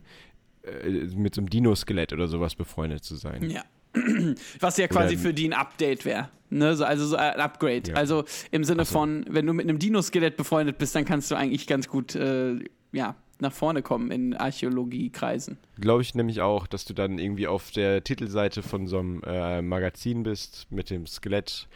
äh, 0.64 0.90
mit 1.16 1.36
so 1.36 1.42
einem 1.42 1.50
Dino-Skelett 1.50 2.14
oder 2.14 2.28
sowas 2.28 2.56
befreundet 2.56 3.04
zu 3.04 3.16
sein. 3.16 3.50
Ja. 3.50 3.64
Was 4.60 4.78
ja 4.78 4.88
quasi 4.88 5.16
Oder- 5.16 5.24
für 5.24 5.34
die 5.34 5.48
ein 5.48 5.54
Update 5.54 6.06
wäre. 6.06 6.30
Ne? 6.50 6.76
So, 6.76 6.86
also 6.86 7.06
so 7.06 7.16
ein 7.16 7.40
Upgrade. 7.40 7.92
Ja. 7.92 7.96
Also 7.96 8.24
im 8.52 8.64
Sinne 8.64 8.86
so. 8.86 8.94
von, 8.94 9.26
wenn 9.30 9.46
du 9.46 9.54
mit 9.54 9.68
einem 9.68 9.80
Dino-Skelett 9.80 10.38
befreundet 10.38 10.78
bist, 10.78 10.96
dann 10.96 11.06
kannst 11.06 11.30
du 11.32 11.36
eigentlich 11.36 11.68
ganz 11.68 11.88
gut 11.88 12.16
äh, 12.16 12.60
ja, 12.92 13.16
nach 13.40 13.52
vorne 13.52 13.82
kommen 13.82 14.12
in 14.12 14.36
Archäologiekreisen. 14.36 15.58
Glaube 15.80 16.02
ich 16.02 16.16
nämlich 16.16 16.42
auch, 16.42 16.68
dass 16.68 16.86
du 16.86 16.94
dann 16.94 17.20
irgendwie 17.20 17.48
auf 17.48 17.72
der 17.72 18.04
Titelseite 18.04 18.62
von 18.62 18.88
so 18.88 19.00
einem 19.00 19.22
äh, 19.24 19.62
Magazin 19.62 20.24
bist 20.24 20.68
mit 20.70 20.90
dem 20.90 21.06
Skelett. 21.06 21.68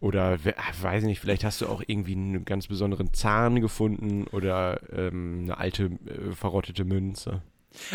Oder, 0.00 0.38
ah, 0.56 0.82
weiß 0.82 1.02
ich 1.02 1.08
nicht, 1.08 1.20
vielleicht 1.20 1.44
hast 1.44 1.62
du 1.62 1.66
auch 1.66 1.82
irgendwie 1.86 2.12
einen 2.12 2.44
ganz 2.44 2.66
besonderen 2.66 3.14
Zahn 3.14 3.60
gefunden 3.60 4.26
oder 4.32 4.80
ähm, 4.92 5.44
eine 5.44 5.56
alte, 5.56 5.84
äh, 5.84 6.32
verrottete 6.32 6.84
Münze. 6.84 7.42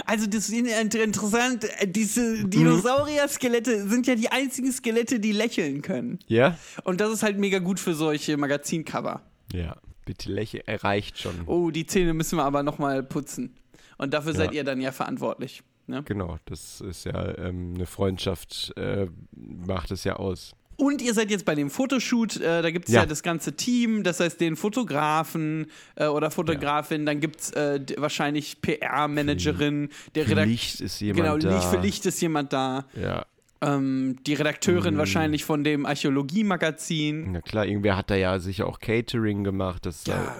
Also 0.06 0.28
das 0.28 0.50
ist 0.50 0.54
inter- 0.54 1.04
interessant, 1.04 1.63
äh, 1.63 1.86
Mhm. 1.88 1.94
diese 1.94 2.44
Dinosaurier-Skelette 2.46 3.88
sind 3.88 4.08
ja 4.08 4.15
die 4.15 4.30
einzigen 4.30 4.72
Skelette, 4.72 5.20
die 5.20 5.32
lächeln 5.32 5.82
können. 5.82 6.20
Ja? 6.28 6.58
Und 6.84 7.02
das 7.02 7.12
ist 7.12 7.24
halt 7.24 7.38
mega 7.38 7.60
gut 7.60 7.80
für 7.80 7.94
solche 7.94 8.38
Magazincover. 8.38 9.22
Ja. 9.54 9.78
Bitte 10.06 10.32
lächle, 10.32 10.65
erreicht 10.68 11.20
schon. 11.20 11.36
Oh, 11.46 11.70
die 11.70 11.86
Zähne 11.86 12.13
müssen 12.13 12.38
wir 12.38 12.44
aber 12.44 12.63
nochmal 12.63 13.04
putzen. 13.04 13.54
Und 13.98 14.13
dafür 14.13 14.34
seid 14.34 14.52
Ja. 14.52 14.58
ihr 14.58 14.63
dann 14.63 14.82
ja 14.82 14.92
verantwortlich. 14.92 15.62
Ne? 15.88 16.04
Genau, 16.04 16.38
das 16.46 16.82
ist 16.82 17.06
ja 17.06 17.38
ähm, 17.38 17.74
eine 17.76 17.86
Freundschaft, 17.86 18.74
äh, 18.78 19.08
macht 19.36 19.92
es 19.92 20.04
ja 20.04 20.15
aus. 20.15 20.54
Und 20.80 21.02
ihr 21.02 21.13
seid 21.13 21.30
jetzt 21.30 21.44
bei 21.46 21.56
dem 21.56 21.70
Fotoshoot, 21.70 22.38
äh, 22.38 22.62
da 22.62 22.72
gibt 22.72 22.88
es 22.88 22.94
ja. 22.94 23.02
Ja. 23.02 23.06
das 23.06 23.22
ganze 23.22 23.54
Team, 23.56 24.04
das 24.04 24.20
heißt 24.22 24.39
den 24.39 24.56
Fotografen 24.56 25.68
äh, 25.96 26.08
oder 26.08 26.32
Fotografin, 26.32 27.06
dann 27.06 27.20
gibt 27.20 27.42
es 27.42 27.52
äh, 27.52 27.82
wahrscheinlich 27.98 28.62
PR-Managerin, 28.62 29.89
der 30.15 30.24
Für 30.24 30.32
Redakteur. 30.32 30.52
Licht 30.52 30.82
ist 30.82 31.00
jemand 31.02 31.18
Genau, 31.26 31.38
da. 31.38 31.56
Licht 31.58 31.68
für 31.70 31.78
Licht 31.82 32.06
ist 32.06 32.22
jemand 32.22 32.54
da. 32.54 32.86
Ja, 32.96 33.26
Ähm, 33.62 34.15
die 34.26 34.36
Redakteurin 34.36 34.98
wahrscheinlich 34.98 35.44
von 35.44 35.65
dem 35.65 35.86
Archäologie-Magazin. 35.86 37.34
na 37.34 37.42
klar, 37.42 37.65
irgendwer 37.65 37.98
hat 37.98 38.10
da 38.10 38.15
ja 38.15 38.39
sicher 38.39 38.65
auch 38.68 38.80
Catering 38.80 39.44
gemacht, 39.44 39.86
dass 39.86 40.06
Ja. 40.06 40.15
da 40.15 40.36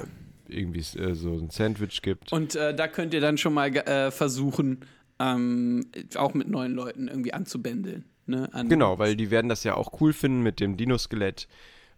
irgendwie 0.48 0.80
äh, 0.98 1.14
so 1.14 1.34
ein 1.38 1.50
Sandwich 1.50 2.02
gibt. 2.02 2.32
Und 2.32 2.56
äh, 2.56 2.74
da 2.74 2.88
könnt 2.88 3.14
ihr 3.14 3.22
dann 3.22 3.38
schon 3.38 3.54
mal 3.54 3.76
äh, 3.76 4.10
versuchen, 4.12 4.80
ähm, 5.20 5.86
auch 6.16 6.34
mit 6.34 6.48
neuen 6.48 6.74
Leuten 6.74 7.08
irgendwie 7.10 7.34
anzubändeln. 7.34 8.06
Ne? 8.30 8.50
Genau, 8.70 9.00
weil 9.00 9.16
die 9.16 9.32
werden 9.32 9.50
das 9.50 9.64
ja 9.64 9.76
auch 9.76 10.00
cool 10.02 10.14
finden 10.14 10.42
mit 10.44 10.60
dem 10.60 10.78
Dino-Skelett. 10.78 11.48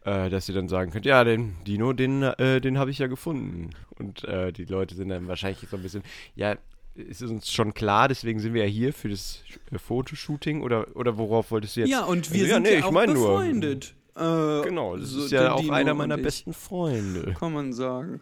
äh, 0.03 0.29
dass 0.31 0.49
ihr 0.49 0.55
dann 0.55 0.67
sagen 0.67 0.89
könnt, 0.91 1.05
ja, 1.05 1.23
den 1.23 1.55
Dino, 1.67 1.93
den, 1.93 2.23
äh, 2.23 2.59
den 2.59 2.79
habe 2.79 2.89
ich 2.89 2.97
ja 2.97 3.05
gefunden. 3.05 3.69
Und 3.99 4.23
äh, 4.23 4.51
die 4.51 4.65
Leute 4.65 4.95
sind 4.95 5.09
dann 5.09 5.27
wahrscheinlich 5.27 5.59
so 5.69 5.77
ein 5.77 5.83
bisschen, 5.83 6.01
ja, 6.33 6.55
ist 6.95 7.21
uns 7.21 7.51
schon 7.51 7.73
klar, 7.75 8.07
deswegen 8.07 8.39
sind 8.39 8.55
wir 8.55 8.63
ja 8.65 8.69
hier 8.69 8.93
für 8.93 9.09
das 9.09 9.43
äh, 9.71 9.77
Fotoshooting 9.77 10.61
oder, 10.63 10.87
oder 10.95 11.17
worauf 11.19 11.51
wolltest 11.51 11.75
du 11.75 11.81
jetzt? 11.81 11.89
Ja, 11.91 12.03
und 12.05 12.31
wir 12.33 12.41
Also, 12.45 12.53
sind 12.55 12.63
nee, 12.63 12.71
ja 12.73 12.77
ich 12.79 12.83
auch 12.83 12.91
mein 12.91 13.13
nur- 13.13 13.27
befreundet. 13.37 13.93
Äh, 14.15 14.61
Genau, 14.63 14.97
das 14.97 15.09
so 15.09 15.23
ist 15.25 15.31
ja 15.31 15.53
auch 15.53 15.61
Dino 15.61 15.73
einer 15.73 15.93
meiner 15.93 16.17
ich. 16.17 16.23
besten 16.23 16.53
Freunde. 16.53 17.33
Kann 17.39 17.53
man 17.53 17.71
sagen. 17.71 18.21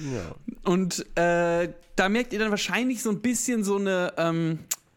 Ja. 0.00 0.34
Und 0.64 1.04
äh, 1.16 1.68
da 1.94 2.08
merkt 2.08 2.32
ihr 2.32 2.38
dann 2.38 2.50
wahrscheinlich 2.50 3.02
so 3.02 3.10
ein 3.10 3.20
bisschen 3.20 3.64
so 3.64 3.76
eine, 3.76 4.14
ähm, 4.16 4.60
äh, 4.60 4.87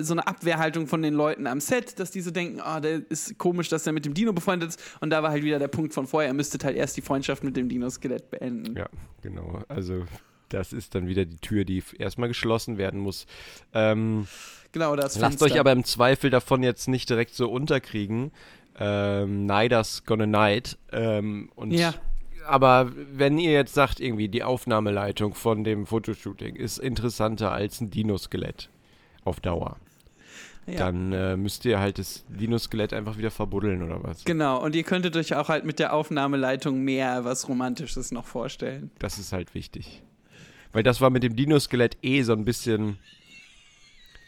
so 0.00 0.14
eine 0.14 0.26
Abwehrhaltung 0.26 0.86
von 0.86 1.02
den 1.02 1.14
Leuten 1.14 1.46
am 1.46 1.60
Set, 1.60 1.98
dass 1.98 2.10
die 2.10 2.20
so 2.20 2.30
denken, 2.30 2.60
ah, 2.60 2.80
der 2.80 3.02
ist 3.10 3.38
komisch, 3.38 3.68
dass 3.68 3.86
er 3.86 3.92
mit 3.92 4.04
dem 4.04 4.14
Dino 4.14 4.32
befreundet 4.32 4.70
ist. 4.70 4.80
Und 5.00 5.10
da 5.10 5.22
war 5.22 5.30
halt 5.30 5.42
wieder 5.42 5.58
der 5.58 5.68
Punkt 5.68 5.92
von 5.92 6.06
vorher, 6.06 6.30
ihr 6.30 6.34
müsstet 6.34 6.64
halt 6.64 6.76
erst 6.76 6.96
die 6.96 7.02
Freundschaft 7.02 7.42
mit 7.42 7.56
dem 7.56 7.68
Dino-Skelett 7.68 8.30
beenden. 8.30 8.76
Ja, 8.76 8.86
genau. 9.22 9.62
Also 9.68 10.04
das 10.48 10.72
ist 10.72 10.94
dann 10.94 11.08
wieder 11.08 11.24
die 11.24 11.38
Tür, 11.38 11.64
die 11.64 11.82
erstmal 11.98 12.28
geschlossen 12.28 12.78
werden 12.78 13.00
muss. 13.00 13.26
Ähm, 13.74 14.26
Genau, 14.72 14.94
das 14.96 15.18
lasst 15.18 15.38
Fenster. 15.38 15.46
euch 15.46 15.58
aber 15.58 15.72
im 15.72 15.82
Zweifel 15.84 16.28
davon 16.30 16.62
jetzt 16.62 16.88
nicht 16.88 17.08
direkt 17.08 17.34
so 17.34 17.50
unterkriegen. 17.50 18.30
Ähm, 18.78 19.46
Niders 19.46 20.04
gonna 20.04 20.26
night. 20.26 20.76
Ähm, 20.92 21.50
und 21.56 21.72
Ja. 21.72 21.94
Aber 22.46 22.92
wenn 22.94 23.38
ihr 23.38 23.52
jetzt 23.52 23.74
sagt, 23.74 23.98
irgendwie 24.00 24.28
die 24.28 24.42
Aufnahmeleitung 24.42 25.34
von 25.34 25.64
dem 25.64 25.86
Fotoshooting 25.86 26.54
ist 26.56 26.78
interessanter 26.78 27.50
als 27.52 27.80
ein 27.80 27.90
Dino-Skelett 27.90 28.70
auf 29.28 29.40
Dauer, 29.40 29.76
ja. 30.66 30.78
dann 30.78 31.12
äh, 31.12 31.36
müsst 31.36 31.64
ihr 31.64 31.78
halt 31.78 31.98
das 31.98 32.24
Dino-Skelett 32.28 32.92
einfach 32.92 33.16
wieder 33.18 33.30
verbuddeln 33.30 33.82
oder 33.82 34.02
was. 34.02 34.24
Genau, 34.24 34.62
und 34.62 34.74
ihr 34.74 34.82
könntet 34.82 35.16
euch 35.16 35.34
auch 35.34 35.48
halt 35.48 35.64
mit 35.64 35.78
der 35.78 35.92
Aufnahmeleitung 35.92 36.82
mehr 36.82 37.24
was 37.24 37.48
Romantisches 37.48 38.12
noch 38.12 38.26
vorstellen. 38.26 38.90
Das 38.98 39.18
ist 39.18 39.32
halt 39.32 39.54
wichtig. 39.54 40.02
Weil 40.72 40.82
das 40.82 41.00
war 41.00 41.10
mit 41.10 41.22
dem 41.22 41.34
Dino-Skelett 41.34 41.96
eh 42.02 42.22
so 42.22 42.32
ein 42.32 42.44
bisschen 42.44 42.98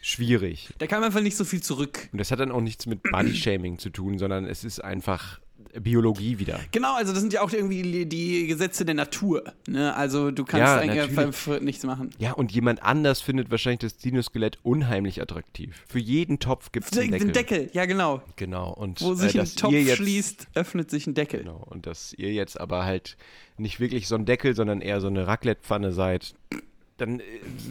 schwierig. 0.01 0.69
Da 0.79 0.87
kam 0.87 1.03
einfach 1.03 1.21
nicht 1.21 1.37
so 1.37 1.45
viel 1.45 1.61
zurück. 1.61 2.09
Und 2.11 2.17
das 2.17 2.31
hat 2.31 2.39
dann 2.39 2.51
auch 2.51 2.61
nichts 2.61 2.87
mit 2.87 3.03
Body-Shaming 3.03 3.77
zu 3.77 3.89
tun, 3.91 4.17
sondern 4.17 4.45
es 4.45 4.63
ist 4.63 4.83
einfach 4.83 5.39
Biologie 5.79 6.39
wieder. 6.39 6.59
Genau, 6.71 6.95
also 6.95 7.13
das 7.13 7.21
sind 7.21 7.33
ja 7.33 7.41
auch 7.41 7.51
irgendwie 7.51 8.05
die 8.05 8.47
Gesetze 8.47 8.85
der 8.85 8.95
Natur. 8.95 9.43
Ne? 9.67 9.95
Also 9.95 10.31
du 10.31 10.43
kannst 10.43 10.59
Ja, 10.59 10.77
eigentlich 10.77 11.61
nichts 11.61 11.83
machen. 11.83 12.09
Ja, 12.19 12.33
und 12.33 12.51
jemand 12.51 12.83
anders 12.83 13.21
findet 13.21 13.51
wahrscheinlich 13.51 13.79
das 13.79 13.97
Dino-Skelett 13.97 14.59
unheimlich 14.63 15.21
attraktiv. 15.21 15.75
Für 15.87 15.99
jeden 15.99 16.39
Topf 16.39 16.71
gibt 16.71 16.91
es 16.91 16.97
einen 16.97 17.11
Den 17.11 17.33
Deckel. 17.33 17.59
Deckel, 17.59 17.69
ja 17.73 17.85
genau. 17.85 18.21
Genau. 18.35 18.73
Und 18.73 19.01
Wo 19.01 19.13
sich 19.13 19.35
äh, 19.35 19.41
ein 19.41 19.55
Topf 19.55 19.73
jetzt, 19.73 19.97
schließt, 19.97 20.47
öffnet 20.55 20.89
sich 20.89 21.07
ein 21.07 21.13
Deckel. 21.13 21.41
Genau. 21.41 21.65
Und 21.69 21.85
dass 21.85 22.13
ihr 22.13 22.31
jetzt 22.31 22.59
aber 22.59 22.85
halt 22.85 23.17
nicht 23.57 23.79
wirklich 23.79 24.07
so 24.07 24.15
ein 24.15 24.25
Deckel, 24.25 24.55
sondern 24.55 24.81
eher 24.81 25.01
so 25.01 25.07
eine 25.07 25.27
Raclette-Pfanne 25.27 25.91
seid, 25.91 26.35
dann 26.97 27.19
äh, 27.19 27.23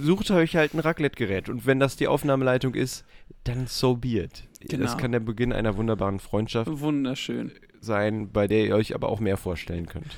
sucht 0.02 0.30
euch 0.30 0.56
halt 0.56 0.74
ein 0.74 0.80
Raclette-Gerät. 0.80 1.48
Und 1.48 1.66
wenn 1.66 1.80
das 1.80 1.96
die 1.96 2.08
Aufnahmeleitung 2.08 2.74
ist, 2.74 3.04
dann 3.44 3.66
so 3.66 3.96
be 3.96 4.20
it. 4.20 4.44
Genau. 4.60 4.84
Das 4.84 4.98
kann 4.98 5.12
der 5.12 5.20
Beginn 5.20 5.52
einer 5.52 5.76
wunderbaren 5.76 6.20
Freundschaft 6.20 6.70
Wunderschön. 6.80 7.52
Sein, 7.80 8.30
bei 8.32 8.46
der 8.46 8.64
ihr 8.66 8.74
euch 8.76 8.94
aber 8.94 9.08
auch 9.08 9.20
mehr 9.20 9.36
vorstellen 9.36 9.86
könnt. 9.86 10.16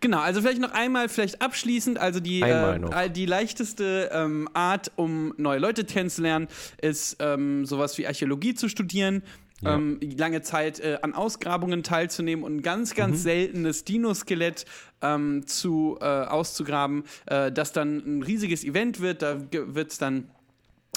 Genau, 0.00 0.18
also 0.18 0.40
vielleicht 0.40 0.60
noch 0.60 0.72
einmal, 0.72 1.08
vielleicht 1.08 1.40
abschließend, 1.42 1.96
also 1.98 2.18
die, 2.18 2.40
äh, 2.40 3.08
die 3.10 3.26
leichteste 3.26 4.10
ähm, 4.12 4.48
Art, 4.52 4.90
um 4.96 5.32
neue 5.36 5.60
Leute 5.60 5.84
kennenzulernen, 5.84 6.48
ist 6.80 7.18
ähm, 7.20 7.64
sowas 7.66 7.96
wie 7.98 8.06
Archäologie 8.06 8.54
zu 8.54 8.68
studieren. 8.68 9.22
Ja. 9.60 9.76
Ähm, 9.76 10.00
lange 10.18 10.42
Zeit 10.42 10.80
äh, 10.80 10.98
an 11.02 11.14
Ausgrabungen 11.14 11.84
teilzunehmen 11.84 12.44
und 12.44 12.56
ein 12.56 12.62
ganz, 12.62 12.96
ganz 12.96 13.18
Mhm. 13.18 13.22
seltenes 13.22 13.84
Dino-Skelett 13.84 14.64
ähm, 15.02 15.46
zu, 15.46 15.98
äh, 16.00 16.04
auszugraben, 16.04 17.04
äh, 17.26 17.52
das 17.52 17.70
dann 17.70 17.98
ein 17.98 18.22
riesiges 18.24 18.64
Event 18.64 19.00
wird. 19.00 19.22
Da 19.22 19.40
wird 19.52 19.92
es 19.92 19.98
dann 19.98 20.28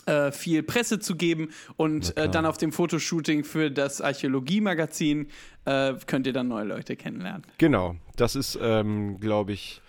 äh, 0.05 0.31
viel 0.31 0.63
Presse 0.63 0.99
zu 0.99 1.15
geben 1.15 1.49
und 1.77 2.15
äh, 2.17 2.29
dann 2.29 2.45
auf 2.45 2.57
dem 2.57 2.71
Fotoshooting 2.71 3.43
für 3.43 3.71
das 3.71 4.01
Archäologie-Magazin 4.01 5.27
äh, 5.65 5.93
könnt 6.05 6.27
ihr 6.27 6.33
dann 6.33 6.47
neue 6.47 6.65
Leute 6.65 6.95
kennenlernen. 6.95 7.43
Genau, 7.57 7.95
das 8.15 8.35
ist, 8.35 8.57
ähm, 8.61 9.19
glaube 9.19 9.53
ich, 9.53 9.81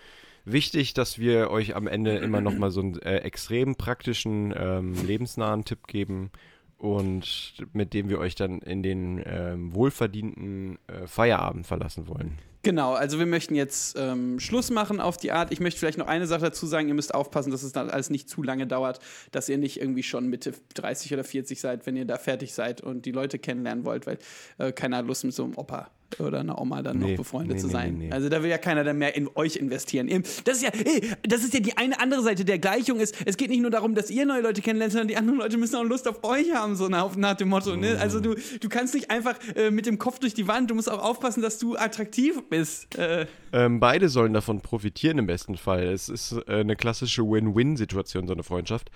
wichtig, 0.45 0.95
dass 0.95 1.19
wir 1.19 1.51
euch 1.51 1.77
am 1.77 1.87
Ende 1.87 2.17
immer 2.17 2.41
noch 2.41 2.57
mal 2.57 2.71
so 2.71 2.81
einen 2.81 3.01
äh, 3.03 3.19
extrem 3.19 3.77
praktischen, 3.77 4.55
ähm, 4.57 4.95
lebensnahen 5.07 5.65
Tipp 5.65 5.87
geben 5.87 6.31
und 6.79 7.55
mit 7.73 7.95
dem 7.95 8.09
wir 8.09 8.19
euch 8.19 8.35
dann 8.35 8.61
in 8.61 8.83
den 8.83 9.23
ähm, 9.25 9.75
wohlverdienten 9.75 10.79
äh, 10.87 11.07
Feierabend 11.07 11.67
verlassen 11.67 12.07
wollen. 12.09 12.39
Genau, 12.63 12.95
also 12.95 13.19
wir 13.19 13.27
möchten 13.27 13.55
jetzt 13.55 13.97
ähm, 13.99 14.41
Schluss 14.41 14.71
machen 14.71 15.01
auf 15.01 15.17
die 15.17 15.31
Art. 15.33 15.53
Ich 15.53 15.61
möchte 15.61 15.79
vielleicht 15.79 15.99
noch 15.99 16.09
eine 16.09 16.27
Sache 16.27 16.43
dazu 16.43 16.67
sagen. 16.67 16.89
Ihr 16.89 16.95
müsst 16.95 17.15
aufpassen, 17.15 17.51
dass 17.53 17.63
es 17.63 17.73
dann 17.73 17.91
alles 17.91 18.11
nicht 18.11 18.29
zu 18.29 18.43
lange 18.43 18.67
dauert, 18.67 18.99
dass 19.31 19.49
ihr 19.49 19.59
nicht 19.59 19.81
irgendwie 19.81 20.03
schon 20.03 20.29
Mitte 20.29 20.53
30 20.75 21.13
oder 21.15 21.25
40 21.25 21.61
seid, 21.61 21.87
wenn 21.87 21.97
ihr 21.97 22.05
da 22.07 22.19
fertig 22.19 22.53
seid 22.55 22.81
und 22.81 23.07
die 23.07 23.13
Leute 23.13 23.39
kennenlernen 23.39 23.85
wollt, 23.85 24.07
weil 24.07 24.19
äh, 24.59 24.73
keiner 24.73 24.99
hat 24.99 25.07
Lust 25.07 25.25
mit 25.25 25.35
so 25.35 25.45
einem 25.45 25.57
Opa 25.57 25.91
oder 26.21 26.39
einer 26.41 26.61
Oma 26.61 26.83
dann 26.83 26.99
Nee, 26.99 27.11
noch 27.11 27.17
befreundet 27.19 27.57
nee, 27.57 27.63
zu 27.63 27.69
sein. 27.69 27.99
nee. 27.99 28.13
Also 28.13 28.29
da 28.29 28.41
will 28.43 28.49
ja 28.49 28.59
keiner 28.59 28.85
dann 28.85 28.97
mehr 28.97 29.17
in 29.17 29.29
euch 29.35 29.57
investieren. 29.57 30.09
Das 30.45 30.59
ist 30.59 30.63
ja, 30.63 30.71
ey, 30.71 31.11
das 31.25 31.43
ist 31.43 31.53
ja 31.53 31.59
die 31.59 31.77
eine 31.77 31.99
andere 32.01 32.23
Seite 32.23 32.45
der 32.45 32.61
Gleichung. 32.61 33.01
Ist, 33.01 33.17
es 33.27 33.37
geht 33.37 33.51
nicht 33.51 33.61
nur 33.61 33.73
darum, 33.73 33.95
dass 33.97 34.09
ihr 34.09 34.25
neue 34.25 34.41
Leute 34.41 34.63
kennenlernt, 34.63 34.93
sondern 34.93 35.09
die 35.09 35.17
anderen 35.17 35.39
Leute 35.41 35.57
müssen 35.59 35.75
auch 35.75 35.83
Lust 35.83 36.07
auf 36.07 36.23
euch 36.23 36.55
haben, 36.55 36.77
so 36.77 36.89
nach, 36.89 37.17
nach 37.17 37.35
dem 37.35 37.49
Motto. 37.49 37.75
Ne? 37.77 37.99
Also 37.99 38.21
du, 38.21 38.37
du 38.61 38.69
kannst 38.69 38.95
nicht 38.95 39.11
einfach 39.11 39.37
äh, 39.57 39.73
mit 39.73 39.87
dem 39.87 39.99
Kopf 39.99 40.21
durch 40.21 40.33
die 40.33 40.47
Wand, 40.47 40.71
du 40.71 40.77
musst 40.77 40.89
auch 40.91 41.03
aufpassen, 41.03 41.43
dass 41.43 41.59
du 41.59 41.77
attraktiv 41.77 42.41
bist. 42.49 42.56
Äh, 42.97 43.27
Ähm, 43.53 43.81
beide 43.81 44.09
sollen 44.09 44.33
davon 44.33 44.61
profitieren 44.61 45.19
im 45.19 45.27
besten 45.27 45.57
Fall. 45.57 45.85
Es 45.85 46.09
ist 46.09 46.33
äh, 46.47 46.61
eine 46.61 46.77
klassische 46.77 47.23
Win-Win-Situation, 47.23 48.27
so 48.27 48.33
eine 48.33 48.43
Freundschaft. 48.43 48.91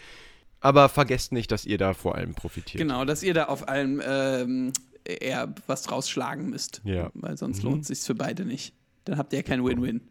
Aber 0.61 0.89
vergesst 0.89 1.33
nicht, 1.33 1.51
dass 1.53 1.65
ihr 1.65 1.79
da 1.79 1.95
vor 1.95 2.15
allem 2.17 2.35
profitiert. 2.35 2.81
Genau, 2.83 3.05
dass 3.05 3.23
ihr 3.23 3.33
da 3.35 3.45
auf 3.45 3.69
allem 3.69 4.03
ähm, 4.05 4.73
eher 5.05 5.55
was 5.67 5.91
rausschlagen 5.91 6.51
müsst. 6.51 6.83
Ja. 6.85 7.11
Weil 7.15 7.37
sonst 7.39 7.63
Mhm. 7.65 7.71
lohnt 7.71 7.83
es 7.83 7.89
sich 7.89 8.01
für 8.01 8.15
beide 8.15 8.45
nicht. 8.45 8.75
Dann 9.07 9.17
habt 9.17 9.33
ihr 9.33 9.43
kein 9.43 9.65
Win-Win. 9.65 10.03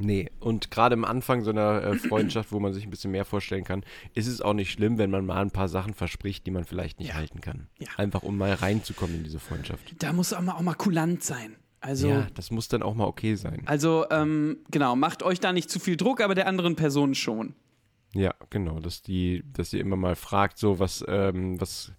Nee, 0.00 0.30
und 0.38 0.70
gerade 0.70 0.94
am 0.94 1.04
Anfang 1.04 1.42
so 1.42 1.50
einer 1.50 1.82
äh, 1.82 1.94
Freundschaft, 1.96 2.52
wo 2.52 2.60
man 2.60 2.72
sich 2.72 2.84
ein 2.84 2.90
bisschen 2.90 3.10
mehr 3.10 3.24
vorstellen 3.24 3.64
kann, 3.64 3.82
ist 4.14 4.28
es 4.28 4.40
auch 4.40 4.54
nicht 4.54 4.70
schlimm, 4.70 4.96
wenn 4.96 5.10
man 5.10 5.26
mal 5.26 5.42
ein 5.42 5.50
paar 5.50 5.68
Sachen 5.68 5.92
verspricht, 5.92 6.46
die 6.46 6.52
man 6.52 6.64
vielleicht 6.64 7.00
nicht 7.00 7.08
Ja. 7.08 7.14
halten 7.16 7.40
kann. 7.40 7.66
Ja. 7.80 7.88
Einfach 7.96 8.22
um 8.22 8.38
mal 8.38 8.52
reinzukommen 8.54 9.16
in 9.16 9.24
diese 9.24 9.40
Freundschaft. 9.40 9.82
Da 9.98 10.12
muss 10.12 10.32
auch 10.32 10.40
mal, 10.40 10.52
auch 10.52 10.62
mal 10.62 10.74
kulant 10.74 11.24
sein. 11.24 11.56
Also, 11.80 12.08
ja, 12.08 12.26
das 12.34 12.50
muss 12.50 12.68
dann 12.68 12.82
auch 12.82 12.94
mal 12.94 13.06
okay 13.06 13.34
sein. 13.36 13.62
also 13.66 14.06
ähm, 14.10 14.58
genau, 14.70 14.96
macht 14.96 15.22
euch 15.22 15.38
da 15.40 15.52
nicht 15.52 15.70
zu 15.70 15.78
viel 15.78 15.96
Druck, 15.96 16.20
aber 16.20 16.34
der 16.34 16.46
anderen 16.46 16.76
Person 16.76 17.14
schon. 17.14 17.54
Ja, 18.14 18.34
genau, 18.50 18.80
dass 18.80 19.02
die, 19.02 19.44
dass 19.52 19.72
ihr 19.72 19.80
immer 19.80 19.96
mal 19.96 20.16
fragt, 20.16 20.58
so 20.58 20.78
was, 20.78 21.04
ähm, 21.06 21.60
was, 21.60 21.92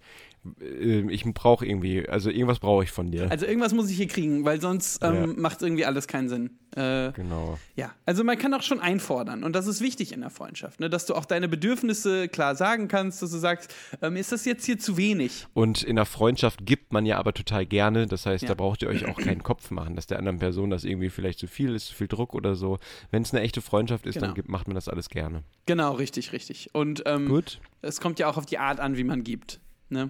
ich 1.09 1.23
brauche 1.33 1.65
irgendwie, 1.65 2.07
also 2.07 2.29
irgendwas 2.29 2.59
brauche 2.59 2.83
ich 2.83 2.91
von 2.91 3.11
dir. 3.11 3.29
Also 3.31 3.45
irgendwas 3.45 3.73
muss 3.73 3.89
ich 3.89 3.97
hier 3.97 4.07
kriegen, 4.07 4.45
weil 4.45 4.61
sonst 4.61 5.03
ähm, 5.03 5.13
Ja. 5.15 5.27
macht 5.27 5.61
irgendwie 5.61 5.85
alles 5.85 6.07
keinen 6.07 6.29
Sinn. 6.29 6.51
Äh, 6.75 7.11
genau. 7.13 7.57
ja, 7.75 7.91
also 8.05 8.23
man 8.23 8.37
kann 8.37 8.53
auch 8.53 8.61
schon 8.61 8.79
einfordern 8.79 9.43
und 9.43 9.53
das 9.55 9.65
ist 9.65 9.81
wichtig 9.81 10.11
in 10.13 10.21
der 10.21 10.29
Freundschaft, 10.29 10.79
ne? 10.79 10.87
dass 10.87 11.07
du 11.07 11.15
auch 11.15 11.25
deine 11.25 11.49
Bedürfnisse 11.49 12.27
klar 12.29 12.55
sagen 12.55 12.87
kannst, 12.87 13.23
dass 13.23 13.31
du 13.31 13.37
sagst, 13.39 13.73
ähm, 14.03 14.15
ist 14.15 14.31
das 14.31 14.45
jetzt 14.45 14.65
hier 14.65 14.77
zu 14.77 14.95
wenig? 14.95 15.47
Und 15.55 15.81
in 15.81 15.95
der 15.95 16.05
Freundschaft 16.05 16.65
gibt 16.67 16.93
man 16.93 17.07
ja 17.07 17.17
aber 17.17 17.33
total 17.33 17.65
gerne. 17.65 18.05
Das 18.05 18.25
heißt, 18.27 18.43
Ja. 18.43 18.49
da 18.49 18.53
braucht 18.53 18.83
ihr 18.83 18.87
euch 18.87 19.05
auch 19.07 19.17
keinen 19.17 19.41
Kopf 19.41 19.71
machen, 19.71 19.95
dass 19.95 20.05
der 20.07 20.19
anderen 20.19 20.37
Person 20.39 20.69
das 20.69 20.83
irgendwie 20.83 21.09
vielleicht 21.09 21.39
zu 21.39 21.47
viel 21.47 21.73
ist, 21.73 21.87
zu 21.87 21.95
viel 21.95 22.07
Druck 22.07 22.35
oder 22.35 22.53
so. 22.55 22.77
Wenn 23.09 23.23
es 23.23 23.33
eine 23.33 23.41
echte 23.41 23.61
Freundschaft 23.61 24.05
ist, 24.05 24.13
Genau. 24.15 24.27
dann 24.27 24.35
gibt, 24.35 24.47
macht 24.49 24.67
man 24.67 24.75
das 24.75 24.87
alles 24.87 25.09
gerne. 25.09 25.43
Genau, 25.65 25.93
richtig, 25.93 26.31
richtig. 26.33 26.69
Und 26.73 27.01
ähm, 27.07 27.27
Gut. 27.27 27.59
es 27.81 27.99
kommt 27.99 28.19
ja 28.19 28.27
auch 28.29 28.37
auf 28.37 28.45
die 28.45 28.59
Art 28.59 28.79
an, 28.79 28.95
wie 28.95 29.03
man 29.03 29.23
gibt. 29.23 29.59
Ne? 29.89 30.09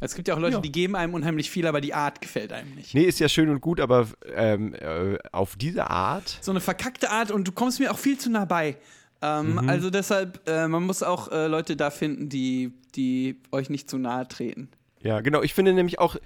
Es 0.00 0.14
gibt 0.14 0.28
ja 0.28 0.34
auch 0.34 0.38
Leute, 0.38 0.54
Ja. 0.56 0.60
die 0.60 0.70
geben 0.70 0.94
einem 0.94 1.14
unheimlich 1.14 1.50
viel, 1.50 1.66
aber 1.66 1.80
die 1.80 1.92
Art 1.92 2.20
gefällt 2.20 2.52
einem 2.52 2.72
nicht. 2.76 2.94
Nee, 2.94 3.02
ist 3.02 3.18
ja 3.18 3.28
schön 3.28 3.48
und 3.48 3.60
gut, 3.60 3.80
aber 3.80 4.06
ähm, 4.34 4.74
äh, 4.74 5.18
auf 5.32 5.56
diese 5.56 5.90
Art. 5.90 6.38
So 6.40 6.52
eine 6.52 6.60
verkackte 6.60 7.10
Art 7.10 7.30
und 7.32 7.48
du 7.48 7.52
kommst 7.52 7.80
mir 7.80 7.90
auch 7.90 7.98
viel 7.98 8.16
zu 8.18 8.30
nah 8.30 8.44
bei. 8.44 8.76
Ähm, 9.20 9.54
Mhm. 9.54 9.68
Also 9.68 9.90
deshalb, 9.90 10.48
äh, 10.48 10.68
man 10.68 10.84
muss 10.84 11.02
auch 11.02 11.32
äh, 11.32 11.48
Leute 11.48 11.74
da 11.74 11.90
finden, 11.90 12.28
die, 12.28 12.72
die 12.94 13.40
euch 13.50 13.70
nicht 13.70 13.90
zu 13.90 13.98
nahe 13.98 14.28
treten. 14.28 14.68
Ja, 15.02 15.20
genau. 15.20 15.42
Ich 15.42 15.54
finde 15.54 15.72
nämlich 15.74 15.98
auch, 15.98 16.16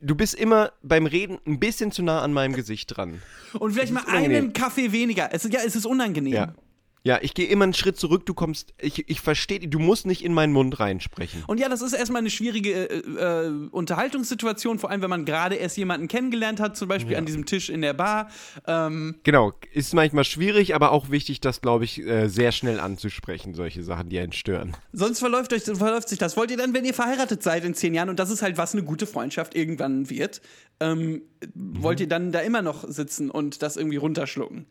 du 0.00 0.14
bist 0.16 0.34
immer 0.34 0.72
beim 0.82 1.06
Reden 1.06 1.38
ein 1.46 1.60
bisschen 1.60 1.92
zu 1.92 2.02
nah 2.02 2.22
an 2.22 2.32
meinem 2.32 2.54
Gesicht 2.54 2.96
dran. 2.96 3.22
Und 3.58 3.72
vielleicht 3.72 3.92
mal 3.92 4.02
unangenehm. 4.04 4.36
einen 4.44 4.52
Kaffee 4.52 4.90
weniger. 4.92 5.30
Es 5.32 5.44
ist, 5.44 5.52
ja, 5.54 5.60
es 5.64 5.76
ist 5.76 5.86
unangenehm. 5.86 6.32
Ja. 6.34 6.54
Ja, 7.04 7.18
ich 7.20 7.34
gehe 7.34 7.46
immer 7.46 7.64
einen 7.64 7.74
Schritt 7.74 7.96
zurück, 7.98 8.26
du 8.26 8.34
kommst, 8.34 8.74
ich, 8.80 9.08
ich 9.10 9.20
verstehe, 9.20 9.58
du 9.58 9.80
musst 9.80 10.06
nicht 10.06 10.22
in 10.24 10.32
meinen 10.32 10.52
Mund 10.52 10.78
reinsprechen. 10.78 11.42
Und 11.48 11.58
ja, 11.58 11.68
das 11.68 11.82
ist 11.82 11.94
erstmal 11.94 12.20
eine 12.20 12.30
schwierige 12.30 12.88
äh, 12.90 13.46
äh, 13.46 13.68
Unterhaltungssituation, 13.70 14.78
vor 14.78 14.90
allem 14.90 15.02
wenn 15.02 15.10
man 15.10 15.24
gerade 15.24 15.56
erst 15.56 15.76
jemanden 15.76 16.06
kennengelernt 16.06 16.60
hat, 16.60 16.76
zum 16.76 16.88
Beispiel 16.88 17.12
Ja. 17.14 17.18
an 17.18 17.26
diesem 17.26 17.44
Tisch 17.44 17.70
in 17.70 17.82
der 17.82 17.92
Bar. 17.94 18.28
Ähm, 18.66 19.16
Genau, 19.24 19.52
ist 19.72 19.94
manchmal 19.94 20.22
schwierig, 20.24 20.74
aber 20.76 20.92
auch 20.92 21.10
wichtig, 21.10 21.40
das, 21.40 21.60
glaube 21.60 21.84
ich, 21.84 21.98
äh, 22.06 22.28
sehr 22.28 22.52
schnell 22.52 22.78
anzusprechen, 22.78 23.54
solche 23.54 23.82
Sachen, 23.82 24.08
die 24.08 24.18
einen 24.20 24.32
stören. 24.32 24.76
sonst 24.92 25.18
verläuft, 25.18 25.52
euch, 25.52 25.64
verläuft 25.64 26.08
sich 26.08 26.18
das. 26.18 26.36
Wollt 26.36 26.50
ihr 26.52 26.56
dann, 26.56 26.72
wenn 26.72 26.84
ihr 26.84 26.94
verheiratet 26.94 27.42
seid 27.42 27.64
in 27.64 27.74
zehn 27.74 27.94
Jahren, 27.94 28.10
und 28.10 28.18
das 28.18 28.30
ist 28.30 28.42
halt, 28.42 28.58
was 28.58 28.74
eine 28.74 28.84
gute 28.84 29.06
Freundschaft 29.06 29.54
irgendwann 29.56 30.08
wird, 30.08 30.40
ähm, 30.80 31.22
wollt 31.54 31.98
ihr 32.00 32.08
dann 32.08 32.30
da 32.32 32.40
immer 32.40 32.62
noch 32.62 32.84
sitzen 32.88 33.30
und 33.30 33.62
das 33.62 33.76
irgendwie 33.76 33.96
runterschlucken? 33.96 34.66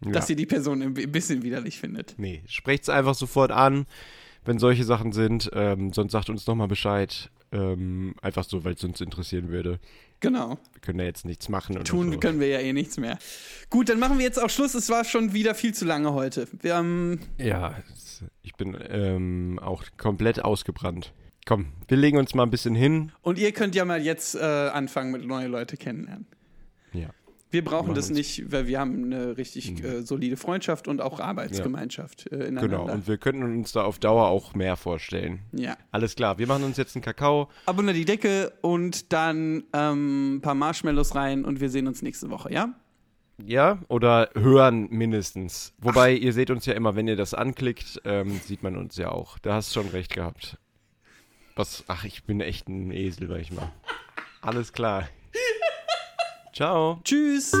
Dass 0.00 0.28
Ja. 0.28 0.32
ihr 0.32 0.36
die 0.36 0.46
Person 0.46 0.80
ein 0.82 0.94
bisschen 0.94 1.42
widerlich 1.42 1.78
findet. 1.78 2.14
Nee, 2.18 2.42
sprecht's 2.46 2.88
einfach 2.88 3.14
sofort 3.14 3.50
an, 3.50 3.86
wenn 4.44 4.58
solche 4.58 4.84
Sachen 4.84 5.12
sind. 5.12 5.50
Ähm, 5.52 5.92
sonst 5.92 6.12
sagt 6.12 6.30
uns 6.30 6.46
nochmal 6.46 6.68
Bescheid. 6.68 7.30
Ähm, 7.50 8.14
einfach 8.20 8.44
so, 8.44 8.64
weil 8.64 8.74
es 8.74 8.84
uns 8.84 9.00
interessieren 9.00 9.48
würde. 9.48 9.80
Genau. 10.20 10.58
Wir 10.72 10.80
können 10.82 10.98
da 10.98 11.04
jetzt 11.04 11.24
nichts 11.24 11.48
machen. 11.48 11.76
Oder 11.76 11.84
Tun 11.84 12.12
so. 12.12 12.18
können 12.18 12.40
wir 12.40 12.48
ja 12.48 12.58
eh 12.60 12.72
nichts 12.72 12.98
mehr. 12.98 13.18
Gut, 13.70 13.88
dann 13.88 13.98
machen 13.98 14.18
wir 14.18 14.24
jetzt 14.26 14.40
auch 14.42 14.50
Schluss. 14.50 14.74
Es 14.74 14.90
war 14.90 15.04
schon 15.04 15.32
wieder 15.32 15.54
viel 15.54 15.72
zu 15.72 15.84
lange 15.86 16.12
heute. 16.12 16.46
Wir 16.60 16.76
haben. 16.76 17.20
Ja, 17.38 17.74
es- 17.94 18.22
ich 18.42 18.54
bin 18.54 18.76
ähm, 18.90 19.58
auch 19.62 19.82
komplett 19.96 20.44
ausgebrannt. 20.44 21.12
Komm, 21.46 21.66
wir 21.86 21.96
legen 21.96 22.18
uns 22.18 22.34
mal 22.34 22.42
ein 22.42 22.50
bisschen 22.50 22.74
hin. 22.74 23.12
Und 23.22 23.38
ihr 23.38 23.52
könnt 23.52 23.74
ja 23.74 23.84
mal 23.86 24.02
jetzt 24.02 24.34
äh, 24.34 24.40
anfangen 24.40 25.10
mit 25.12 25.24
neue 25.24 25.46
Leute 25.48 25.76
kennenlernen. 25.78 26.26
Ja. 26.92 27.08
Wir 27.50 27.64
brauchen 27.64 27.94
das 27.94 28.10
nicht, 28.10 28.52
weil 28.52 28.66
wir 28.66 28.78
haben 28.78 29.04
eine 29.04 29.36
richtig 29.38 29.82
äh, 29.82 30.02
solide 30.02 30.36
Freundschaft 30.36 30.86
und 30.86 31.00
auch 31.00 31.18
Arbeitsgemeinschaft 31.18 32.30
äh, 32.30 32.36
ineinander. 32.48 32.60
Genau, 32.60 32.92
und 32.92 33.08
wir 33.08 33.16
könnten 33.16 33.42
uns 33.42 33.72
da 33.72 33.84
auf 33.84 33.98
Dauer 33.98 34.28
auch 34.28 34.54
mehr 34.54 34.76
vorstellen. 34.76 35.40
ja. 35.52 35.76
Alles 35.90 36.14
klar, 36.14 36.38
wir 36.38 36.46
machen 36.46 36.64
uns 36.64 36.76
jetzt 36.76 36.94
einen 36.94 37.02
Kakao. 37.02 37.48
Abonniert 37.66 37.96
die 37.96 38.04
Decke 38.04 38.52
und 38.60 39.12
dann 39.12 39.64
ähm, 39.72 40.36
ein 40.36 40.40
paar 40.42 40.54
Marshmallows 40.54 41.14
rein 41.14 41.44
und 41.44 41.60
wir 41.60 41.70
sehen 41.70 41.86
uns 41.86 42.02
nächste 42.02 42.30
Woche, 42.30 42.52
ja? 42.52 42.74
Ja, 43.44 43.78
oder 43.88 44.30
hören 44.34 44.88
mindestens. 44.90 45.72
Wobei, 45.78 46.12
ihr 46.12 46.32
seht 46.32 46.50
uns 46.50 46.66
ja 46.66 46.74
immer, 46.74 46.96
wenn 46.96 47.06
ihr 47.06 47.16
das 47.16 47.34
anklickt, 47.34 48.00
ähm, 48.04 48.40
sieht 48.44 48.62
man 48.62 48.76
uns 48.76 48.96
ja 48.96 49.10
auch. 49.10 49.38
Da 49.38 49.54
hast 49.54 49.74
du 49.74 49.80
schon 49.80 49.90
recht 49.90 50.12
gehabt. 50.12 50.58
Was, 51.54 51.84
ach, 51.88 52.04
ich 52.04 52.24
bin 52.24 52.40
echt 52.40 52.68
ein 52.68 52.90
Esel 52.90 53.28
manchmal. 53.28 53.72
Alles 54.40 54.72
klar. 54.72 55.08
Ciao. 56.58 56.98
Tschüss. 57.04 57.52